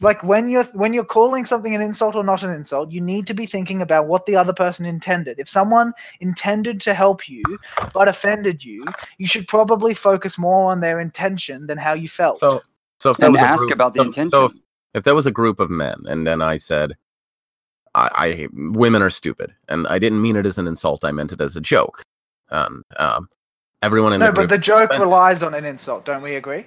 like 0.00 0.22
when 0.22 0.50
you're 0.50 0.64
when 0.74 0.92
you're 0.92 1.04
calling 1.04 1.44
something 1.46 1.74
an 1.74 1.80
insult 1.80 2.14
or 2.16 2.22
not 2.24 2.42
an 2.42 2.50
insult, 2.50 2.90
you 2.90 3.00
need 3.00 3.26
to 3.26 3.34
be 3.34 3.46
thinking 3.46 3.80
about 3.82 4.06
what 4.06 4.26
the 4.26 4.36
other 4.36 4.52
person 4.52 4.84
intended. 4.86 5.38
If 5.38 5.48
someone 5.48 5.92
intended 6.20 6.80
to 6.82 6.94
help 6.94 7.28
you 7.28 7.42
but 7.94 8.06
offended 8.08 8.64
you, 8.64 8.84
you 9.18 9.26
should 9.26 9.48
probably 9.48 9.94
focus 9.94 10.36
more 10.38 10.70
on 10.70 10.80
their 10.80 11.00
intention 11.00 11.66
than 11.66 11.78
how 11.78 11.94
you 11.94 12.08
felt. 12.08 12.38
so 12.38 12.62
so 13.00 13.10
if 13.10 13.16
there 13.18 13.26
And 13.28 13.34
was 13.34 13.42
a 13.42 13.46
ask 13.46 13.60
group- 13.60 13.72
about 13.72 13.94
the 13.94 13.98
so- 14.00 14.04
intention. 14.04 14.30
So 14.30 14.44
if, 14.46 14.52
if 14.94 15.04
there 15.04 15.14
was 15.14 15.26
a 15.26 15.30
group 15.30 15.60
of 15.60 15.70
men, 15.70 16.02
and 16.06 16.26
then 16.26 16.40
I 16.40 16.56
said, 16.56 16.96
I, 17.94 18.08
I 18.14 18.48
women 18.52 19.02
are 19.02 19.10
stupid, 19.10 19.54
and 19.68 19.86
I 19.88 19.98
didn't 19.98 20.20
mean 20.22 20.36
it 20.36 20.46
as 20.46 20.58
an 20.58 20.66
insult. 20.66 21.04
I 21.04 21.12
meant 21.12 21.32
it 21.32 21.40
as 21.40 21.56
a 21.56 21.60
joke. 21.60 22.02
And 22.50 22.82
um, 22.98 23.28
everyone 23.82 24.12
in 24.12 24.20
no, 24.20 24.26
the 24.26 24.32
but 24.32 24.48
the 24.48 24.58
joke 24.58 24.90
but- 24.90 25.00
relies 25.00 25.42
on 25.42 25.54
an 25.54 25.64
insult. 25.64 26.04
Don't 26.04 26.22
we 26.22 26.34
agree? 26.36 26.66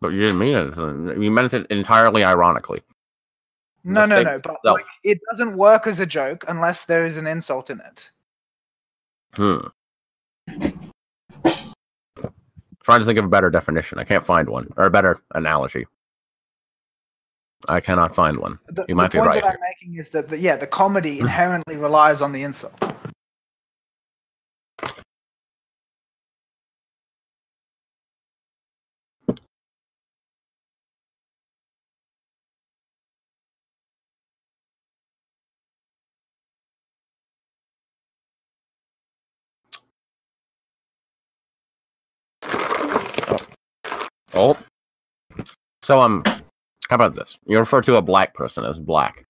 But 0.00 0.08
you 0.08 0.20
didn't 0.20 0.38
mean 0.38 0.54
it. 0.56 1.18
You 1.18 1.30
meant 1.30 1.54
it 1.54 1.66
entirely 1.68 2.24
ironically. 2.24 2.82
No, 3.84 4.04
no, 4.06 4.22
no. 4.22 4.38
But 4.38 4.58
like, 4.64 4.84
it 5.04 5.18
doesn't 5.30 5.56
work 5.56 5.86
as 5.86 6.00
a 6.00 6.06
joke 6.06 6.44
unless 6.48 6.84
there 6.84 7.06
is 7.06 7.16
an 7.16 7.26
insult 7.26 7.70
in 7.70 7.80
it. 7.80 8.10
Hmm. 9.34 9.58
Trying 12.82 13.00
to 13.00 13.04
think 13.04 13.18
of 13.18 13.24
a 13.24 13.28
better 13.28 13.50
definition. 13.50 13.98
I 13.98 14.04
can't 14.04 14.24
find 14.24 14.48
one, 14.48 14.68
or 14.76 14.84
a 14.84 14.90
better 14.90 15.22
analogy. 15.34 15.86
I 17.68 17.80
cannot 17.80 18.14
find 18.14 18.38
one. 18.38 18.58
The, 18.68 18.86
You 18.88 18.94
might 18.94 19.10
the 19.10 19.18
be 19.18 19.18
point 19.18 19.28
right 19.28 19.42
that 19.42 19.54
I'm 19.54 19.60
making 19.60 19.98
is 19.98 20.08
that 20.10 20.28
the, 20.30 20.38
yeah, 20.38 20.56
the 20.56 20.66
comedy 20.66 21.20
inherently 21.20 21.76
relies 21.76 22.22
on 22.22 22.32
the 22.32 22.42
insult. 22.42 22.89
Oh. 44.34 44.56
So 45.82 46.00
um 46.00 46.22
how 46.88 46.96
about 46.96 47.14
this? 47.14 47.38
You 47.46 47.58
refer 47.58 47.80
to 47.82 47.96
a 47.96 48.02
black 48.02 48.34
person 48.34 48.64
as 48.64 48.80
black. 48.80 49.24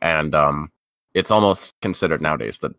And 0.00 0.34
um 0.34 0.70
it's 1.14 1.30
almost 1.30 1.72
considered 1.82 2.20
nowadays 2.22 2.58
that 2.58 2.72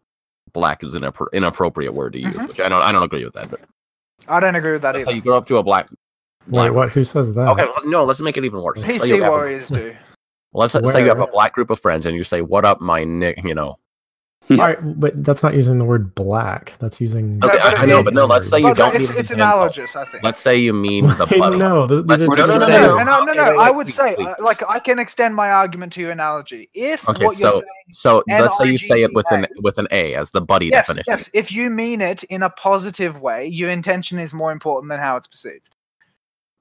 black 0.53 0.83
is 0.83 0.93
an 0.95 1.01
inappro- 1.03 1.31
inappropriate 1.33 1.93
word 1.93 2.13
to 2.13 2.19
use, 2.19 2.35
Mhm. 2.35 2.47
which 2.49 2.59
I 2.59 2.69
don't 2.69 2.81
I 2.81 2.91
don't 2.91 3.03
agree 3.03 3.23
with 3.25 3.33
that, 3.35 3.49
but 3.49 3.61
I 4.27 4.39
don't 4.39 4.55
agree 4.55 4.73
with 4.73 4.81
that 4.83 4.93
that's 4.93 5.05
how 5.05 5.11
either. 5.11 5.15
you 5.17 5.21
grow 5.21 5.37
up 5.37 5.47
to 5.47 5.57
a 5.57 5.63
black 5.63 5.87
Wait, 6.49 6.71
what? 6.71 6.89
Who 6.89 7.05
says 7.05 7.33
that? 7.35 7.47
Okay, 7.47 7.63
well, 7.63 7.81
no, 7.85 8.03
let's 8.03 8.19
make 8.19 8.35
it 8.35 8.43
even 8.43 8.61
worse. 8.61 8.77
Let's 8.85 8.99
say 8.99 9.05
PC 9.05 9.15
you 9.15 9.23
have 9.23 9.31
a- 9.31 9.35
warriors 9.35 9.69
do. 9.69 9.95
let's 10.53 10.73
say 10.73 11.01
you 11.01 11.07
have 11.07 11.21
a 11.21 11.27
black 11.27 11.53
group 11.53 11.69
of 11.69 11.79
friends 11.79 12.05
and 12.05 12.17
you 12.17 12.23
say, 12.25 12.41
What 12.41 12.65
up, 12.65 12.81
my 12.81 13.05
nick 13.05 13.41
you 13.45 13.55
know. 13.55 13.77
All 14.51 14.57
right, 14.57 14.77
but 14.99 15.23
that's 15.23 15.41
not 15.41 15.53
using 15.53 15.79
the 15.79 15.85
word 15.85 16.13
black. 16.15 16.73
That's 16.79 16.99
using. 16.99 17.39
Okay, 17.43 17.57
I, 17.59 17.71
I 17.77 17.85
know, 17.85 18.03
but 18.03 18.13
no, 18.13 18.25
let's 18.25 18.49
say 18.49 18.57
you 18.59 18.63
But 18.65 18.77
don't 18.77 18.95
it's, 18.95 19.09
mean 19.09 19.19
it's 19.19 19.31
an 19.31 19.39
analogous, 19.39 19.95
I 19.95 20.03
think. 20.05 20.21
Let's 20.23 20.37
say 20.39 20.57
you 20.57 20.73
mean 20.73 21.07
the 21.07 21.25
Wait, 21.31 21.39
butt. 21.39 21.57
no, 21.57 21.87
th- 21.87 22.03
Let's- 22.05 22.21
these 22.21 22.29
are 22.29 22.35
no, 22.35 22.57
no, 22.57 22.57
no, 22.57 22.67
no, 22.67 22.97
no, 22.97 23.03
no, 23.03 23.23
no, 23.23 23.33
no. 23.33 23.59
I 23.59 23.71
would 23.71 23.89
say, 23.89 24.15
uh, 24.15 24.35
like, 24.39 24.61
I 24.67 24.79
can 24.79 24.99
extend 24.99 25.33
my 25.33 25.49
argument 25.51 25.93
to 25.93 26.01
your 26.01 26.11
analogy. 26.11 26.69
If 26.73 27.07
Okay, 27.07 27.25
what 27.25 27.39
you're 27.39 27.51
so 27.51 27.59
saying, 27.61 27.63
so 27.91 28.23
let's 28.27 28.57
say 28.57 28.69
you 28.69 28.77
say 28.77 29.03
it 29.03 29.13
with 29.13 29.31
an 29.31 29.47
with 29.61 29.77
an 29.77 29.87
A 29.91 30.13
as 30.15 30.31
the 30.31 30.41
buddy 30.41 30.67
yes, 30.67 30.87
definition. 30.87 31.05
yes, 31.07 31.29
if 31.33 31.51
you 31.51 31.69
mean 31.69 32.01
it 32.01 32.23
in 32.25 32.43
a 32.43 32.49
positive 32.49 33.21
way, 33.21 33.47
your 33.47 33.69
intention 33.69 34.19
is 34.19 34.33
more 34.33 34.51
important 34.51 34.89
than 34.89 34.99
how 34.99 35.15
it's 35.15 35.27
perceived. 35.27 35.69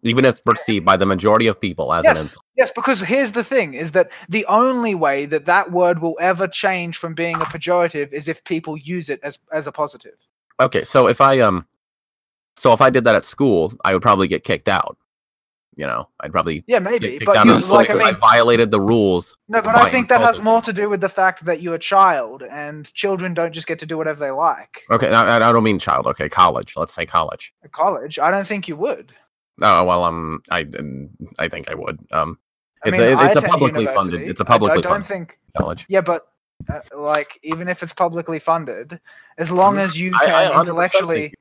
Even 0.04 0.24
if 0.24 0.30
it's 0.30 0.40
perceived 0.40 0.84
by 0.84 0.96
the 0.96 1.06
majority 1.06 1.46
of 1.46 1.60
people 1.60 1.92
as 1.92 2.04
an 2.04 2.16
insult. 2.16 2.44
yes, 2.56 2.72
because 2.72 3.00
here's 3.00 3.32
the 3.32 3.44
thing: 3.44 3.74
is 3.74 3.92
that 3.92 4.10
the 4.28 4.44
only 4.46 4.94
way 4.96 5.26
that 5.26 5.46
that 5.46 5.70
word 5.70 6.00
will 6.00 6.16
ever 6.20 6.48
change 6.48 6.96
from 6.96 7.14
being 7.14 7.36
a 7.36 7.44
pejorative 7.44 8.12
is 8.12 8.26
if 8.26 8.42
people 8.44 8.76
use 8.76 9.08
it 9.08 9.20
as 9.22 9.38
as 9.52 9.66
a 9.66 9.72
positive. 9.72 10.16
Okay, 10.60 10.82
so 10.82 11.06
if 11.06 11.20
I 11.20 11.38
um 11.38 11.66
so 12.56 12.72
if 12.72 12.80
I 12.80 12.90
did 12.90 13.04
that 13.04 13.14
at 13.14 13.24
school, 13.24 13.72
I 13.84 13.92
would 13.92 14.02
probably 14.02 14.28
get 14.28 14.44
kicked 14.44 14.68
out. 14.68 14.96
You 15.74 15.86
know, 15.86 16.08
I'd 16.20 16.32
probably 16.32 16.64
Yeah, 16.66 16.80
maybe, 16.80 17.18
but 17.24 17.42
you 17.46 17.58
like 17.70 17.88
I 17.88 17.94
mean, 17.94 18.02
I, 18.02 18.10
violated 18.12 18.70
the 18.70 18.80
rules. 18.80 19.36
no, 19.48 19.62
but 19.62 19.74
I 19.74 19.88
think 19.88 20.10
that 20.10 20.20
has 20.20 20.38
more 20.38 20.60
to 20.60 20.72
do 20.72 20.90
with 20.90 21.00
the 21.00 21.08
fact 21.08 21.46
that 21.46 21.62
you're 21.62 21.76
a 21.76 21.78
child, 21.78 22.42
and 22.42 22.92
children 22.92 23.32
don't 23.32 23.52
just 23.52 23.66
get 23.66 23.78
to 23.78 23.86
do 23.86 23.96
whatever 23.96 24.20
they 24.20 24.30
like. 24.30 24.82
Okay, 24.90 25.08
I, 25.08 25.36
I 25.36 25.52
don't 25.52 25.64
mean 25.64 25.78
child. 25.78 26.06
Okay, 26.06 26.28
college. 26.28 26.74
Let's 26.76 26.92
say 26.92 27.06
college. 27.06 27.54
College, 27.70 28.18
I 28.18 28.30
don't 28.30 28.46
think 28.46 28.68
you 28.68 28.76
would. 28.76 29.14
Oh 29.62 29.84
well, 29.84 30.04
um, 30.04 30.42
I 30.50 30.66
I 31.38 31.48
think 31.48 31.70
I 31.70 31.74
would. 31.74 31.98
Um, 32.12 32.38
I 32.84 32.88
It's 32.88 32.98
mean, 32.98 33.12
a- 33.12 33.20
I 33.20 33.26
it's 33.28 33.36
a 33.36 33.42
publicly 33.42 33.86
funded- 33.86 34.22
it's 34.22 34.40
a 34.40 34.44
I- 34.44 34.46
I, 34.46 34.50
publicly 34.50 34.82
don't 34.82 34.92
funded. 34.92 35.08
think. 35.08 35.38
college. 35.56 35.86
Yeah, 35.88 36.00
but 36.00 36.26
uh, 36.68 36.80
like 36.96 37.38
even 37.42 37.68
if 37.68 37.82
it's 37.82 37.92
publicly 37.92 38.38
funded, 38.38 39.00
as 39.38 39.50
long 39.50 39.78
as 39.78 39.98
you 39.98 40.10
can 40.12 40.30
I 40.30 40.50
100% 40.50 40.60
intellectually 40.60 41.34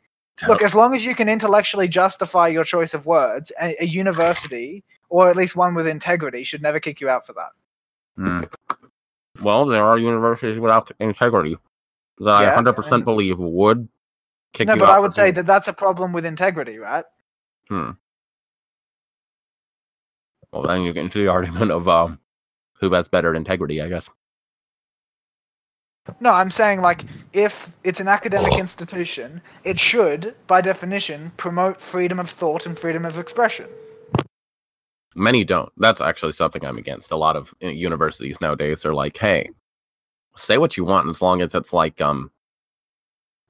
look, 0.47 0.62
as 0.63 0.73
long 0.75 0.93
as 0.95 1.05
you 1.05 1.15
can 1.15 1.29
intellectually 1.29 1.88
justify 1.88 2.47
your 2.47 2.63
choice 2.63 2.93
of 2.93 3.05
words, 3.05 3.51
a, 3.62 3.75
a 3.84 3.86
university 3.86 4.84
or 5.10 5.29
at 5.29 5.36
least 5.36 5.55
one 5.55 5.73
with 5.75 5.88
integrity 5.88 6.43
should 6.43 6.62
never 6.62 6.79
kick 6.79 7.01
you 7.01 7.10
out 7.10 7.25
for 7.27 7.34
that. 7.34 7.51
Hmm. 8.17 8.41
Well, 9.41 9.65
there 9.65 9.84
are 9.84 9.97
universities 9.97 10.60
without 10.60 10.91
integrity 10.99 11.57
that 12.19 12.34
I 12.34 12.55
100% 12.55 12.91
and- 12.91 13.05
believe 13.05 13.38
would 13.39 13.88
kick 14.53 14.67
you 14.67 14.71
out. 14.73 14.77
no, 14.77 14.86
but 14.86 14.89
I 14.91 14.99
would 14.99 15.13
say 15.13 15.31
that 15.31 15.45
that's 15.45 15.67
a 15.67 15.73
problem 15.73 16.13
with 16.13 16.25
integrity, 16.25 16.77
right? 16.77 17.05
Hmm. 17.69 17.91
Well, 20.52 20.64
then 20.64 20.82
you 20.82 20.94
get 20.94 21.04
into 21.04 21.20
the 21.20 21.28
argument 21.32 21.72
of 21.72 21.88
um, 21.88 22.20
who 22.80 22.92
has 22.94 23.08
better 23.08 23.34
integrity, 23.34 23.82
I 23.82 23.90
guess. 23.90 24.10
No, 26.20 26.32
I'm 26.32 26.50
saying 26.50 26.82
like 26.82 27.04
if 27.32 27.70
it's 27.84 28.00
an 28.00 28.08
academic 28.08 28.58
institution, 28.58 29.42
it 29.64 29.80
should, 29.80 30.36
by 30.48 30.62
definition, 30.62 31.32
promote 31.38 31.80
freedom 31.80 32.20
of 32.20 32.30
thought 32.30 32.66
and 32.66 32.78
freedom 32.78 33.06
of 33.06 33.20
expression. 33.20 33.68
Many 35.16 35.44
don't. 35.44 35.72
That's 35.78 36.02
actually 36.02 36.32
something 36.32 36.66
I'm 36.66 36.78
against. 36.78 37.12
A 37.12 37.18
lot 37.18 37.36
of 37.36 37.54
uh, 37.64 37.68
universities 37.68 38.40
nowadays 38.42 38.86
are 38.86 38.94
like, 38.94 39.18
"Hey, 39.18 39.50
say 40.36 40.58
what 40.58 40.78
you 40.78 40.86
want, 40.86 41.10
as 41.10 41.22
long 41.22 41.42
as 41.42 41.54
it's 41.54 41.74
like 41.74 42.02
um, 42.02 42.32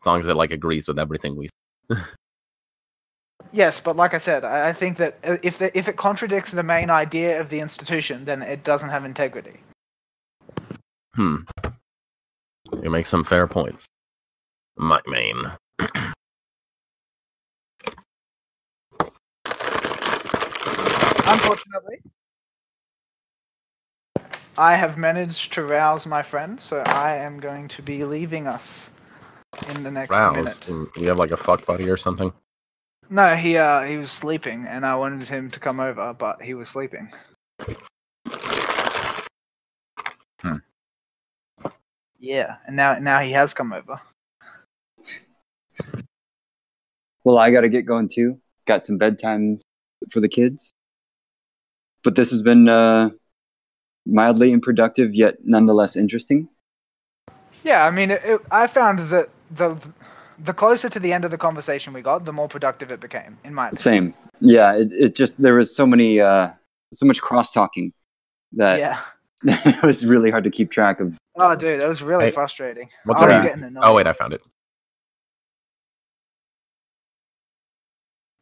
as 0.02 0.06
long 0.08 0.20
as 0.20 0.28
it 0.28 0.36
like 0.36 0.52
agrees 0.52 0.88
with 0.88 1.00
everything 1.00 1.38
we." 1.38 1.50
Yes, 3.51 3.80
but 3.80 3.95
like 3.95 4.13
I 4.13 4.17
said, 4.17 4.43
I, 4.45 4.73
think 4.73 4.97
that 4.97 5.17
uh, 5.23 5.38
if 5.43 5.58
the, 5.58 5.77
if 5.77 5.88
it 5.88 5.97
contradicts 5.97 6.51
the 6.51 6.63
main 6.63 6.89
idea 6.89 7.39
of 7.41 7.49
the 7.49 7.60
institution, 7.60 8.25
then 8.25 8.41
it 8.41 8.63
doesn't 8.63 8.89
have 8.89 9.06
integrity. 9.06 9.60
Hmm. 11.15 11.38
You 12.82 12.89
make 12.89 13.06
some 13.06 13.23
fair 13.23 13.47
points. 13.47 13.86
My 14.77 15.01
main. 15.08 15.36
Unfortunately, 21.27 22.01
I 24.58 24.75
have 24.75 24.97
managed 24.97 25.54
to 25.54 25.63
rouse 25.63 26.06
my 26.06 26.21
friend, 26.21 26.60
so 26.60 26.80
I 26.86 27.15
am 27.15 27.39
going 27.39 27.67
to 27.69 27.82
be 27.82 28.04
leaving 28.04 28.47
us 28.47 28.91
in 29.75 29.84
the 29.84 29.91
next 29.91 30.10
Roused. 30.10 30.38
minute. 30.38 30.67
and 30.67 30.88
You 30.97 31.08
have 31.08 31.17
like 31.17 31.32
a 31.32 31.38
fuck 31.38 31.65
buddy 31.65 31.89
or 31.89 31.97
something. 31.97 32.32
No, 33.13 33.36
he 33.36 33.58
uh 33.58 33.82
he 33.82 33.97
was 33.97 34.10
sleeping, 34.10 34.65
and 34.65 34.86
I 34.86 34.95
wanted 34.95 35.28
him 35.28 35.52
to 35.52 35.60
come 35.60 35.82
over, 35.82 36.13
but 36.13 36.41
he 36.41 36.54
was 36.54 36.69
sleeping. 36.69 37.12
Hmm. 40.39 40.56
Yeah, 42.19 42.56
and 42.65 42.78
now 42.78 42.97
now 43.00 43.19
he 43.19 43.34
has 43.34 43.54
come 43.54 43.74
over. 43.74 44.00
Well, 47.26 47.38
I 47.38 47.52
got 47.52 47.62
to 47.62 47.69
get 47.69 47.86
going 47.86 48.08
too. 48.08 48.39
Got 48.65 48.86
some 48.86 48.97
bedtime 48.97 49.60
for 50.10 50.21
the 50.21 50.30
kids. 50.30 50.71
But 52.06 52.15
this 52.15 52.32
has 52.32 52.41
been 52.41 52.69
uh, 52.69 53.10
mildly 54.06 54.54
unproductive, 54.54 55.13
yet 55.13 55.36
nonetheless 55.43 55.97
interesting. 55.97 56.47
Yeah, 57.65 57.86
I 57.86 57.91
mean, 57.91 58.10
it, 58.10 58.21
it, 58.24 58.41
I 58.50 58.67
found 58.67 59.00
that 59.10 59.30
the 59.52 59.76
the 60.43 60.54
closer 60.54 60.89
to 60.89 60.99
the 60.99 61.13
end 61.13 61.25
of 61.25 61.32
the 61.32 61.38
conversation 61.38 61.93
we 61.93 62.01
got, 62.01 62.25
the 62.25 62.34
more 62.34 62.47
productive 62.47 62.91
it 62.91 62.99
became, 62.99 63.38
in 63.43 63.54
my 63.54 63.67
opinion. 63.67 63.77
Same. 63.77 64.13
Yeah, 64.39 64.75
it, 64.75 64.89
it 64.91 65.15
just 65.15 65.41
there 65.41 65.54
was 65.56 65.75
so 65.75 65.86
many, 65.86 66.19
uh, 66.19 66.49
so 66.93 67.06
much 67.06 67.21
cross 67.21 67.51
talking 67.51 67.93
that 68.54 68.80
Yeah. 68.80 68.99
it 69.43 69.84
was 69.84 70.06
really 70.06 70.30
hard 70.32 70.43
to 70.43 70.51
keep 70.51 70.71
track 70.71 70.99
of. 70.99 71.17
Oh, 71.36 71.56
dude, 71.56 71.82
that 71.82 71.88
was 71.88 72.01
really 72.04 72.25
Hey, 72.25 72.32
frustrating. 72.32 72.89
what's 73.06 73.21
I 73.21 73.27
was 73.27 73.39
getting 73.39 73.63
annoyed. 73.63 73.84
Oh 73.84 73.93
wait, 73.95 74.08
I 74.08 74.13
found 74.13 74.34
it. 74.34 74.41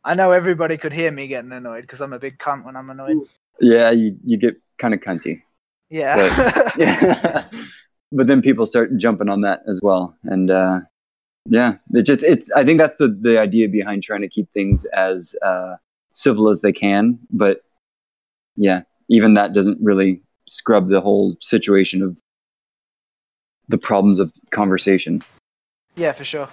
I 0.04 0.16
know 0.16 0.32
everybody 0.32 0.78
could 0.78 0.94
hear 0.94 1.12
me 1.12 1.28
getting 1.28 1.52
annoyed 1.52 1.82
because 1.82 2.02
I'm 2.02 2.14
a 2.14 2.20
big 2.20 2.38
cunt 2.40 2.66
when 2.66 2.76
I'm 2.76 2.90
annoyed. 2.90 3.18
Yeah, 3.60 3.92
you 3.92 4.18
you 4.24 4.38
get 4.38 4.56
kind 4.78 4.94
of 4.94 5.02
cunty. 5.02 5.44
Yeah. 5.90 6.72
Yeah. 6.78 7.46
but 8.12 8.28
then 8.28 8.42
people 8.42 8.66
start 8.66 8.96
jumping 8.98 9.28
on 9.30 9.42
that 9.42 9.62
as 9.68 9.80
well, 9.84 10.16
and 10.24 10.50
uh, 10.50 10.80
yeah, 11.46 11.76
it 11.94 12.04
just 12.04 12.24
it's. 12.24 12.52
I 12.52 12.64
think 12.64 12.78
that's 12.80 12.98
the 12.98 13.08
the 13.08 13.40
idea 13.40 13.68
behind 13.68 14.04
trying 14.04 14.22
to 14.22 14.28
keep 14.28 14.50
things 14.52 14.86
as 14.86 15.36
uh, 15.46 15.76
civil 16.12 16.50
as 16.50 16.62
they 16.62 16.72
can. 16.72 17.20
But 17.32 17.62
yeah, 18.56 18.82
even 19.10 19.34
that 19.36 19.54
doesn't 19.54 19.78
really 19.82 20.22
scrub 20.48 20.90
the 20.90 21.02
whole 21.02 21.38
situation 21.42 22.02
of 22.02 22.20
the 23.68 23.78
problems 23.78 24.20
of 24.20 24.32
conversation. 24.52 25.24
yeah, 25.96 26.12
for 26.12 26.24
sure. 26.24 26.50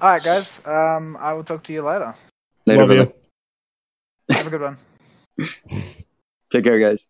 All 0.00 0.10
right, 0.10 0.22
guys. 0.22 0.60
Um, 0.66 1.16
I 1.20 1.32
will 1.32 1.44
talk 1.44 1.62
to 1.64 1.72
you 1.72 1.82
later. 1.82 2.14
Later, 2.66 2.86
Love 2.86 2.96
you. 2.96 3.14
Have 4.34 4.46
a 4.46 4.50
good 4.50 4.60
one. 4.60 4.76
Take 6.50 6.64
care, 6.64 6.80
guys. 6.80 7.00